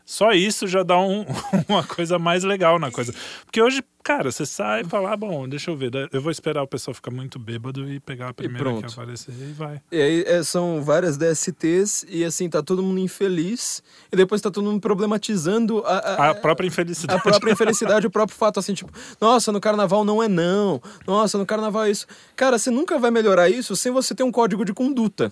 [0.06, 1.26] Só isso já dá um-
[1.70, 3.14] uma coisa mais legal na coisa.
[3.46, 6.62] Porque hoje, cara, você sai e fala, ah, bom, deixa eu ver, eu vou esperar
[6.62, 9.82] o pessoal ficar muito bêbado e pegar a primeira que aparecer e vai.
[9.92, 13.82] E aí é, são várias DSTs e assim, tá todo mundo infeliz.
[14.12, 17.20] E depois tá todo mundo problematizando a, a- A própria infelicidade.
[17.20, 21.38] a própria infelicidade, o próprio fato, assim, tipo, nossa, no carnaval não é não, nossa,
[21.38, 22.06] no carnaval é isso.
[22.36, 25.32] Cara, você nunca vai melhorar isso sem você ter um código de conduta.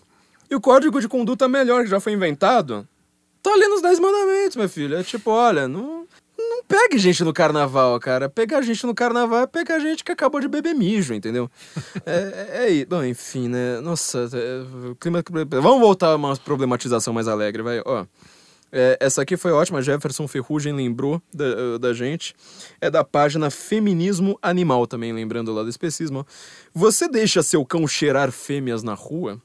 [0.49, 2.87] E o código de conduta melhor que já foi inventado,
[3.41, 4.97] tá ali nos 10 mandamentos, meu filho.
[4.97, 6.07] É tipo, olha, não,
[6.37, 8.29] não pegue gente no carnaval, cara.
[8.29, 11.49] Pegar gente no carnaval é pegar gente que acabou de beber mijo, entendeu?
[12.05, 12.85] é, é, é.
[12.85, 13.79] Bom, enfim, né?
[13.81, 15.23] Nossa, é, clima.
[15.61, 17.81] Vamos voltar a uma problematização mais alegre, vai.
[17.85, 18.05] Ó.
[18.73, 22.33] É, essa aqui foi ótima, Jefferson Ferrugem lembrou da, da gente.
[22.79, 26.25] É da página Feminismo Animal também, lembrando lá do especismo.
[26.73, 29.41] Você deixa seu cão cheirar fêmeas na rua?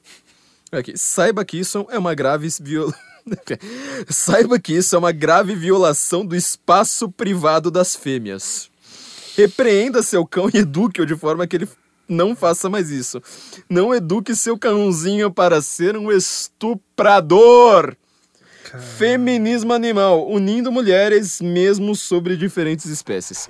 [0.71, 2.93] Aqui, saiba que isso é uma grave viol...
[4.09, 8.69] Saiba que isso é uma grave violação do espaço privado das fêmeas.
[9.35, 11.69] Repreenda seu cão e eduque-o de forma que ele
[12.07, 13.21] não faça mais isso.
[13.69, 17.95] Não eduque seu cãozinho para ser um estuprador.
[18.97, 23.47] Feminismo animal, unindo mulheres mesmo sobre diferentes espécies.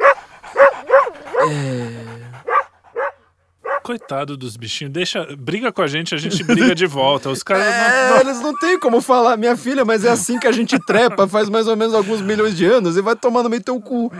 [3.88, 4.91] Coitado dos bichinhos.
[4.91, 7.30] Deixa, briga com a gente, a gente briga de volta.
[7.30, 7.64] Os caras.
[7.77, 10.77] É, não- eles não têm como falar, minha filha, mas é assim que a gente
[10.85, 13.80] trepa faz mais ou menos alguns milhões de anos e vai tomar no meio teu
[13.80, 14.11] cu.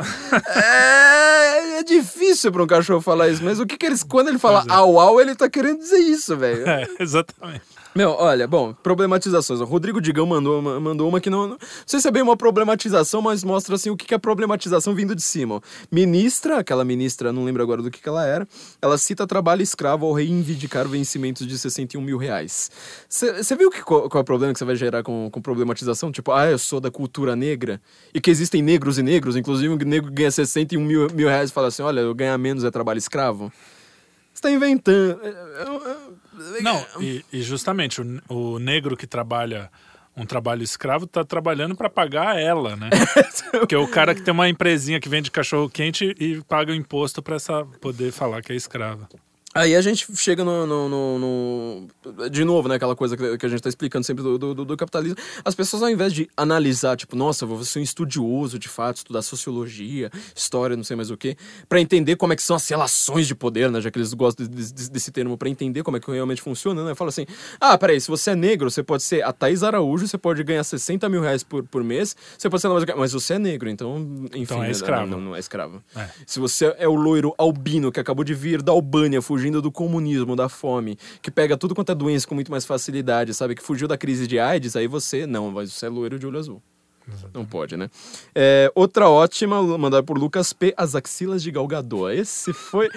[0.56, 4.03] É, é difícil pra um cachorro falar isso, mas o que que eles.
[4.03, 4.72] Quando ele fala é.
[4.72, 6.64] au au, ele tá querendo dizer isso, velho.
[6.68, 7.61] É, exatamente.
[7.98, 9.60] Meu, olha, bom, problematizações.
[9.60, 12.38] O Rodrigo Digão mandou, uma- mandou uma que não, não sei se é bem uma
[12.38, 15.64] problematização, mas mostra assim o que que é problematização vindo de cima.
[15.91, 18.48] Ministra, aquela ministra, não lembro agora do que, que ela era,
[18.80, 22.69] ela cita trabalho escravo ao reivindicar vencimentos de 61 mil reais.
[23.10, 26.11] Você viu que, qual, qual é o problema que você vai gerar com, com problematização?
[26.11, 27.82] Tipo, ah, eu sou da cultura negra
[28.14, 31.53] e que existem negros e negros, inclusive um negro ganha 61 mil, mil reais e
[31.53, 33.52] fala assim: olha, eu ganhar menos é trabalho escravo.
[34.38, 35.19] Você tá inventando.
[35.24, 35.98] É, é, é,
[36.62, 39.70] Não, e, e justamente o, o negro que trabalha
[40.16, 42.90] um trabalho escravo tá trabalhando para pagar ela, né?
[43.52, 47.22] Porque o cara que tem uma empresinha que vende cachorro quente e paga o imposto
[47.22, 49.08] para essa poder falar que é escrava.
[49.58, 50.66] Aí a gente chega no.
[50.68, 52.76] no- no- no- de novo, né?
[52.76, 55.18] Aquela coisa que a gente tá explicando sempre do, do, do capitalismo.
[55.44, 59.22] As pessoas, ao invés de analisar, tipo, nossa, vou ser um estudioso de fato, estudar
[59.22, 61.36] sociologia, história, não sei mais o quê,
[61.68, 63.82] pra entender como é que são as relações de poder, né?
[63.82, 66.84] Já que eles gostam de- de- desse termo, pra entender como é que realmente funciona,
[66.86, 66.94] né?
[66.96, 67.26] Fala assim:
[67.60, 70.64] ah, peraí, se você é negro, você pode ser a Thaís Araújo, você pode ganhar
[70.64, 72.68] 60 mil reais por, por mês, você pode ser.
[72.96, 73.98] Mas você é negro, então,
[74.34, 74.42] enfim.
[74.44, 75.08] Então é né, escravo.
[75.12, 75.82] Não, não é escravo.
[75.96, 76.08] É.
[76.26, 80.36] Se você é o loiro albino que acabou de vir da Albânia, fugindo do comunismo,
[80.36, 83.56] da fome, que pega tudo quanto é doença com muito mais facilidade, sabe?
[83.56, 85.26] Que fugiu da crise de AIDS, aí você.
[85.26, 86.61] Não, mas você é loiro de olho azul.
[87.34, 87.90] Não pode, né?
[88.36, 90.74] É, outra ótima, mandada por Lucas P.
[90.76, 92.12] As axilas de Galgador.
[92.12, 92.90] Esse foi.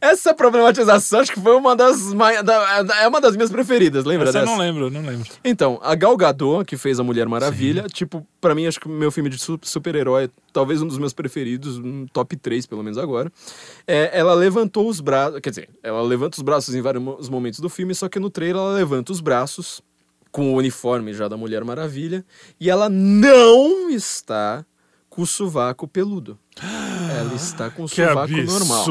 [0.00, 2.12] Essa problematização acho que foi uma das.
[2.12, 4.52] mai- da- É uma das minhas preferidas, lembra Essa eu dessa?
[4.52, 5.28] não lembro, eu não lembro.
[5.44, 9.10] Então, a Gal Gadot, que fez a Mulher Maravilha, tipo, pra mim, acho que meu
[9.10, 13.32] filme de su- super-herói, talvez um dos meus preferidos, um top 3, pelo menos agora.
[13.86, 17.60] É, ela levantou os braços, quer dizer, ela levanta os braços em vários mo- momentos
[17.60, 19.80] do filme, só que no trailer ela levanta os braços,
[20.36, 22.22] com o uniforme já da Mulher Maravilha,
[22.60, 24.66] e ela não está
[25.08, 26.38] com o sovaco peludo.
[27.18, 28.84] Ela está com o Que sovaco normal.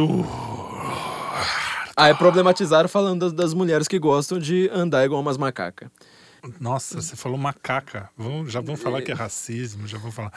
[1.95, 5.88] Aí problematizaram falando das, das mulheres que gostam de andar igual umas macacas.
[6.59, 8.09] Nossa, você falou macaca.
[8.17, 10.34] Vão, já vão falar que é racismo, já vão falar.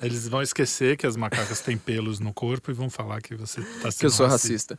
[0.00, 3.60] Eles vão esquecer que as macacas têm pelos no corpo e vão falar que você
[3.60, 4.78] tá sendo Que eu sou racista.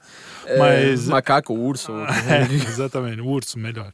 [0.58, 1.91] Mas- É, macaco, urso.
[2.28, 3.94] É, exatamente, urso, melhor.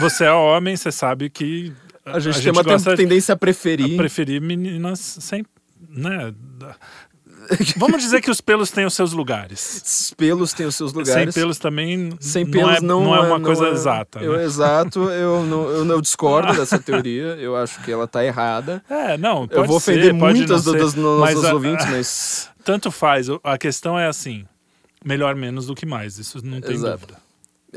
[0.00, 1.72] Você é homem, você sabe que
[2.04, 3.96] A gente, tem uma ten- gosta de tendência a preferir.
[3.96, 5.44] preferir meninas sem,
[5.88, 6.32] né?
[7.76, 9.82] Vamos dizer que os pelos têm os seus lugares.
[9.84, 11.34] Os pelos têm os seus Sem lugares.
[11.34, 14.20] pelos também Sem não, pelos é, não, não é uma não coisa é- exata.
[14.20, 14.44] Eu, né?
[14.44, 17.34] Exato, eu, não, eu, não- discordo dessa teoria.
[17.40, 18.82] Eu acho que ela tá errada.
[18.88, 21.86] É, não, eu vou ser, ofender pode muitas não ser, das nossas mas a- ouvintes,
[21.90, 22.48] mas.
[22.62, 23.26] Tanto faz.
[23.42, 24.44] A questão é assim:
[25.04, 26.18] melhor menos do que mais.
[26.18, 26.98] Isso não tem Exato.
[27.06, 27.20] dúvida.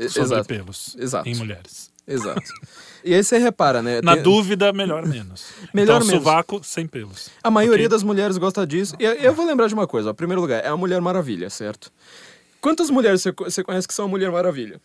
[0.08, 0.44] Sobre Exato.
[0.48, 1.28] pelos Exato.
[1.28, 1.83] em mulheres.
[2.06, 2.42] Exato.
[3.02, 4.00] E aí você repara, né?
[4.02, 5.46] Na tem- dúvida, melhor menos.
[5.72, 6.22] Melhor então, menos.
[6.22, 7.30] sovaco sem pelos.
[7.42, 7.88] A maioria Ok?
[7.88, 8.94] das mulheres gosta disso.
[8.98, 10.12] E eu vou lembrar de uma coisa: ó.
[10.14, 11.90] primeiro lugar, é a Mulher Maravilha, certo?
[12.60, 14.80] Quantas mulheres você conhece que são a Mulher Maravilha?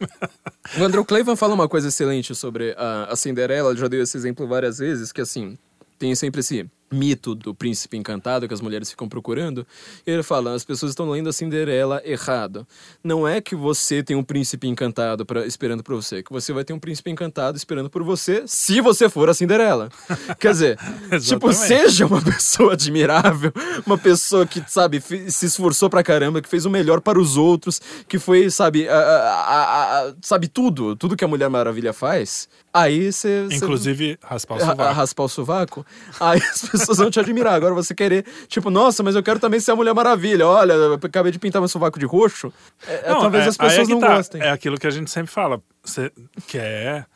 [0.78, 4.16] o Andrew Clavin fala uma coisa excelente sobre a, a Cinderela, ele já deu esse
[4.16, 5.56] exemplo várias vezes, que assim,
[5.98, 9.66] tem sempre esse mito do príncipe encantado que as mulheres ficam procurando.
[10.06, 12.66] Ele fala: as pessoas estão lendo a Cinderela errado.
[13.02, 16.64] Não é que você tem um príncipe encantado pra, esperando por você, que você vai
[16.64, 19.88] ter um príncipe encantado esperando por você se você for a Cinderela.
[20.38, 20.78] Quer dizer,
[21.22, 23.52] tipo, seja uma pessoa admirável,
[23.84, 27.80] uma pessoa que, sabe, se esforçou pra caramba, que fez o melhor para os outros,
[28.08, 32.48] que foi, sabe, a- a- a- sabe tudo, tudo que a Mulher Maravilha faz.
[32.72, 33.48] Aí você.
[33.50, 34.82] Inclusive, raspar o sovaco.
[34.92, 35.86] raspar o sovaco,
[36.20, 37.54] aí as pessoas vão te admirar.
[37.54, 40.46] Agora você querer, tipo, nossa, mas eu quero também ser a Mulher Maravilha.
[40.46, 42.52] Olha, eu acabei de pintar meu sovaco de roxo.
[42.86, 44.16] É, é, Não, talvez é- as é pessoas que não tá.
[44.16, 44.42] gostem.
[44.42, 45.60] É aquilo que a gente sempre fala.
[45.84, 46.10] Você
[46.46, 47.06] quer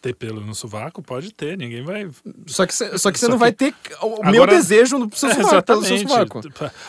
[0.00, 1.02] ter pelo no sovaco?
[1.02, 2.10] Pode ter, ninguém vai.
[2.46, 5.08] Só que você, só que você não que- vai ter o meu Agora- desejo no
[5.16, 6.40] seu É, sovaco, pelo seu sovaco.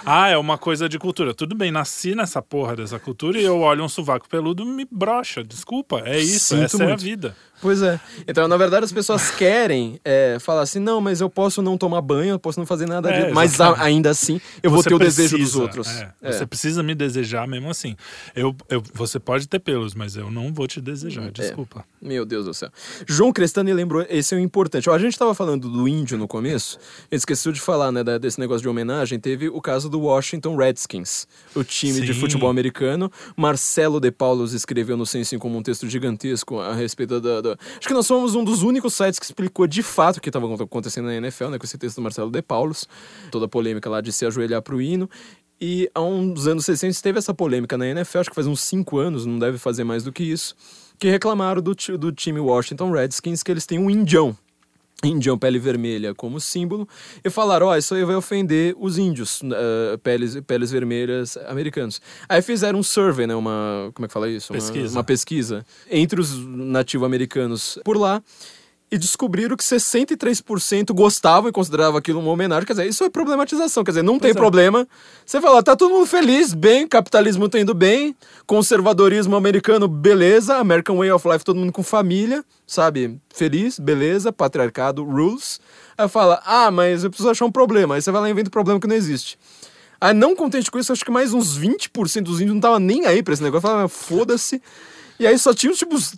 [0.05, 1.33] Ah, é uma coisa de cultura.
[1.33, 5.43] Tudo bem, nasci nessa porra dessa cultura e eu olho um sovaco peludo me brocha.
[5.45, 7.01] Desculpa, é isso, Sinto essa é a muito.
[7.03, 7.35] vida.
[7.61, 7.99] Pois é.
[8.27, 12.01] Então, na verdade, as pessoas querem é, falar assim: não, mas eu posso não tomar
[12.01, 13.33] banho, eu posso não fazer nada É, disso.
[13.35, 15.87] Mas a- ainda assim, eu vou Você ter o desejo dos precisa, outros.
[15.87, 16.31] é, É.
[16.31, 17.95] Você precisa me desejar mesmo assim.
[18.35, 20.81] Eu, eu, você pode ter pelos, mas eu não vou te É.
[20.81, 21.31] desejar.
[21.31, 21.85] Desculpa.
[22.01, 22.69] Meu Deus do céu.
[23.07, 24.89] João Crestani lembrou, esse é o importante.
[24.89, 26.77] Ó, a gente estava falando do índio no começo,
[27.09, 29.19] ele esqueceu de falar, né, desse negócio de homenagem.
[29.19, 32.19] Teve o caso do Washington Redskins, o time de Sim.
[32.19, 33.11] futebol americano.
[33.35, 37.87] Marcelo de Paulos escreveu no Senso em Comum um texto gigantesco a respeito da, Acho
[37.87, 41.05] que nós somos um dos únicos sites que explicou de fato o que estava acontecendo
[41.05, 42.87] na NFL, né, com esse texto do Marcelo de Paulos,
[43.31, 45.09] toda a polêmica lá de se ajoelhar pro hino.
[45.59, 48.97] E há uns anos 60 teve essa polêmica na NFL, acho que faz uns 5
[48.97, 50.55] anos, não deve fazer mais do que isso,
[50.99, 54.35] que reclamaram do, do time Washington Redskins que eles têm um indião.
[55.03, 56.87] Indião pele vermelha como símbolo,
[57.23, 62.01] e falaram: Ó, isso aí vai ofender os índios, eh, peles, peles vermelhas americanos.
[62.27, 63.35] Aí fizeram um survey, né?
[63.35, 63.91] Uma.
[63.93, 64.51] Como é que fala isso?
[64.53, 64.97] Uma- Pesquisa.
[64.97, 68.23] uma pesquisa entre os nativo-americanos por lá
[68.95, 72.65] e descobriram que 63% gostavam e consideravam aquilo uma homenagem.
[72.65, 73.83] Quer dizer, isso é problematização.
[73.83, 74.33] Quer dizer, não tem é.
[74.33, 74.87] problema.
[75.25, 78.15] Você fala, tá todo mundo feliz, bem, capitalismo tá indo bem,
[78.45, 83.19] conservadorismo americano, beleza, American Way of Life, todo mundo com família, sabe?
[83.33, 85.59] Feliz, beleza, patriarcado, rules.
[85.97, 87.95] Aí fala, ah, mas eu preciso achar um problema.
[87.95, 89.37] Aí você vai lá e inventa um problema que não existe.
[89.99, 93.05] Aí, não contente com isso, acho que mais uns 20% dos índios não tava nem
[93.05, 93.61] aí pra esse negócio.
[93.61, 94.61] Falavam, foda-se.
[95.17, 96.13] E aí só tinha, tipo, os-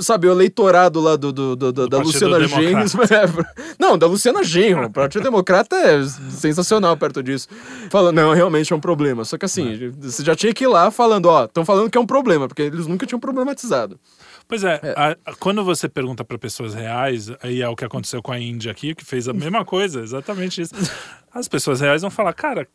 [0.00, 2.36] sabe, o eleitorado lá do, do- do- do- da Luciana.
[2.48, 3.46] Genro.
[3.78, 4.86] Não, da Luciana Genro.
[4.86, 7.48] O Partido Democrata é sensacional perto disso.
[7.90, 9.24] Falando, não, realmente é um problema.
[9.24, 12.00] Só que assim, você já tinha que ir lá falando, ó, estão falando que é
[12.00, 13.98] um problema, porque eles nunca tinham problematizado.
[14.46, 18.22] Pois é, a- a- quando você pergunta para pessoas reais, aí é o que aconteceu
[18.22, 20.72] com a Índia aqui, que fez a mesma coisa, exatamente isso.
[21.32, 22.66] As pessoas reais vão falar, cara,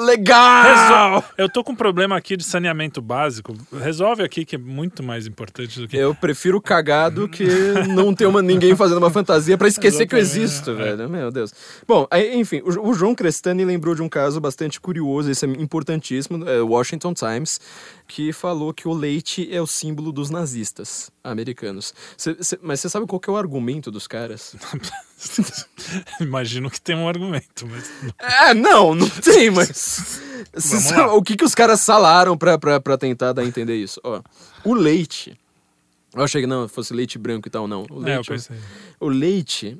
[0.00, 0.62] Legal!
[0.62, 5.02] resol- eu tô com um problema aqui de saneamento básico, resolve aqui que é muito
[5.02, 5.96] mais importante do que.
[5.96, 7.44] Eu prefiro cagar do que
[7.88, 10.74] não ter uma, ninguém fazendo uma fantasia pra esquecer que eu existo, é.
[10.74, 11.08] velho.
[11.08, 11.52] Meu Deus.
[11.86, 15.48] Bom, aí, enfim, o, o João Crestani lembrou de um caso bastante curioso, esse é
[15.48, 17.60] importantíssimo, é Washington Times,
[18.10, 21.94] que falou que o leite é o símbolo dos nazistas americanos.
[22.16, 24.56] Cê- cê- mas você sabe qual que é o argumento dos caras?
[26.20, 27.90] Imagino que tem um argumento, mas.
[28.18, 30.20] É, não, não tem, mas.
[30.56, 34.00] Sabe o que, que os caras salaram pra, pra, pra tentar dar a entender isso?
[34.02, 34.20] Ó,
[34.64, 35.38] o leite.
[36.14, 37.82] Eu achei que não, fosse leite branco e tal, não.
[37.90, 38.56] O É, eu leite, pensei.
[38.98, 39.78] o leite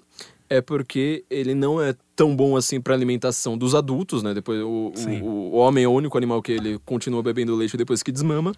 [0.48, 4.34] é porque ele não é tão bom assim pra alimentação dos adultos, né?
[4.34, 4.92] Depois o,
[5.22, 8.52] o, o homem é o único animal que ele continua bebendo leite depois que desmama.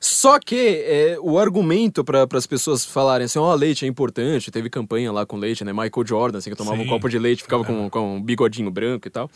[0.00, 4.70] Só que é, o argumento para as pessoas falarem assim, ó, leite é importante, teve
[4.70, 5.72] campanha lá com leite, né?
[5.72, 6.88] Michael Jordan, assim, que tomava um Sim.
[6.88, 9.28] copo de leite, ficava com, com um bigodinho branco e tal.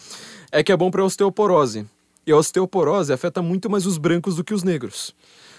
[0.52, 1.84] É que é bom para osteoporose.
[2.24, 5.12] E a osteoporose afeta muito mais os brancos do que os negros.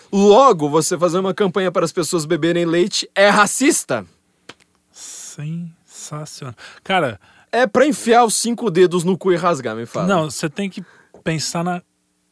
[0.10, 4.06] Logo, você fazer uma campanha para as pessoas beberem leite é racista.
[4.90, 6.56] Sensacional.
[6.82, 7.20] Cara,
[7.52, 10.08] É pra enfiar os cinco dedos no cu e rasgar, me fala.
[10.08, 10.84] não, você tem que
[11.24, 11.82] pensar na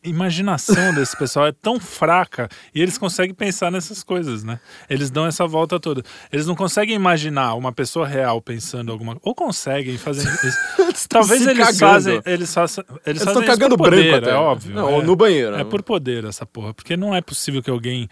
[0.04, 4.60] imaginação desse pessoal é tão fraca e eles conseguem pensar nessas coisas, né?
[4.90, 6.02] Eles dão essa volta toda.
[6.32, 11.10] Eles não conseguem imaginar uma pessoa real pensando alguma ou conseguem fazer isso.
[11.10, 11.80] Talvez eles cagando.
[11.80, 14.32] fazem, eles façam, eles Eles fazem estão cagando por poder, branco até.
[14.32, 14.76] é óbvio.
[14.76, 15.56] Não, é, ou no banheiro.
[15.58, 18.08] é por poder essa porra, porque não é possível que alguém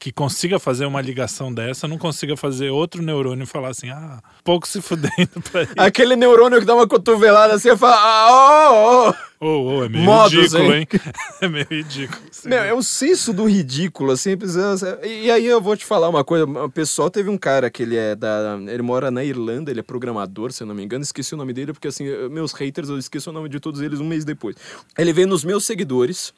[0.00, 4.66] que consiga fazer uma ligação dessa não consiga fazer outro neurônio falar assim, ah, pouco
[4.66, 5.74] se fudendo pra isso.
[5.76, 9.30] Aquele neurônio que dá uma cotovelada assim e fala, ah, oh, oh.
[9.46, 10.88] Ô, ô, é meio Modos, ridículo, hein?
[10.90, 11.00] hein?
[11.42, 12.20] É meio ridículo.
[12.46, 14.98] Meu, é o senso do ridículo, assim, precisa...
[15.04, 17.96] E aí eu vou te falar uma coisa, o pessoal teve um cara que ele
[17.96, 18.58] é da...
[18.68, 21.52] Ele mora na Irlanda, ele é programador, se eu não me engano, esqueci o nome
[21.52, 24.56] dele, porque assim, meus haters, eu esqueço o nome de todos eles um mês depois.
[24.96, 26.32] Ele veio nos meus seguidores,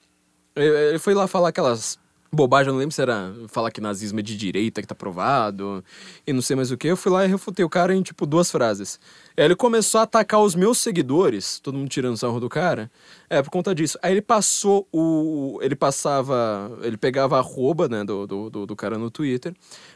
[0.57, 2.02] ele foi lá falar aquelas
[2.35, 5.85] bobagem, eu não lembro se era falar que nazismo é de direita, que tá provado,
[6.27, 6.89] e não sei mais o que.
[6.89, 8.99] Eu fui lá e refutei o cara em, tipo, duas frases.
[9.37, 12.91] Aí ele começou a atacar os meus seguidores, todo mundo tirando sarro do cara,
[13.29, 13.99] é, por conta disso.
[14.03, 15.59] Aí ele passou o...
[15.63, 16.79] ele passava...
[16.83, 19.55] ele pegava a arroba, né, do, do, do, do cara no Twitter,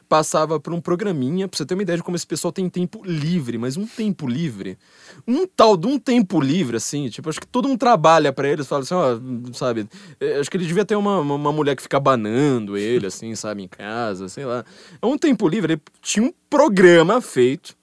[0.08, 3.02] passava por um programinha, pra você ter uma ideia de como esse pessoal tem tempo
[3.04, 4.78] livre, mas um tempo livre,
[5.26, 8.66] um tal de um tempo livre, assim, tipo, acho que todo mundo trabalha para eles,
[8.66, 9.18] fala assim, ó,
[9.52, 9.88] sabe,
[10.20, 13.62] eh, acho que ele devia ter uma, uma mulher que fica banando ele, assim, sabe,
[13.62, 14.64] em casa, sei lá.
[15.00, 17.76] É um tempo livre, ele tinha um programa feito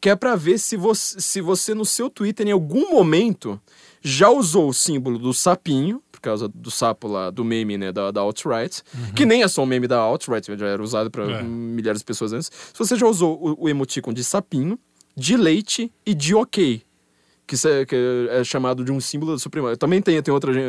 [0.00, 3.58] que é para ver se você, se você no seu Twitter em algum momento
[4.02, 8.20] já usou o símbolo do sapinho, causa do sapo lá, do meme, né, da, da
[8.20, 9.12] alt-right, Uhum.
[9.14, 11.42] que nem é só um meme da alt-right, já era usado para É.
[11.42, 12.50] milhares de pessoas antes.
[12.72, 14.78] Se você já usou o, o emoticon de sapinho,
[15.16, 16.82] de leite e de ok,
[17.46, 17.56] que,
[18.30, 19.76] é, chamado de um símbolo da supremacia.
[19.76, 20.64] Também tem, tem outra gen-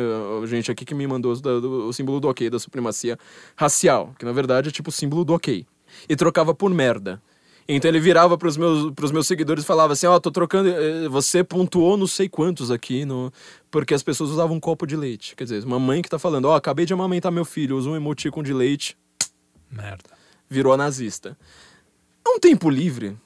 [0.46, 3.18] gente aqui que me mandou do- do- o símbolo do ok, da supremacia
[3.56, 5.66] racial, que na verdade é tipo o símbolo do ok.
[6.08, 7.20] E trocava por merda.
[7.68, 11.08] Então ele virava pros meus, pros meus seguidores e falava assim, ó, tô trocando, eh,
[11.08, 13.32] você pontuou não sei quantos aqui, no...
[13.70, 15.34] porque as pessoas usavam um copo de leite.
[15.34, 17.96] Quer dizer, uma mãe que tá falando, ó, acabei de amamentar meu filho, usou um
[17.96, 18.96] emoticon de leite,
[19.70, 20.10] Merda.
[20.48, 21.36] virou a nazista.
[22.24, 23.16] É um tempo livre.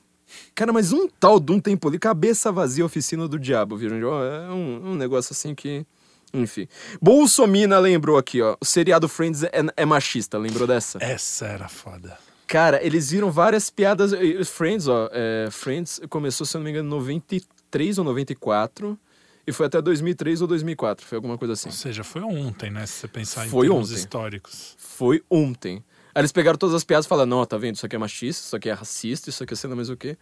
[0.55, 4.51] Cara, mas um tal de um tempo livre, cabeça vazia, oficina do diabo, viu, É
[4.51, 5.85] um, um negócio assim que...
[6.33, 6.69] Enfim.
[7.03, 8.57] Bolsomina lembrou aqui, ó.
[8.61, 10.99] O seriado Friends é, é machista, lembrou dessa?
[11.03, 12.17] Essa era foda.
[12.51, 14.11] Cara, eles viram várias piadas.
[14.49, 15.09] Friends, ó.
[15.13, 18.99] é, Friends começou, se eu não me engano, em 93 ou 94.
[19.47, 21.07] E foi até 2003 ou 2004.
[21.07, 21.69] Foi alguma coisa assim.
[21.69, 22.85] Ou seja, foi ontem, né?
[22.87, 24.01] Se você pensar em Foi termos ontem.
[24.01, 24.75] históricos.
[24.77, 25.85] Foi ontem.
[26.13, 27.77] Aí eles pegaram todas as piadas e falaram: não, tá vendo?
[27.77, 30.19] Isso aqui é machista, isso aqui é racista, isso aqui é lá mais o quê.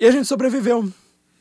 [0.00, 0.90] E a gente sobreviveu.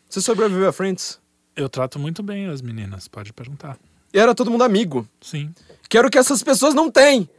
[0.09, 1.21] Você sobreviveu a Friends?
[1.55, 3.77] Eu trato muito bem as meninas, pode perguntar.
[4.13, 5.07] E era todo mundo amigo.
[5.21, 5.53] Sim.
[5.87, 7.29] Que era o que essas pessoas não têm.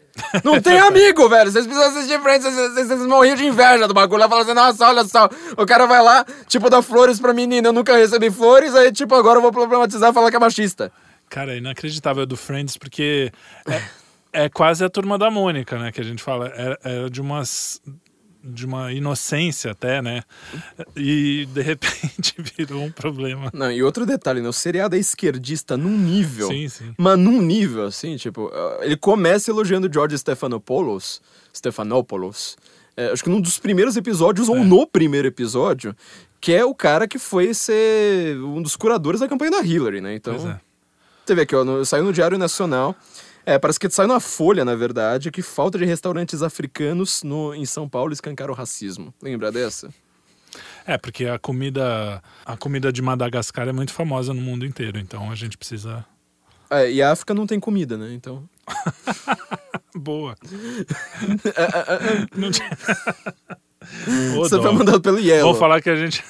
[0.45, 1.51] Não tem amigo, velho.
[1.51, 4.21] Vocês precisam assistir Friends, vocês, vocês, vocês morriam de inveja do bagulho.
[4.21, 5.29] Lá falando assim, nossa, olha só.
[5.57, 7.69] O cara vai lá, tipo, dá flores pra menina.
[7.69, 10.93] Eu nunca recebi flores, aí, tipo, agora eu vou problematizar e falar que é machista.
[11.29, 13.33] Cara, é inacreditável do Friends, porque
[13.67, 13.83] é,
[14.45, 15.91] é quase a turma da Mônica, né?
[15.91, 16.49] Que a gente fala.
[16.49, 17.81] Era, era de umas.
[18.45, 20.23] De uma inocência até, né?
[20.97, 23.51] E de repente virou um problema.
[23.55, 24.49] Não, e outro detalhe, né?
[24.49, 26.49] O seriado é esquerdista num nível.
[26.49, 26.95] Sim, sim.
[26.99, 31.23] Mas num nível, assim, tipo, uh, ele começa elogiando George Stephanopoulos,
[31.55, 32.57] Stephanopoulos,
[32.97, 34.65] é, acho que num dos primeiros episódios, ou É.
[34.65, 35.95] no primeiro episódio,
[36.41, 40.15] que é o cara que foi ser um dos curadores da campanha da Hillary, né?
[40.17, 40.61] Então, Pois é.
[41.25, 42.95] você vê aqui, ó, no- saiu no Diário Nacional,
[43.45, 47.65] é, parece que saiu na Folha, na verdade, que falta de restaurantes africanos no, em
[47.65, 49.13] São Paulo escancara o racismo.
[49.23, 49.89] Lembra dessa?
[50.87, 55.31] É, porque a comida, a comida de Madagascar é muito famosa no mundo inteiro, então
[55.31, 56.05] a gente precisa.
[56.71, 58.13] É, e a África não tem comida, né?
[58.13, 58.49] Então...
[59.95, 60.35] Boa.
[62.35, 62.71] Não tinha-
[64.35, 65.49] Ô, Você foi mandado pelo Yellow.
[65.49, 66.25] Vamos falar que a gente.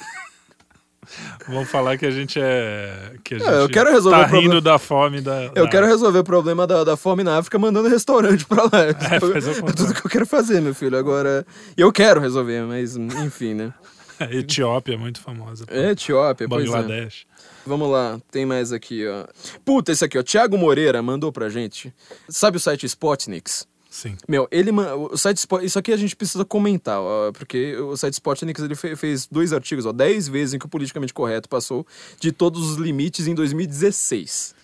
[1.46, 3.12] Vamos falar que a gente é.
[3.24, 5.44] Que a gente eu quero resolver tá o problema- rindo da fome da.
[5.54, 8.70] Eu da- quero resolver o problema da, da fome na África mandando restaurante pra lá.
[9.12, 10.96] É, o É tudo que eu quero fazer, meu filho.
[10.96, 11.44] Agora,
[11.76, 13.72] eu quero resolver, mas enfim, né?
[14.30, 15.66] Etiópia é muito famosa.
[15.66, 15.74] pô.
[15.74, 16.48] Etiópia, é.
[16.48, 17.26] Bangladesh.
[17.66, 19.24] Vamos lá, tem mais aqui, ó.
[19.64, 20.22] Puta, esse aqui, ó.
[20.22, 21.92] Thiago Moreira mandou pra gente.
[22.28, 23.66] Sabe o site Spotniks?
[23.94, 24.16] Sim.
[24.26, 28.14] Meu, ele o site Spot, isso aqui a gente precisa comentar, ó, porque o site
[28.14, 31.86] Spotniks ele fe- fez dois artigos, ó, 10 vezes em que o politicamente correto passou
[32.18, 34.54] de todos os limites em 2016.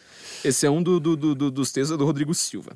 [0.42, 2.72] Esse é um do- do- do- do- dos textos do Rodrigo Silva.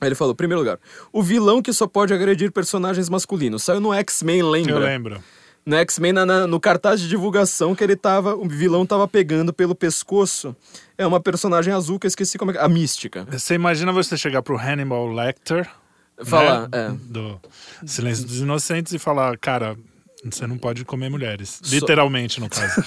[0.00, 0.80] Aí ele falou, primeiro lugar,
[1.12, 3.62] o vilão que só pode agredir personagens masculinos.
[3.62, 4.72] Saiu no X-Men, lembra?
[4.74, 5.22] Eu lembro.
[5.64, 6.14] No X-Men,
[6.48, 10.56] no cartaz de divulgação que ele tava, o vilão tava pegando pelo pescoço.
[10.96, 13.26] É uma personagem azul que eu esqueci como é que A Mística.
[13.30, 15.68] Você imagina você chegar pro Hannibal Lecter.
[16.22, 16.90] Falar, né, é.
[17.04, 17.40] Do
[17.86, 19.76] Silêncio dos Inocentes e falar, cara,
[20.24, 21.60] você não pode comer mulheres.
[21.62, 22.82] Só- Literalmente, no caso.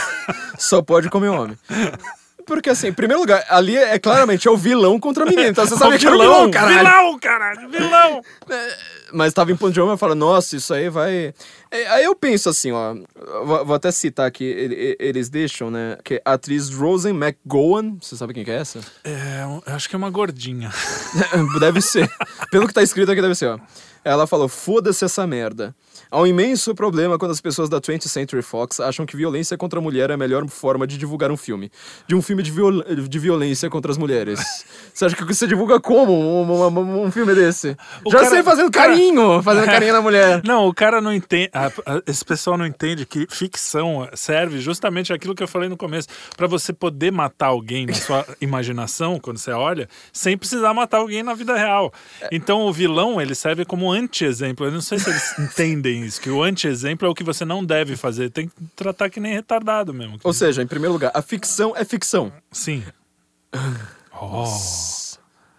[0.58, 1.56] Só pode comer homem.
[2.46, 5.48] Porque assim, em primeiro lugar, ali é claramente é o vilão contra a menina.
[5.48, 6.78] Então você sabe que é o vilão, caralho.
[6.78, 7.68] Vilão, caralho!
[7.68, 8.22] Vilão!
[9.12, 11.32] Mas tava em ponto de homem, eu falo, nossa, isso aí vai.
[11.70, 12.94] É, Aí eu penso assim, ó.
[13.44, 15.96] Vou, vou até citar aqui, ele- ele- eles deixam, né?
[16.04, 18.80] Que a atriz Rosen McGowan, você sabe quem que é essa?
[19.04, 20.70] É, eu acho que é uma gordinha.
[21.60, 22.10] Deve ser.
[22.50, 23.58] Pelo que tá escrito aqui, deve ser, ó.
[24.04, 25.74] Ela falou: foda-se essa merda.
[26.14, 29.80] Há um imenso problema quando as pessoas da 20th Century Fox acham que violência contra
[29.80, 31.72] a mulher é a melhor forma de divulgar um filme.
[32.06, 34.38] De um filme de, viol de violência contra as mulheres.
[34.94, 37.76] você acha que você divulga como um, um, um filme desse?
[38.04, 40.40] O Já cara- sei fazendo cara- carinho, fazendo carinho na mulher.
[40.44, 41.50] Não, o cara não entende.
[41.52, 45.76] a- a- Esse pessoal não entende que ficção serve justamente aquilo que eu falei no
[45.76, 46.06] começo.
[46.36, 51.24] Pra você poder matar alguém na sua imaginação, quando você olha, sem precisar matar alguém
[51.24, 51.92] na vida real.
[52.30, 54.64] Então o vilão, ele serve como anti-exemplo.
[54.66, 57.96] Eu não sei se eles entendem que o anti-exemplo é o que você não deve
[57.96, 58.30] fazer.
[58.30, 60.18] Tem que tratar que nem retardado mesmo.
[60.22, 62.32] Ou seja, em primeiro lugar, a ficção é ficção.
[62.50, 62.82] Sim.
[64.16, 64.46] Oh.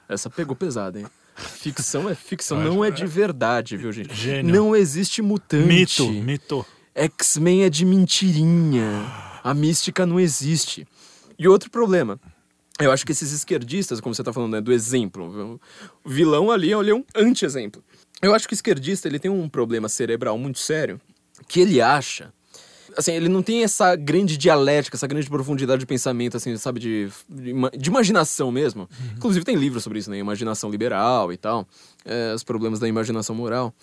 [0.08, 1.06] Essa pegou pesada, hein?
[1.36, 4.16] Ficção é ficção, não é de verdade, viu, gente?
[4.16, 4.54] Gênio.
[4.56, 5.68] Não existe mutante.
[5.68, 6.66] Mito, mito.
[6.96, 9.06] X-Men é de mentirinha.
[9.44, 10.88] A mística não existe.
[11.38, 12.18] E outro problema.
[12.80, 15.60] Eu acho que esses esquerdistas, como você tá falando, né, do exemplo,
[16.04, 17.84] o vilão ali é um anti-exemplo.
[18.26, 21.00] Eu acho que o esquerdista ele tem um problema cerebral muito sério,
[21.48, 22.34] que ele acha
[22.98, 27.10] assim, ele não tem essa grande dialética, essa grande profundidade de pensamento, assim, sabe, de,
[27.30, 28.90] de, de imaginação mesmo.
[29.16, 30.18] Inclusive tem livros sobre isso, né?
[30.18, 31.68] Imaginação liberal e tal,
[32.04, 33.74] é, os problemas da imaginação moral.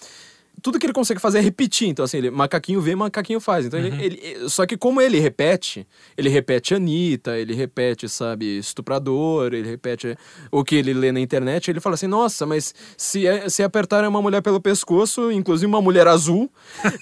[0.62, 1.89] Tudo que ele consegue fazer é repetir.
[1.89, 3.66] Então, assim, ele, macaquinho vê, macaquinho faz.
[3.66, 5.86] Então, ele, ele- só que como ele repete,
[6.16, 10.16] ele repete Anitta, ele repete, sabe, estuprador, ele repete
[10.51, 14.09] o que ele lê na internet, ele fala assim, nossa, mas se, é- se apertarem
[14.09, 16.51] uma mulher pelo pescoço, inclusive uma mulher azul,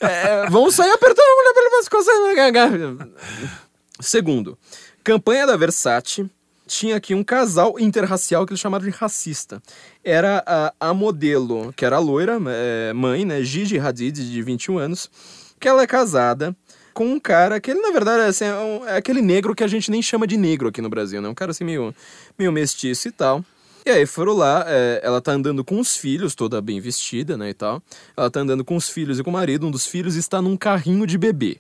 [0.01, 2.11] é, vão sair apertando a mulher pelo pescoço.
[4.01, 4.57] Segundo,
[5.05, 6.28] campanha da Versace
[6.71, 9.61] tinha aqui um casal interracial que eles chamaram de racista.
[10.05, 15.11] Era a, a modelo, que era loira, é, mãe, né, Gigi Hadid, de 21 anos,
[15.59, 16.57] que ela é casada
[16.95, 19.67] com um cara que ele, na verdade, assim, é, um- é aquele negro que a
[19.67, 21.29] gente nem chama de negro aqui no Brasil, né?
[21.29, 21.93] Um cara assim meio,
[22.39, 23.45] meio mestiço e tal.
[23.85, 27.51] E aí foram lá, é, ela tá andando com os filhos, toda bem vestida, né,
[27.51, 27.83] e tal.
[28.17, 30.57] Ela tá andando com os filhos e com o marido, um dos filhos está num
[30.57, 31.59] carrinho de bebê.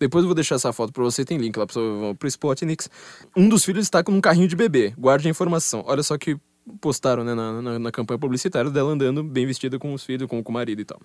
[0.00, 2.88] Depois eu vou deixar essa foto pra você, tem link lá pro, pro Spotnix.
[3.36, 5.84] Um dos filhos está com um carrinho de bebê, guarde a informação.
[5.86, 6.38] Olha só que
[6.80, 10.42] postaram né, na, na, na campanha publicitária dela andando bem vestida com os filhos, com,
[10.42, 10.98] com o marido e tal.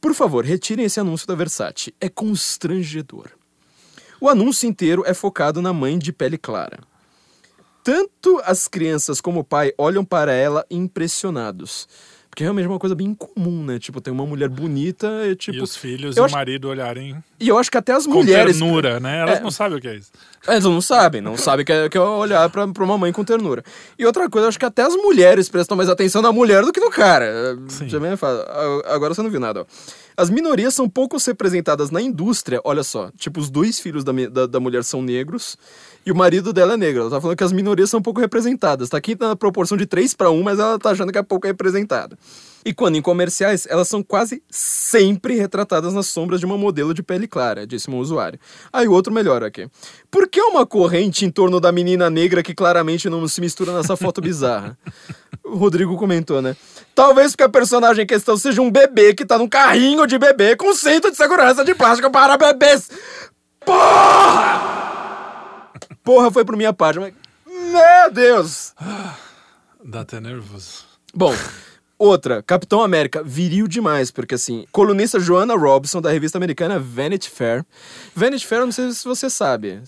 [0.00, 1.94] Por favor, retirem esse anúncio da Versace.
[1.98, 3.30] É constrangedor.
[4.20, 6.80] O anúncio inteiro é focado na mãe de pele clara.
[7.82, 11.88] Tanto as crianças como o pai olham para ela impressionados.
[12.36, 13.78] Porque realmente é uma coisa bem comum, né?
[13.78, 15.56] Tipo, tem uma mulher bonita e tipo.
[15.56, 18.12] e os filhos e o acho- marido olharem E eu acho que até as com
[18.12, 18.58] mulheres.
[18.58, 19.20] ternura, né?
[19.22, 19.42] Elas É.
[19.42, 20.10] não sabem o que é isso.
[20.46, 23.24] Elas não sabem, não sabem que é, que é olhar pra, pra uma mãe com
[23.24, 23.64] ternura.
[23.98, 26.74] E outra coisa, eu acho que até as mulheres prestam mais atenção na mulher do
[26.74, 27.56] que no cara.
[27.68, 27.88] Sim.
[27.88, 29.66] Já "Ah, agora você não viu nada, ó.
[30.14, 33.10] As minorias são pouco representadas na indústria, olha só.
[33.16, 35.56] Tipo, os dois filhos da, da, da mulher são negros
[36.06, 37.00] e o marido dela é negro.
[37.02, 38.88] Ela tá falando que as minorias são pouco representadas.
[38.88, 41.48] Tá aqui na proporção de 3 para 1, mas ela tá achando que é pouco
[41.48, 42.16] representada.
[42.64, 47.02] E quando em comerciais, elas são quase sempre retratadas nas sombras de uma modelo de
[47.02, 48.38] pele clara, disse um usuário.
[48.72, 49.68] Aí o outro melhora aqui.
[50.08, 53.96] Por que uma corrente em torno da menina negra que claramente não se mistura nessa
[53.96, 54.78] foto bizarra?
[55.44, 56.56] O Rodrigo comentou, né?
[56.94, 60.56] Talvez porque a personagem em questão seja um bebê que tá num carrinho de bebê
[60.56, 62.90] com cinto de segurança de plástico para bebês.
[63.64, 64.85] Porra!
[66.06, 67.12] Porra, foi por minha parte, mas...
[67.44, 68.72] Meu Deus!
[69.84, 70.84] Dá até nervoso.
[71.12, 71.34] Bom,
[71.98, 77.66] outra, Capitão América, viril demais, porque assim, colunista Joanna Robson, da revista americana Vanity Fair.
[78.14, 79.82] Vanity Fair, não sei se você sabe.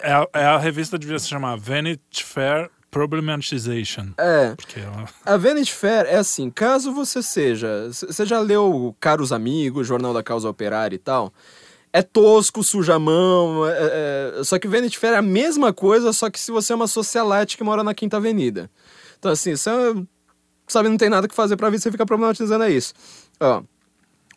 [0.00, 4.14] É a, é a revista devia se chamar Vanity Fair Problematization.
[4.16, 4.54] É.
[4.56, 5.04] Porque ela...
[5.26, 7.86] A Vanity Fair é assim, caso você seja.
[7.88, 11.30] Você já leu Caros Amigos, Jornal da Causa Operária e tal?
[11.92, 13.66] É tosco, suja a mão.
[13.66, 16.76] é- é- só que Vanity Fair é a mesma coisa, só que se você é
[16.76, 18.70] uma socialite que mora na Quinta Avenida.
[19.18, 19.70] Então, assim, você
[20.68, 22.94] sabe, não tem nada que fazer pra ver, você fica problematizando é isso.
[23.40, 23.62] Ó,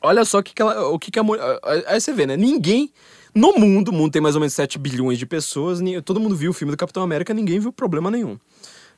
[0.01, 1.59] olha só que, que ela, o que, que a mulher.
[1.87, 2.35] Aí você vê, né?
[2.35, 2.91] Ninguém.
[3.35, 6.51] No mundo, o mundo tem mais ou menos 7 bilhões de pessoas, todo mundo viu
[6.51, 8.37] o filme do Capitão América, ninguém viu problema nenhum.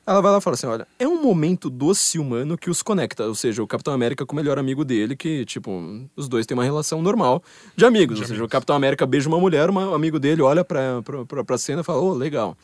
[0.06, 3.24] Ela vai lá e fala assim: olha, é um momento doce humano que os conecta.
[3.24, 6.56] Ou seja, o Capitão América com o melhor amigo dele, que, tipo, os dois têm
[6.56, 7.42] uma relação normal
[7.74, 8.20] de amigos.
[8.20, 11.44] ou seja, o Capitão América beija uma mulher, um amigo dele olha pra, pra, pra,
[11.44, 12.56] pra cena e fala: ô, legal.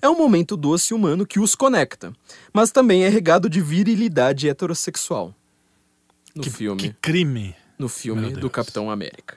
[0.00, 2.12] É um momento doce humano que os conecta,
[2.52, 5.34] mas também é regado de virilidade heterossexual.
[6.34, 6.80] No filme.
[6.80, 7.56] Que crime.
[7.76, 9.36] No filme do Capitão América.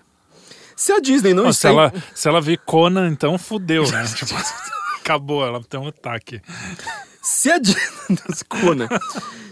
[0.76, 1.70] Se a Disney não se, está.
[1.70, 4.06] ela, se ela vir Conan, então fudeu, né?
[4.14, 4.36] tipo,
[5.08, 6.42] acabou, ela tem um ataque.
[7.22, 7.60] Se a,
[8.50, 8.90] Conan.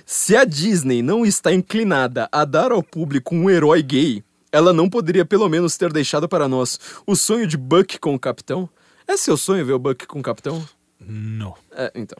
[0.06, 4.90] Se a Disney não está inclinada a dar ao público um herói gay, ela não
[4.90, 8.70] poderia pelo menos ter deixado para nós o sonho de Buck com o Capitão?
[9.08, 10.68] É seu sonho ver o Buck com o Capitão?
[11.00, 11.56] Não.
[11.72, 12.18] É, então.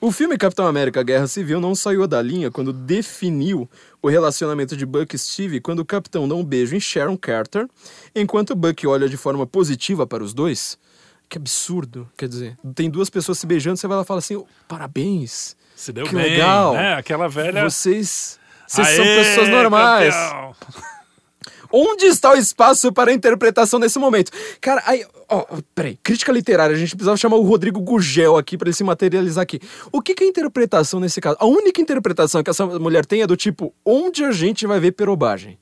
[0.00, 3.70] O filme Capitão América Guerra Civil não saiu da linha quando definiu
[4.00, 7.68] o relacionamento de Buck e Steve quando o capitão dá um beijo em Sharon Carter,
[8.12, 10.76] enquanto Buck olha de forma positiva para os dois.
[11.32, 12.06] Que absurdo.
[12.14, 15.56] Quer dizer, tem duas pessoas se beijando, você vai lá e fala assim: oh, parabéns.
[15.74, 16.74] Se deu Que bem, legal.
[16.74, 16.92] né?
[16.92, 17.64] Aquela velha...
[17.64, 18.38] Vocês.
[18.68, 20.14] Vocês Aê, são pessoas normais.
[20.14, 20.54] campeão!
[21.72, 24.30] Onde está o espaço para a interpretação nesse momento?
[24.60, 28.58] Cara, aí, ó, ó, peraí, crítica literária, a gente precisava chamar o Rodrigo Gugel aqui
[28.58, 29.58] para ele se materializar aqui.
[29.90, 31.38] O que, que é interpretação nesse caso?
[31.40, 34.92] A única interpretação que essa mulher tem é do tipo, onde a gente vai ver
[34.92, 35.58] perobagem?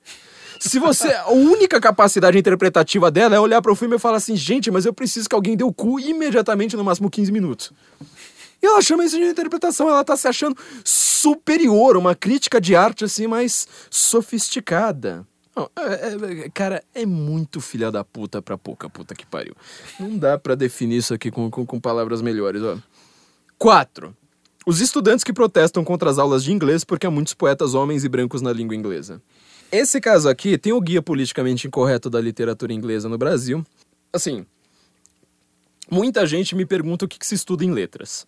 [0.60, 1.08] Se você.
[1.12, 4.84] A única capacidade interpretativa dela é olhar para o filme e falar assim, gente, mas
[4.84, 7.72] eu preciso que alguém dê o cu imediatamente, no máximo 15 minutos.
[8.62, 10.54] E ela chama isso de interpretação, ela tá se achando
[10.84, 15.26] superior, uma crítica de arte assim mais sofisticada.
[15.56, 19.54] Não, é- é- cara, é muito filha da puta pra pouca puta que pariu.
[19.98, 22.76] Não dá pra definir isso aqui com, com, com palavras melhores, ó.
[23.58, 24.14] 4.
[24.66, 28.08] Os estudantes que protestam contra as aulas de inglês porque há muitos poetas homens e
[28.10, 29.22] brancos na língua inglesa.
[29.72, 33.64] Esse caso aqui tem o guia politicamente incorreto da literatura inglesa no Brasil.
[34.12, 34.44] Assim,
[35.88, 38.26] muita gente me pergunta o que, que se estuda em letras.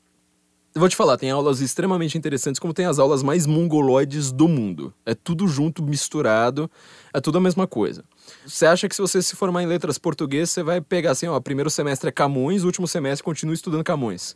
[0.75, 4.49] Eu vou te falar, tem aulas extremamente interessantes, como tem as aulas mais mongoloides do
[4.49, 4.95] mundo.
[5.05, 6.71] É tudo junto, misturado,
[7.13, 8.05] é tudo a mesma coisa.
[8.47, 11.39] Você acha que se você se formar em letras português, você vai pegar assim, ó,
[11.41, 14.35] primeiro semestre é Camões, último semestre continua estudando Camões.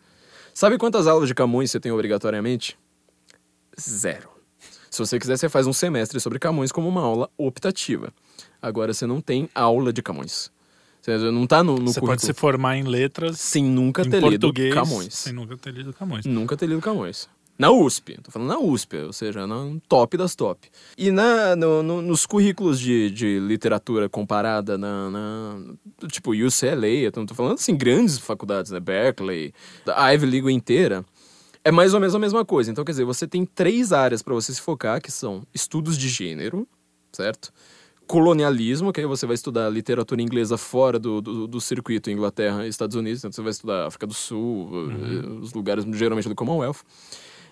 [0.52, 2.76] Sabe quantas aulas de Camões você tem obrigatoriamente?
[3.80, 4.35] Zero.
[4.96, 8.10] Se você quiser, você faz um semestre sobre Camões como uma aula optativa.
[8.62, 10.50] Agora você não tem aula de Camões.
[11.02, 14.50] Você não tá no, no Você pode se formar em letras sem nunca ter lido
[14.72, 15.12] Camões.
[15.14, 16.24] sem nunca ter lido Camões.
[16.24, 17.28] Nunca ter lido Camões.
[17.58, 20.68] Na USP, tô falando na USP, ou seja, no top das top.
[20.96, 25.58] E na, no- no- nos currículos de, de literatura comparada na, na-
[26.10, 29.54] tipo UCLA, eu tô, tô falando assim, grandes faculdades, né, Berkeley,
[29.86, 31.02] a Ivy League inteira,
[31.66, 32.70] é mais ou menos a mesma coisa.
[32.70, 36.08] Então, quer dizer, você tem três áreas para você se focar, que são estudos de
[36.08, 36.64] gênero,
[37.12, 37.52] certo?
[38.06, 42.68] Colonialismo, que aí você vai estudar literatura inglesa fora do, do, do circuito Inglaterra e
[42.68, 46.82] Estados Unidos, então você vai estudar África do Sul, eh, os lugares geralmente do Commonwealth.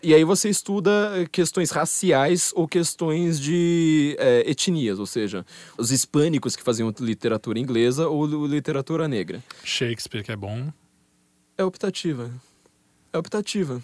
[0.01, 5.45] E aí você estuda questões raciais ou questões de eh, etnias, ou seja,
[5.77, 9.43] os hispânicos que faziam literatura inglesa ou literatura negra.
[9.65, 10.73] Shakespeare, que é bom.
[11.59, 12.31] É optativa.
[13.12, 13.82] É optativa.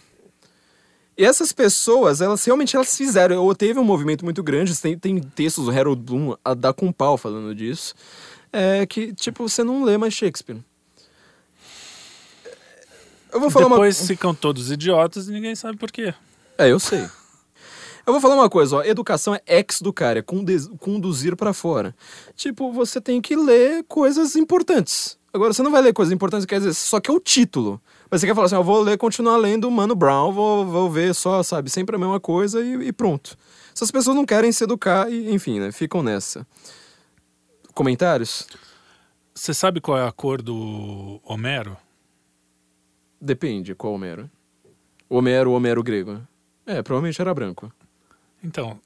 [1.20, 3.44] E essas pessoas, elas realmente elas fizeram.
[3.44, 6.90] Ou teve um movimento muito grande, tem, tem textos do Harold Bloom a dar com
[6.90, 7.94] pau falando disso.
[8.50, 10.56] É que, tipo, você não lê mais Shakespeare.
[13.30, 16.14] Eu vou falar Depois uma ficam todos idiotas e ninguém sabe por quê.
[16.56, 17.02] É, eu sei.
[18.06, 18.82] Eu vou falar uma coisa, ó.
[18.82, 21.94] Educação é ex do cara, é conduzir pra fora.
[22.34, 25.18] Tipo, você tem que ler coisas importantes.
[25.34, 27.78] Agora, você não vai ler coisas importantes, quer dizer, só que é o título.
[28.10, 31.14] Mas você quer falar assim, eu vou ler, continuar lendo Mano Brown, vou, vou ver
[31.14, 33.36] só, sabe, sempre a mesma coisa e, e pronto.
[33.72, 36.44] Essas pessoas não querem se educar e, enfim, né, ficam nessa.
[37.72, 38.48] Comentários?
[39.32, 41.76] Você sabe qual é a cor do Homero?
[43.20, 44.28] Depende, qual Homero?
[45.08, 46.20] Homero, Homero grego.
[46.66, 47.72] É, provavelmente era branco.
[48.42, 48.80] Então,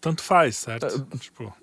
[0.00, 1.00] tanto faz, certo?
[1.04, 1.18] Tá.
[1.18, 1.54] Tipo,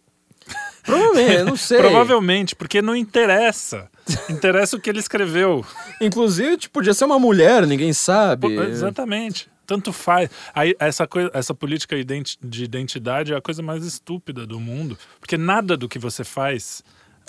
[0.83, 1.77] Provavelmente, não sei.
[1.77, 3.89] provavelmente, porque não interessa.
[4.29, 5.63] Interessa o que ele escreveu.
[5.99, 8.55] Inclusive, tipo, podia ser uma mulher, ninguém sabe.
[8.55, 9.49] Pô, Exatamente.
[9.65, 10.29] Tanto faz.
[10.53, 11.95] Aí, essa, coisa, essa política
[12.41, 14.97] de identidade é a coisa mais estúpida do mundo.
[15.19, 16.83] Porque nada do que você faz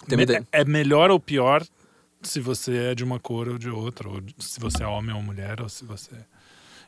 [0.09, 1.63] me- é melhor ou pior
[2.21, 4.09] se você é de uma cor ou de outra.
[4.09, 6.11] Ou se você é homem ou mulher, ou se você.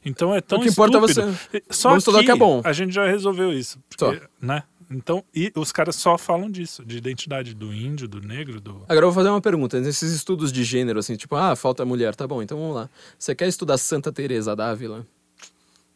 [0.04, 1.38] Então é tão O que importa é estúpido.
[1.70, 2.60] Só Vamos estudar o aqui que é bom.
[2.64, 3.78] A gente já resolveu isso.
[3.88, 4.26] porque, Só.
[4.40, 4.62] né?
[4.90, 8.82] Então, e os caras só falam disso, de identidade do índio, do negro, do.
[8.88, 9.80] Agora eu vou fazer uma pergunta.
[9.80, 12.90] Nesses estudos de gênero, assim, tipo, ah, falta mulher, tá bom, então vamos lá.
[13.18, 15.06] Você quer estudar Santa Teresa d'Ávila?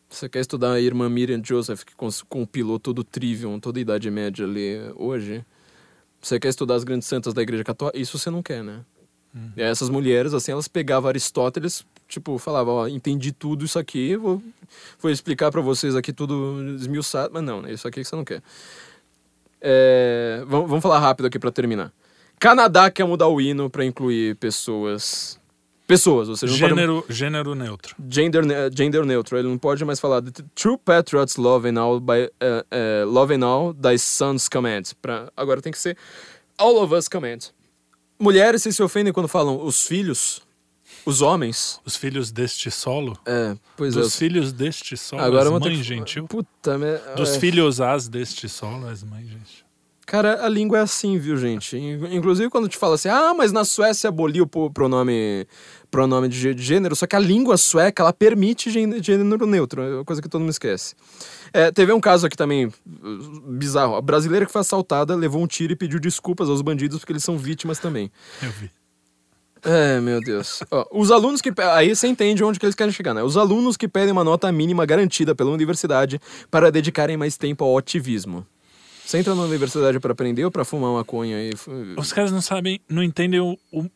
[0.08, 1.94] Você quer estudar a irmã Miriam Joseph, que
[2.28, 5.44] compilou todo o Trivium, toda a Idade Média ali hoje?
[6.20, 7.98] Você quer estudar as grandes santas da Igreja Católica?
[7.98, 8.80] Isso você não quer, né?
[9.56, 14.16] E aí essas mulheres, assim, elas pegavam Aristóteles, tipo, falavam, ó, entendi tudo isso aqui,
[14.16, 14.42] vou,
[15.00, 17.72] vou explicar pra vocês aqui tudo esmiuçado, mas não, né?
[17.72, 18.42] Isso aqui que você não quer.
[19.60, 21.92] É, vamos, vamos falar rápido aqui pra terminar.
[22.38, 25.38] Canadá quer mudar o hino pra incluir pessoas.
[25.86, 27.96] Pessoas, ou seja, não pode- Gênero, gênero neutro.
[28.10, 28.42] gender,
[28.76, 29.40] gender neutral.
[29.40, 33.34] Ele não pode mais falar "The True patriots love and all by eh, eh, love
[33.34, 34.82] and all thy sons command.
[35.00, 35.96] Pra, agora tem que ser
[36.58, 37.38] all of us command.
[38.20, 40.42] Mulheres se se ofendem quando falam os filhos,
[41.04, 41.80] os homens.
[41.84, 43.18] Os filhos deste solo.
[43.26, 44.18] É, pois Dos é.
[44.18, 46.26] filhos deste solo, Agora eu és vou ter mãe que- gentil.
[46.26, 47.14] Puta merda.
[47.14, 47.40] Dos é.
[47.40, 49.66] filhos as deste solo, és mãe gentil.
[50.06, 51.76] Cara, a língua é assim, viu, gente?
[51.76, 55.46] In- Inclusive quando te fala assim, ah, mas na Suécia aboliu o pronome,
[55.90, 59.82] pronome de gê- de gênero, só que a língua sueca, ela permite gê- gênero neutro,
[59.82, 60.94] é uma coisa que todo mundo esquece.
[61.52, 62.72] É, teve um caso aqui também
[63.46, 63.96] bizarro.
[63.96, 67.24] A brasileira que foi assaltada levou um tiro e pediu desculpas aos bandidos porque eles
[67.24, 68.10] são vítimas também.
[68.42, 68.70] Eu vi.
[69.64, 70.62] É, meu Deus.
[70.70, 71.52] Ó, os alunos que.
[71.72, 73.22] Aí você entende onde que eles querem chegar, né?
[73.22, 76.20] Os alunos que pedem uma nota mínima garantida pela universidade
[76.50, 78.46] para dedicarem mais tempo ao ativismo.
[79.04, 81.56] Você entra na universidade para aprender ou para fumar maconha e.
[81.56, 83.86] fu- Os caras não sabem, não entendem o, o,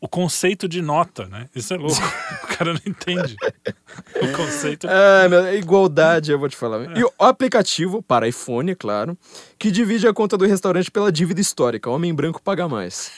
[0.00, 1.48] o, conceito de nota, né?
[1.54, 2.00] Isso é louco.
[2.44, 3.36] o cara não entende
[4.22, 4.86] o conceito.
[4.88, 6.96] É, meu, é igualdade, eu vou te falar.
[6.96, 9.18] E o aplicativo, para iPhone, é claro,
[9.58, 11.90] que divide a conta do restaurante pela dívida histórica.
[11.90, 13.10] Homem branco paga mais.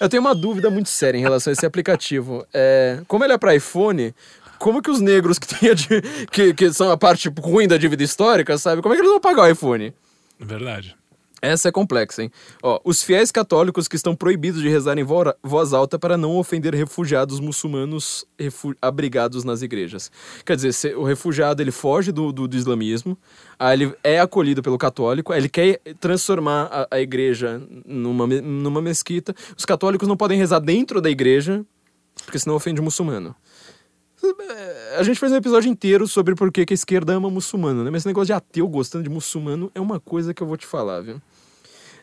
[0.00, 2.46] Eu tenho uma dúvida muito séria em relação a esse aplicativo.
[2.54, 4.14] É, como ele é para iPhone,
[4.58, 8.56] como que os negros que, di- que, que são a parte ruim da dívida histórica,
[8.58, 8.80] sabe?
[8.82, 9.92] Como é que eles vão pagar o iPhone?
[10.38, 10.96] Verdade.
[11.42, 12.30] Essa é complexa, hein?
[12.62, 16.36] Ó, os fiéis católicos que estão proibidos de rezar em vo- voz alta para não
[16.36, 20.10] ofender refugiados muçulmanos refu- abrigados nas igrejas.
[20.44, 23.16] Quer dizer, o refugiado ele foge do, do, do islamismo,
[23.58, 28.82] aí ele é acolhido pelo católico, aí ele quer transformar a, a igreja numa, numa
[28.82, 29.34] mesquita.
[29.56, 31.64] Os católicos não podem rezar dentro da igreja,
[32.26, 33.34] porque senão ofende o muçulmano.
[34.98, 37.90] A gente fez um episódio inteiro sobre por que a esquerda ama muçulmano, né?
[37.90, 40.66] Mas esse negócio de ateu gostando de muçulmano é uma coisa que eu vou te
[40.66, 41.22] falar, viu?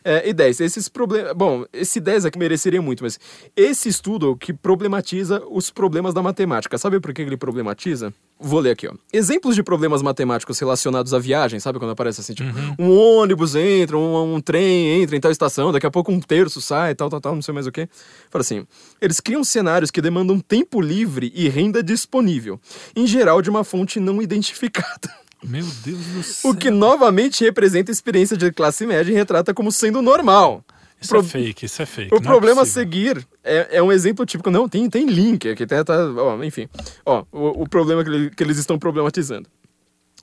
[0.08, 1.34] É, e 10, esses problemas.
[1.34, 3.20] Bom, esse 10 aqui mereceria muito, mas
[3.54, 6.78] esse estudo que problematiza os problemas da matemática.
[6.78, 8.10] Sabe por que ele problematiza?
[8.40, 8.94] Vou ler aqui, ó.
[9.12, 12.48] Exemplos de problemas matemáticos relacionados à viagem, sabe quando aparece assim, tipo,
[12.78, 16.58] um ônibus entra, um, um trem entra em tal estação, daqui a pouco um terço
[16.58, 17.86] sai, tal, tal, tal, não sei mais o que.
[18.30, 18.66] Fala assim,
[19.02, 22.58] eles criam cenários que demandam tempo livre e renda disponível,
[22.96, 25.17] em geral de uma fonte não identificada.
[25.42, 26.50] Meu Deus do céu.
[26.50, 30.64] O que novamente representa a experiência de classe média e retrata como sendo normal.
[31.00, 32.12] Isso Pro- é fake, isso é fake.
[32.12, 32.82] O é problema a possível.
[32.82, 34.50] seguir é, é um exemplo típico.
[34.50, 36.68] Não, tem, tem link aqui, tá, tá, ó, enfim.
[37.06, 39.48] Ó, o, o problema que, ele- que eles estão problematizando.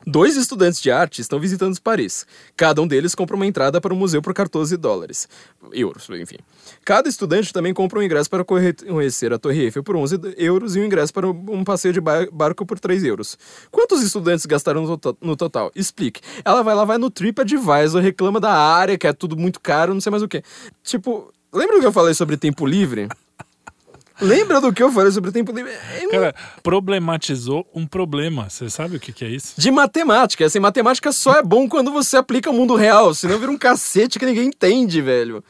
[0.07, 2.27] Dois estudantes de arte estão visitando Paris.
[2.56, 5.27] Cada um deles compra uma entrada para o museu por 14 dólares.
[5.73, 6.38] Euros, enfim.
[6.86, 10.80] Cada estudante também compra um ingresso para conhecer a Torre Eiffel por 11 euros e
[10.80, 13.36] um ingresso para um passeio de ba- barco por 3 euros.
[13.72, 15.72] Quantos estudantes gastaram no, to- no total?
[15.76, 16.22] Explique.
[16.45, 20.02] Ela vai lá, vai no TripAdvisor, reclama da área, que é tudo muito caro, não
[20.02, 20.44] sei mais o que.
[20.84, 23.07] Tipo, lembra que eu falei sobre tempo livre?
[24.22, 25.72] Lembra do que eu falei sobre tempo livre?
[25.72, 28.50] É um- Cara, problematizou um problema.
[28.50, 29.54] Você sabe o que, que é isso?
[29.58, 30.46] de matemática.
[30.46, 34.18] Assim, matemática só é bom quando você aplica o mundo real, senão vira um cacete
[34.20, 35.44] que ninguém entende, velho.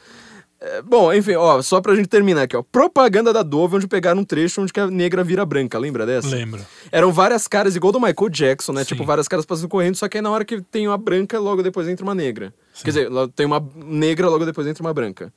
[0.58, 2.62] É, bom, enfim, ó, só pra gente terminar aqui, ó.
[2.62, 6.28] Propaganda da Dove, onde pegaram um trecho onde que a negra vira branca, lembra dessa?
[6.28, 6.64] Lembro.
[6.90, 8.82] Eram várias caras, igual do Michael Jackson, né?
[8.82, 8.88] Sim.
[8.88, 11.62] Tipo, várias caras passando correndo, só que aí na hora que tem uma branca, logo
[11.62, 12.54] depois entra uma negra.
[12.82, 15.30] Quer dizer, tem uma negra, logo depois entra uma branca.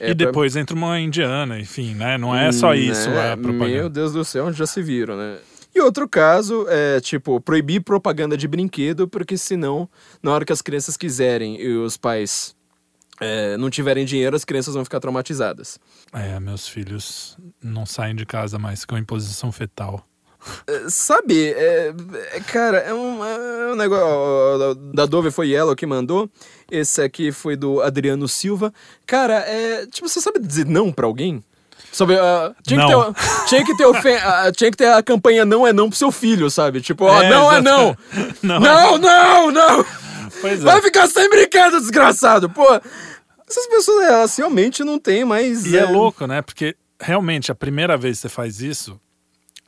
[0.00, 2.16] É, e pra- depois entra uma indiana, enfim, né?
[2.18, 3.32] Não é só isso né?
[3.32, 3.68] a propaganda.
[3.68, 5.38] Meu Deus do céu, onde já se viram, né?
[5.74, 9.88] E outro caso é, tipo, proibir propaganda de brinquedo, porque senão,
[10.22, 12.56] na hora que as crianças quiserem e os pais
[13.20, 15.78] é, não tiverem dinheiro, as crianças vão ficar traumatizadas.
[16.12, 20.04] É, meus filhos não saem de casa mais com em posição fetal.
[20.66, 21.92] É, Sabe, é,
[22.32, 24.04] é, cara, é um, é um negócio.
[24.06, 26.28] ó, Da Dove foi Yellow que mandou.
[26.70, 28.72] Esse aqui foi do Adriano Silva.
[29.06, 29.86] Cara, é.
[29.86, 31.42] Tipo, você sabe dizer não pra alguém?
[31.90, 33.84] Sabe, ah, tinha, Que tinha, que ter
[34.22, 36.80] ah, tinha que ter a campanha não é não pro seu filho, sabe?
[36.80, 37.96] Tipo, ó, É, não é não!
[38.12, 38.38] exatamente.
[38.42, 39.84] Não, Não, não, não!
[40.40, 40.64] Pois é.
[40.64, 42.48] Vai ficar sem brinquedo, desgraçado!
[42.50, 42.64] Pô,
[43.48, 45.64] essas pessoas, elas realmente não têm mais.
[45.64, 46.42] E é louco, né?
[46.42, 49.00] Porque realmente a primeira vez que você faz isso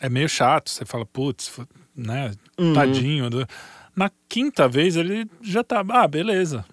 [0.01, 0.71] é meio chato.
[0.71, 1.61] Você fala, putz,
[1.95, 2.33] né?
[2.59, 2.73] Uhum.
[2.73, 3.29] Tadinho.
[3.95, 6.65] Na quinta vez ele já tá, ah, beleza.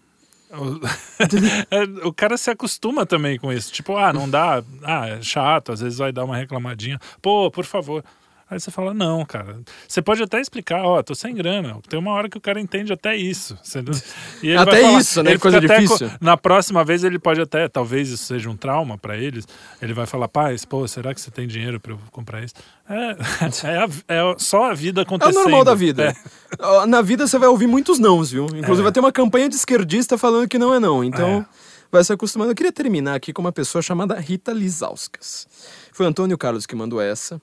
[0.50, 0.80] O,
[1.70, 3.72] É, o cara se acostuma também com isso.
[3.72, 7.00] Tipo, ah, não dá, ah, é chato, às vezes vai dar uma reclamadinha.
[7.22, 8.04] Pô, por favor.
[8.50, 9.60] Aí você fala, não, cara.
[9.88, 11.78] Você pode até explicar, ó, tô sem grana.
[11.90, 13.58] Tem uma hora que o cara entende até isso.
[14.42, 15.32] E ele Até falar- isso, né?
[15.32, 16.10] ele Coisa difícil.
[16.10, 19.46] co- na próxima vez ele pode até, talvez isso seja um trauma pra eles.
[19.82, 22.54] Ele vai falar, pais, pô, será que você tem dinheiro pra eu comprar isso?
[22.90, 23.18] É,
[23.68, 25.36] é, a- é só a vida É o acontecendo.
[25.42, 26.16] normal da vida.
[26.62, 26.86] É.
[26.86, 28.46] Na vida você vai ouvir muitos nãos, viu?
[28.46, 28.84] Inclusive É.
[28.84, 31.04] vai ter uma campanha de esquerdista falando que não é não.
[31.04, 31.46] Então É.
[31.92, 32.52] vai se acostumando.
[32.52, 35.48] Eu queria terminar aqui com uma pessoa chamada Rita Lizauskas.
[35.92, 37.42] Foi o Antônio Carlos que mandou essa.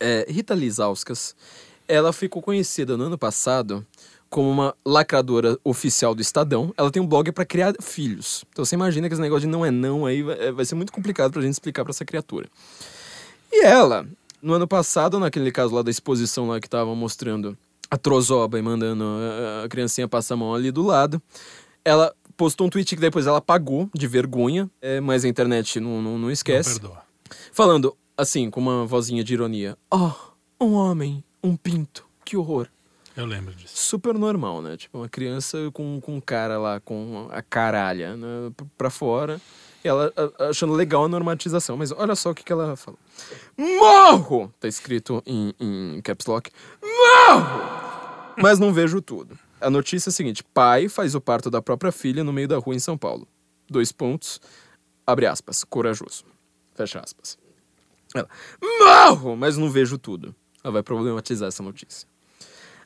[0.00, 1.36] É, Rita Lizauskas,
[1.86, 3.86] ela ficou conhecida no ano passado
[4.30, 6.72] como uma lacradora oficial do Estadão.
[6.76, 8.44] Ela tem um blog pra criar filhos.
[8.50, 10.92] Então você imagina que esse negócio de não é não aí vai, vai ser muito
[10.92, 12.48] complicado pra gente explicar pra essa criatura.
[13.52, 14.06] E ela,
[14.40, 17.58] no ano passado, naquele caso lá da exposição lá que tava mostrando
[17.90, 21.20] a trozoba e mandando a, a criancinha passar a mão ali do lado,
[21.84, 26.00] ela postou um tweet que depois ela apagou de vergonha, é, mas a internet não,
[26.00, 26.74] não, não esquece.
[26.74, 27.02] Não perdoa.
[27.52, 29.76] Falando, assim, com uma vozinha de ironia.
[29.90, 30.12] Oh,
[30.60, 32.68] um homem, um pinto, que horror.
[33.16, 33.76] Eu lembro disso.
[33.76, 34.76] Super normal, né?
[34.76, 39.40] Tipo, uma criança com, com um cara lá, com a caralha né, pra fora.
[39.82, 40.12] E ela
[40.50, 41.76] achando legal a normatização.
[41.76, 42.98] Mas olha só o que, que ela falou.
[43.56, 44.52] Morro!
[44.60, 46.50] Tá escrito em, em caps lock.
[46.82, 48.34] Morro!
[48.36, 49.38] Mas não vejo tudo.
[49.60, 52.58] A notícia é a seguinte: pai faz o parto da própria filha no meio da
[52.58, 53.26] rua em São Paulo.
[53.68, 54.40] Dois pontos.
[55.06, 55.64] Abre aspas.
[55.64, 56.24] Corajoso.
[56.74, 57.39] Fecha aspas.
[58.14, 58.28] Ela,
[58.80, 59.36] morro!
[59.36, 60.34] Mas não vejo tudo.
[60.62, 62.08] Ela vai problematizar essa notícia.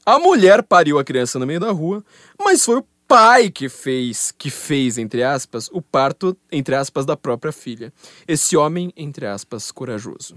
[0.06, 2.04] A mulher pariu a criança no meio da rua,
[2.38, 7.16] mas foi o pai que fez, que fez, entre aspas, o parto, entre aspas, da
[7.16, 7.92] própria filha.
[8.28, 10.36] Esse homem, entre aspas, corajoso.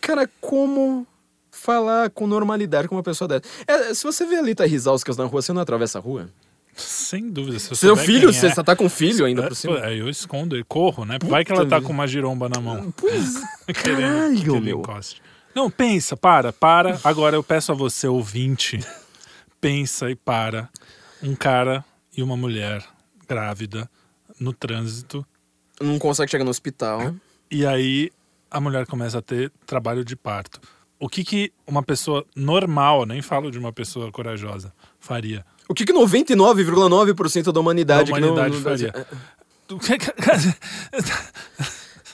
[0.00, 1.06] Cara, como
[1.50, 3.42] falar com normalidade com uma pessoa dessa?
[3.66, 6.28] É, se você vê a Lita Rizauskas na rua, você não atravessa a rua?
[6.74, 7.58] Sem dúvida.
[7.58, 9.78] Se eu Seu filho, quem você é, só tá com filho ainda é, por cima.
[9.80, 11.18] aí eu escondo e corro, né?
[11.22, 12.92] Vai que ela Puta tá com uma giromba na mão.
[12.96, 13.34] Pois,
[13.74, 14.78] caralho, que ele meu.
[14.80, 15.22] encoste.
[15.54, 16.98] Não, pensa, para, para.
[17.04, 18.80] Agora eu peço a você, ouvinte,
[19.60, 20.68] pensa e para.
[21.22, 21.84] Um cara
[22.16, 22.82] e uma mulher
[23.28, 23.88] grávida
[24.40, 25.24] no trânsito.
[25.80, 27.14] Não consegue chegar no hospital.
[27.50, 28.10] E aí
[28.50, 30.60] a mulher começa a ter trabalho de parto.
[30.98, 35.44] O que, que uma pessoa normal, nem falo de uma pessoa corajosa, faria?
[35.72, 38.92] O que, que 99,9% da humanidade, Da que não- humanidade não, faria.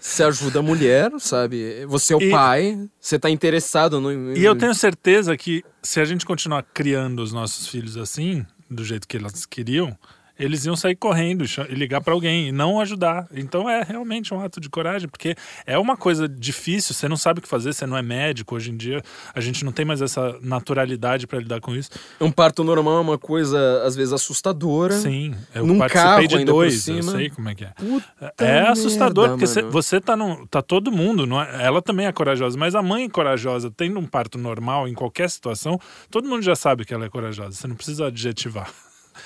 [0.01, 1.85] Você ajuda a mulher, sabe?
[1.87, 4.37] Você é o E- pai, você tá interessado no.
[4.37, 8.85] E eu tenho certeza que se a gente continuar criando os nossos filhos assim, do
[8.85, 9.97] jeito que elas queriam,
[10.39, 13.27] eles iam sair correndo e ligar pra alguém e não ajudar.
[13.33, 15.35] Então é realmente um ato de coragem, porque
[15.67, 18.55] é uma coisa difícil, você não sabe o que fazer, você não é médico.
[18.55, 19.03] Hoje em dia
[19.35, 21.91] a gente não tem mais essa naturalidade pra lidar com isso.
[22.21, 24.95] Um parto normal é uma coisa, às vezes, assustadora.
[24.99, 27.69] Sim, eu Num participei de dois, eu sei como é que é.
[27.77, 29.73] Puta É assustador, merda, porque cê- mano.
[29.73, 30.47] você tá num.
[30.47, 34.39] Tá todo mundo, é- ela também é corajosa, mas a mãe corajosa, tendo um parto
[34.39, 35.79] normal em qualquer situação,
[36.11, 37.53] todo mundo já sabe que ela é corajosa.
[37.53, 38.71] Você não precisa adjetivar.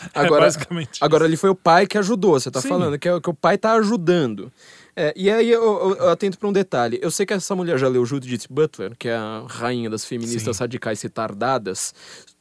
[0.14, 0.98] Agora, é basicamente.
[1.00, 2.68] agora ali foi o pai que ajudou, você tá Sim.
[2.68, 4.52] falando, que, é, que o pai tá ajudando.
[4.96, 6.98] É, e aí eu, eu- eu atento pra um detalhe.
[7.02, 10.56] Eu sei que essa mulher já leu Judith Butler, que é a rainha das feministas
[10.56, 10.62] Sim.
[10.64, 11.94] radicais retardadas.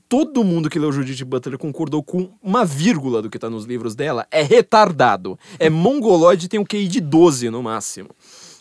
[0.10, 3.96] Todo mundo que leu Judith Butler concordou com uma vírgula do que tá nos livros
[3.96, 4.28] dela.
[4.30, 5.40] É retardado.
[5.58, 8.10] É mongoloide tem um QI de 12 no máximo.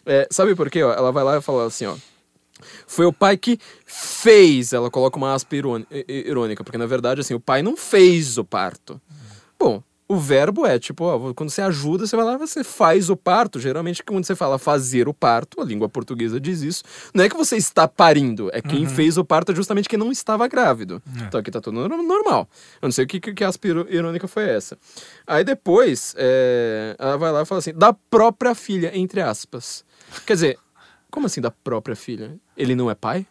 [0.06, 0.82] É, sabe por quê?
[0.84, 0.92] ó?
[0.92, 1.96] Ela vai lá e fala assim, ó.
[2.86, 4.72] Foi o pai que fez.
[4.72, 9.00] Ela coloca uma aspa irônica, porque na verdade, assim, o pai não fez o parto.
[9.58, 13.16] Bom, o verbo é tipo, ó, quando você ajuda, você vai lá, você faz o
[13.16, 13.60] parto.
[13.60, 16.82] Geralmente, quando você fala fazer o parto, a língua portuguesa diz isso.
[17.14, 20.10] Não é que você está parindo, é quem fez o parto é justamente quem não
[20.10, 21.00] estava grávido.
[21.16, 21.24] É.
[21.26, 22.48] Então aqui tá tudo nor- normal.
[22.82, 24.76] Eu não sei o que, que, que aspa iro- irônica foi essa.
[25.26, 29.84] Aí depois, é, ela vai lá e fala assim, da própria filha, entre aspas.
[30.26, 30.58] Quer dizer,
[31.10, 32.38] como assim da própria filha?
[32.56, 33.26] Ele não é pai?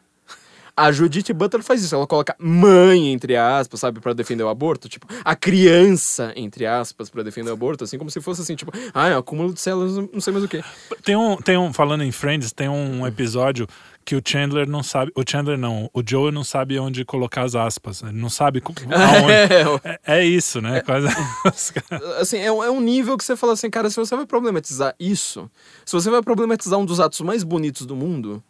[0.79, 4.87] A Judith Butler faz isso, ela coloca mãe, entre aspas, sabe, pra defender o aborto.
[4.87, 8.71] Tipo, a criança, entre aspas, pra defender o aborto, assim, como se fosse assim, tipo,
[8.93, 10.63] ah, é um acúmulo de células, não sei mais o quê.
[11.03, 13.67] Tem um, tem um, falando em Friends, tem um episódio
[14.05, 15.11] que o Chandler não sabe.
[15.15, 18.01] O Chandler não, o Joe não sabe onde colocar as aspas.
[18.01, 19.81] Ele não sabe aonde.
[19.83, 20.81] É, é isso, né?
[20.81, 21.07] Quase.
[22.19, 25.49] assim, é é um nível que você fala assim, cara, se você vai problematizar isso,
[25.85, 28.41] se você vai problematizar um dos atos mais bonitos do mundo,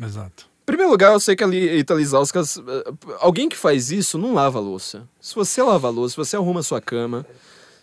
[0.00, 0.51] Exato.
[0.62, 4.58] Em primeiro lugar, eu sei que ali Italizauskas, eh, alguém que faz isso não lava
[4.58, 5.08] a louça.
[5.20, 7.26] Se você lava a louça, se você arruma a sua cama,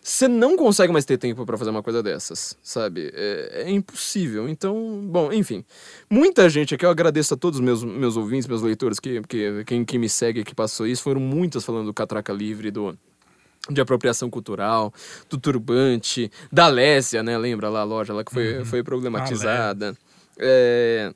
[0.01, 3.11] você não consegue mais ter tempo pra fazer uma coisa dessas, sabe?
[3.13, 4.47] É, é impossível.
[4.47, 5.65] Então, bom, enfim.
[6.09, 9.63] Muita gente aqui, eu agradeço a todos os meus, meus ouvintes, meus leitores, que, que,
[9.65, 12.97] quem, quem me segue que passou isso, foram muitas falando do Catraca Livre, do
[13.69, 14.91] de apropriação cultural,
[15.29, 17.37] do turbante, da Lésia, né?
[17.37, 19.95] Lembra lá a loja lá que foi, foi problematizada.
[20.37, 21.13] É,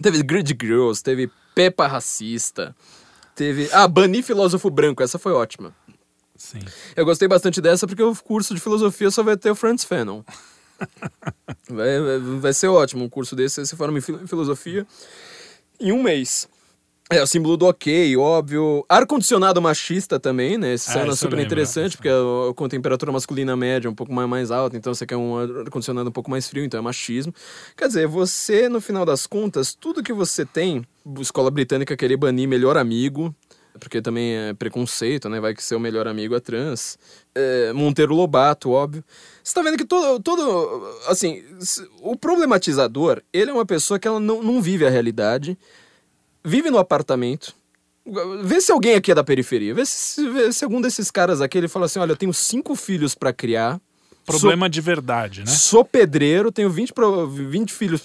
[0.00, 2.74] teve Grid Girls, teve Peppa Racista,
[3.34, 3.68] teve...
[3.72, 5.74] Ah, Bani Filósofo Branco, essa foi ótima.
[6.36, 6.60] Sim.
[6.96, 10.22] Eu gostei bastante dessa porque o curso de filosofia só vai ter o Franz Fanon.
[11.70, 14.86] vai, vai, vai ser ótimo um curso desse, se forma em fil- filosofia
[15.80, 16.48] em um mês.
[17.10, 18.84] É, o símbolo do ok, óbvio.
[18.88, 20.72] Ar-condicionado machista também, né?
[20.72, 21.96] Esse Ah, cena é super lembro, interessante, essa.
[21.98, 25.16] porque a- com a temperatura masculina média um pouco mais, mais alta, então você quer
[25.16, 27.32] um ar-condicionado um pouco mais frio, então é machismo.
[27.76, 30.82] Quer dizer, você, no final das contas, tudo que você tem,
[31.20, 33.34] escola britânica querer banir melhor amigo,
[33.78, 35.40] porque também é preconceito, né?
[35.40, 36.96] Vai que seu melhor amigo é trans.
[37.34, 39.04] É, Monteiro Lobato, óbvio.
[39.42, 41.42] Você tá vendo que todo, todo assim,
[42.00, 45.58] o problematizador, ele é uma pessoa que ela não, não vive a realidade,
[46.44, 47.54] vive no apartamento,
[48.42, 49.72] Vê se alguém aqui é da periferia.
[49.74, 52.76] Vê se, vê se algum desses caras aqui ele fala assim: olha, eu tenho cinco
[52.76, 53.80] filhos pra criar.
[54.26, 55.46] Problema de verdade, né?
[55.46, 58.02] Sou pedreiro, tenho 20, pro- 20 filhos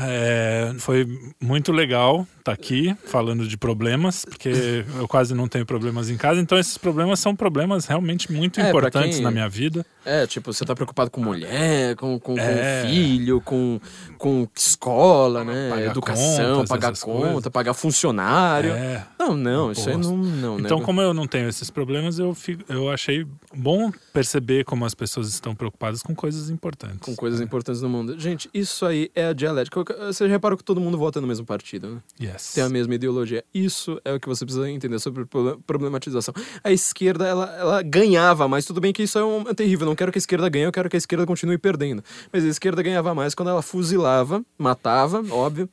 [0.08, 1.06] É, foi
[1.40, 6.40] muito legal estar aqui falando de problemas, porque eu quase não tenho problemas em casa,
[6.40, 9.84] então esses problemas são problemas realmente muito É, importantes quem- na minha vida.
[10.04, 12.82] É, tipo, você tá preocupado com mulher, com, com, É.
[12.82, 13.78] com filho, com,
[14.16, 15.68] com escola, né?
[15.70, 17.48] Pagar Educação, contas, pagar conta, coisas.
[17.52, 18.72] pagar funcionário.
[18.72, 19.06] É.
[19.18, 20.12] Não, não, isso aí Imposto.
[20.16, 20.62] não, não né?
[20.64, 24.94] Então, como eu não tenho esses problemas, eu, fico- eu achei bom perceber como as
[24.94, 27.00] pessoas estão preocupadas com coisas importantes.
[27.00, 28.18] Com coisas importantes no mundo.
[28.18, 29.84] Gente, isso aí é a dialética.
[30.06, 32.00] Você já reparou que todo mundo vota no mesmo partido, né?
[32.20, 32.39] Yes.
[32.54, 33.44] Tem a mesma ideologia.
[33.54, 36.32] Isso é o que você precisa entender sobre proble- problematização.
[36.62, 38.64] A esquerda, ela, ela ganhava mais.
[38.64, 39.86] Tudo bem que isso é, um, é terrível.
[39.86, 42.02] Não quero que a esquerda ganhe, eu quero que a esquerda continue perdendo.
[42.32, 45.68] Mas a esquerda ganhava mais quando ela fuzilava, matava, óbvio.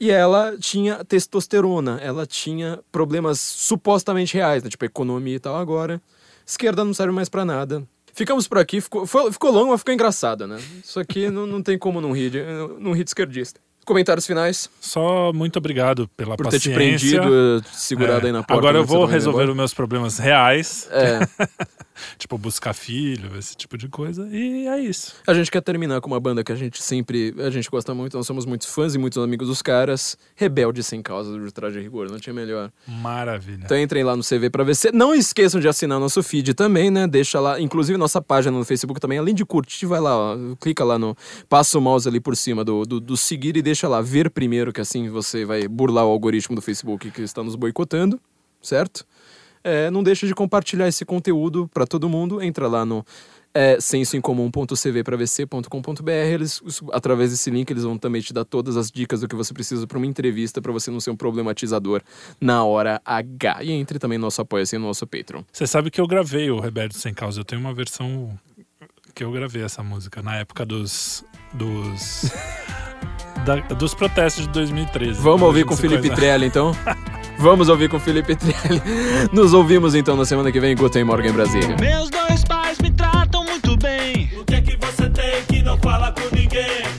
[0.00, 1.98] E ela tinha testosterona.
[2.00, 4.70] Ela tinha problemas supostamente reais, né?
[4.70, 5.56] tipo economia e tal.
[5.56, 6.00] Agora,
[6.46, 7.86] esquerda não serve mais pra nada.
[8.12, 8.80] Ficamos por aqui.
[8.80, 10.58] Ficou, foi- ficou longo, mas ficou engraçado, né?
[10.84, 12.32] Isso aqui não, não tem como não rir,
[12.78, 13.60] não rir de esquerdista.
[13.88, 14.68] Comentários finais?
[14.82, 17.22] Só muito obrigado pela por ter te paciência.
[17.22, 18.52] prendido, segurado É, aí na porta.
[18.60, 21.20] Agora eu vou indo resolver os meus problemas reais, É,
[22.18, 25.14] tipo buscar filho, esse tipo de coisa, e é isso.
[25.26, 28.16] a gente quer terminar com uma banda que a gente sempre, a gente gosta muito,
[28.16, 32.10] nós somos muitos fãs e muitos amigos dos caras, Rebelde Sem Causa do Traje Rigor,
[32.10, 32.70] não tinha melhor.
[32.86, 33.62] Maravilha.
[33.64, 34.74] Então entrem lá no CV pra ver.
[34.92, 37.06] Não esqueçam de assinar nosso feed também, né?
[37.06, 40.84] Deixa lá, inclusive nossa página no Facebook também, além de curtir, vai lá, ó, clica
[40.84, 41.16] lá no,
[41.48, 44.72] passa o mouse ali por cima do, do, do seguir e deixa lá, ver primeiro,
[44.72, 48.20] que assim você vai burlar o algoritmo do Facebook que está nos boicotando,
[48.62, 49.06] certo?
[49.68, 52.42] É, não deixa de compartilhar esse conteúdo para todo mundo.
[52.42, 53.04] Entra lá no
[53.54, 56.10] é, sensoincomum.cvpravc.com.br.
[56.10, 56.60] Eles,
[56.92, 59.86] através desse link, eles vão também te dar todas as dicas do que você precisa
[59.86, 62.00] para uma entrevista, para você não ser um problematizador
[62.40, 63.58] na hora H.
[63.62, 65.42] E entre também no nosso apoia-se no nosso Patreon.
[65.52, 67.40] Você sabe que eu gravei o Rebelde Sem Causa.
[67.40, 68.30] Eu tenho uma versão
[69.14, 71.24] que eu gravei essa música na época dos.
[71.52, 72.30] dos.
[73.44, 75.20] da- dos protestos de 2013.
[75.20, 76.72] Vamos ouvir com o Felipe coisa- Trelli, então?
[77.38, 78.82] Vamos ouvir com o Felipe Trelli.
[79.32, 80.74] Nos ouvimos então na semana que vem.
[80.74, 81.76] Guten Morgen, Brasília.
[81.78, 84.30] Meus dois pais me tratam muito bem.
[84.38, 86.97] O que é que você tem que não fala com ninguém?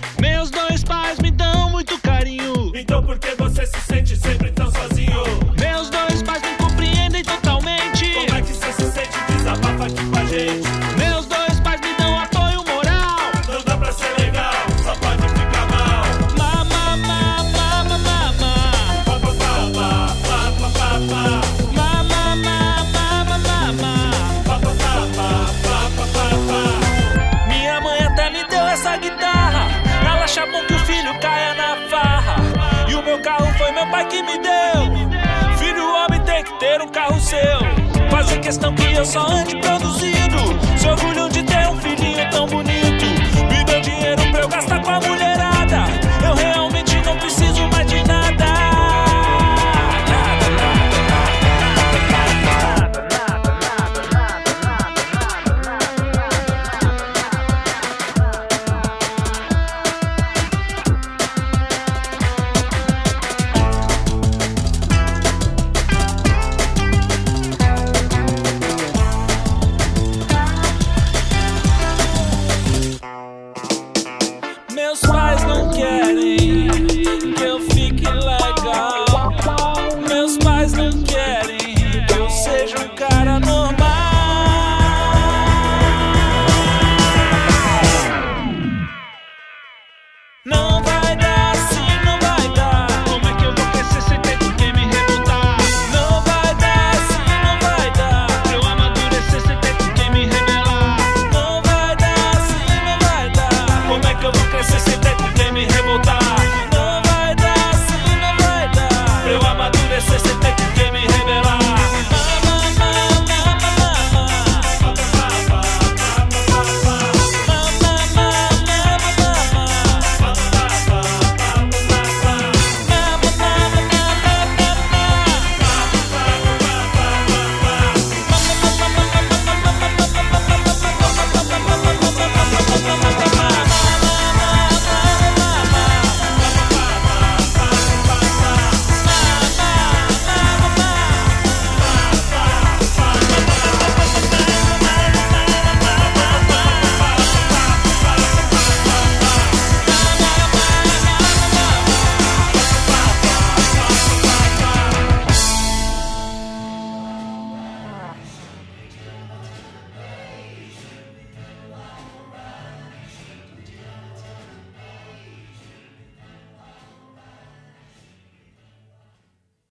[38.49, 40.39] Questão que eu só ande produzido.
[40.75, 42.98] Se orgulham de ter um filhinho tão bonito.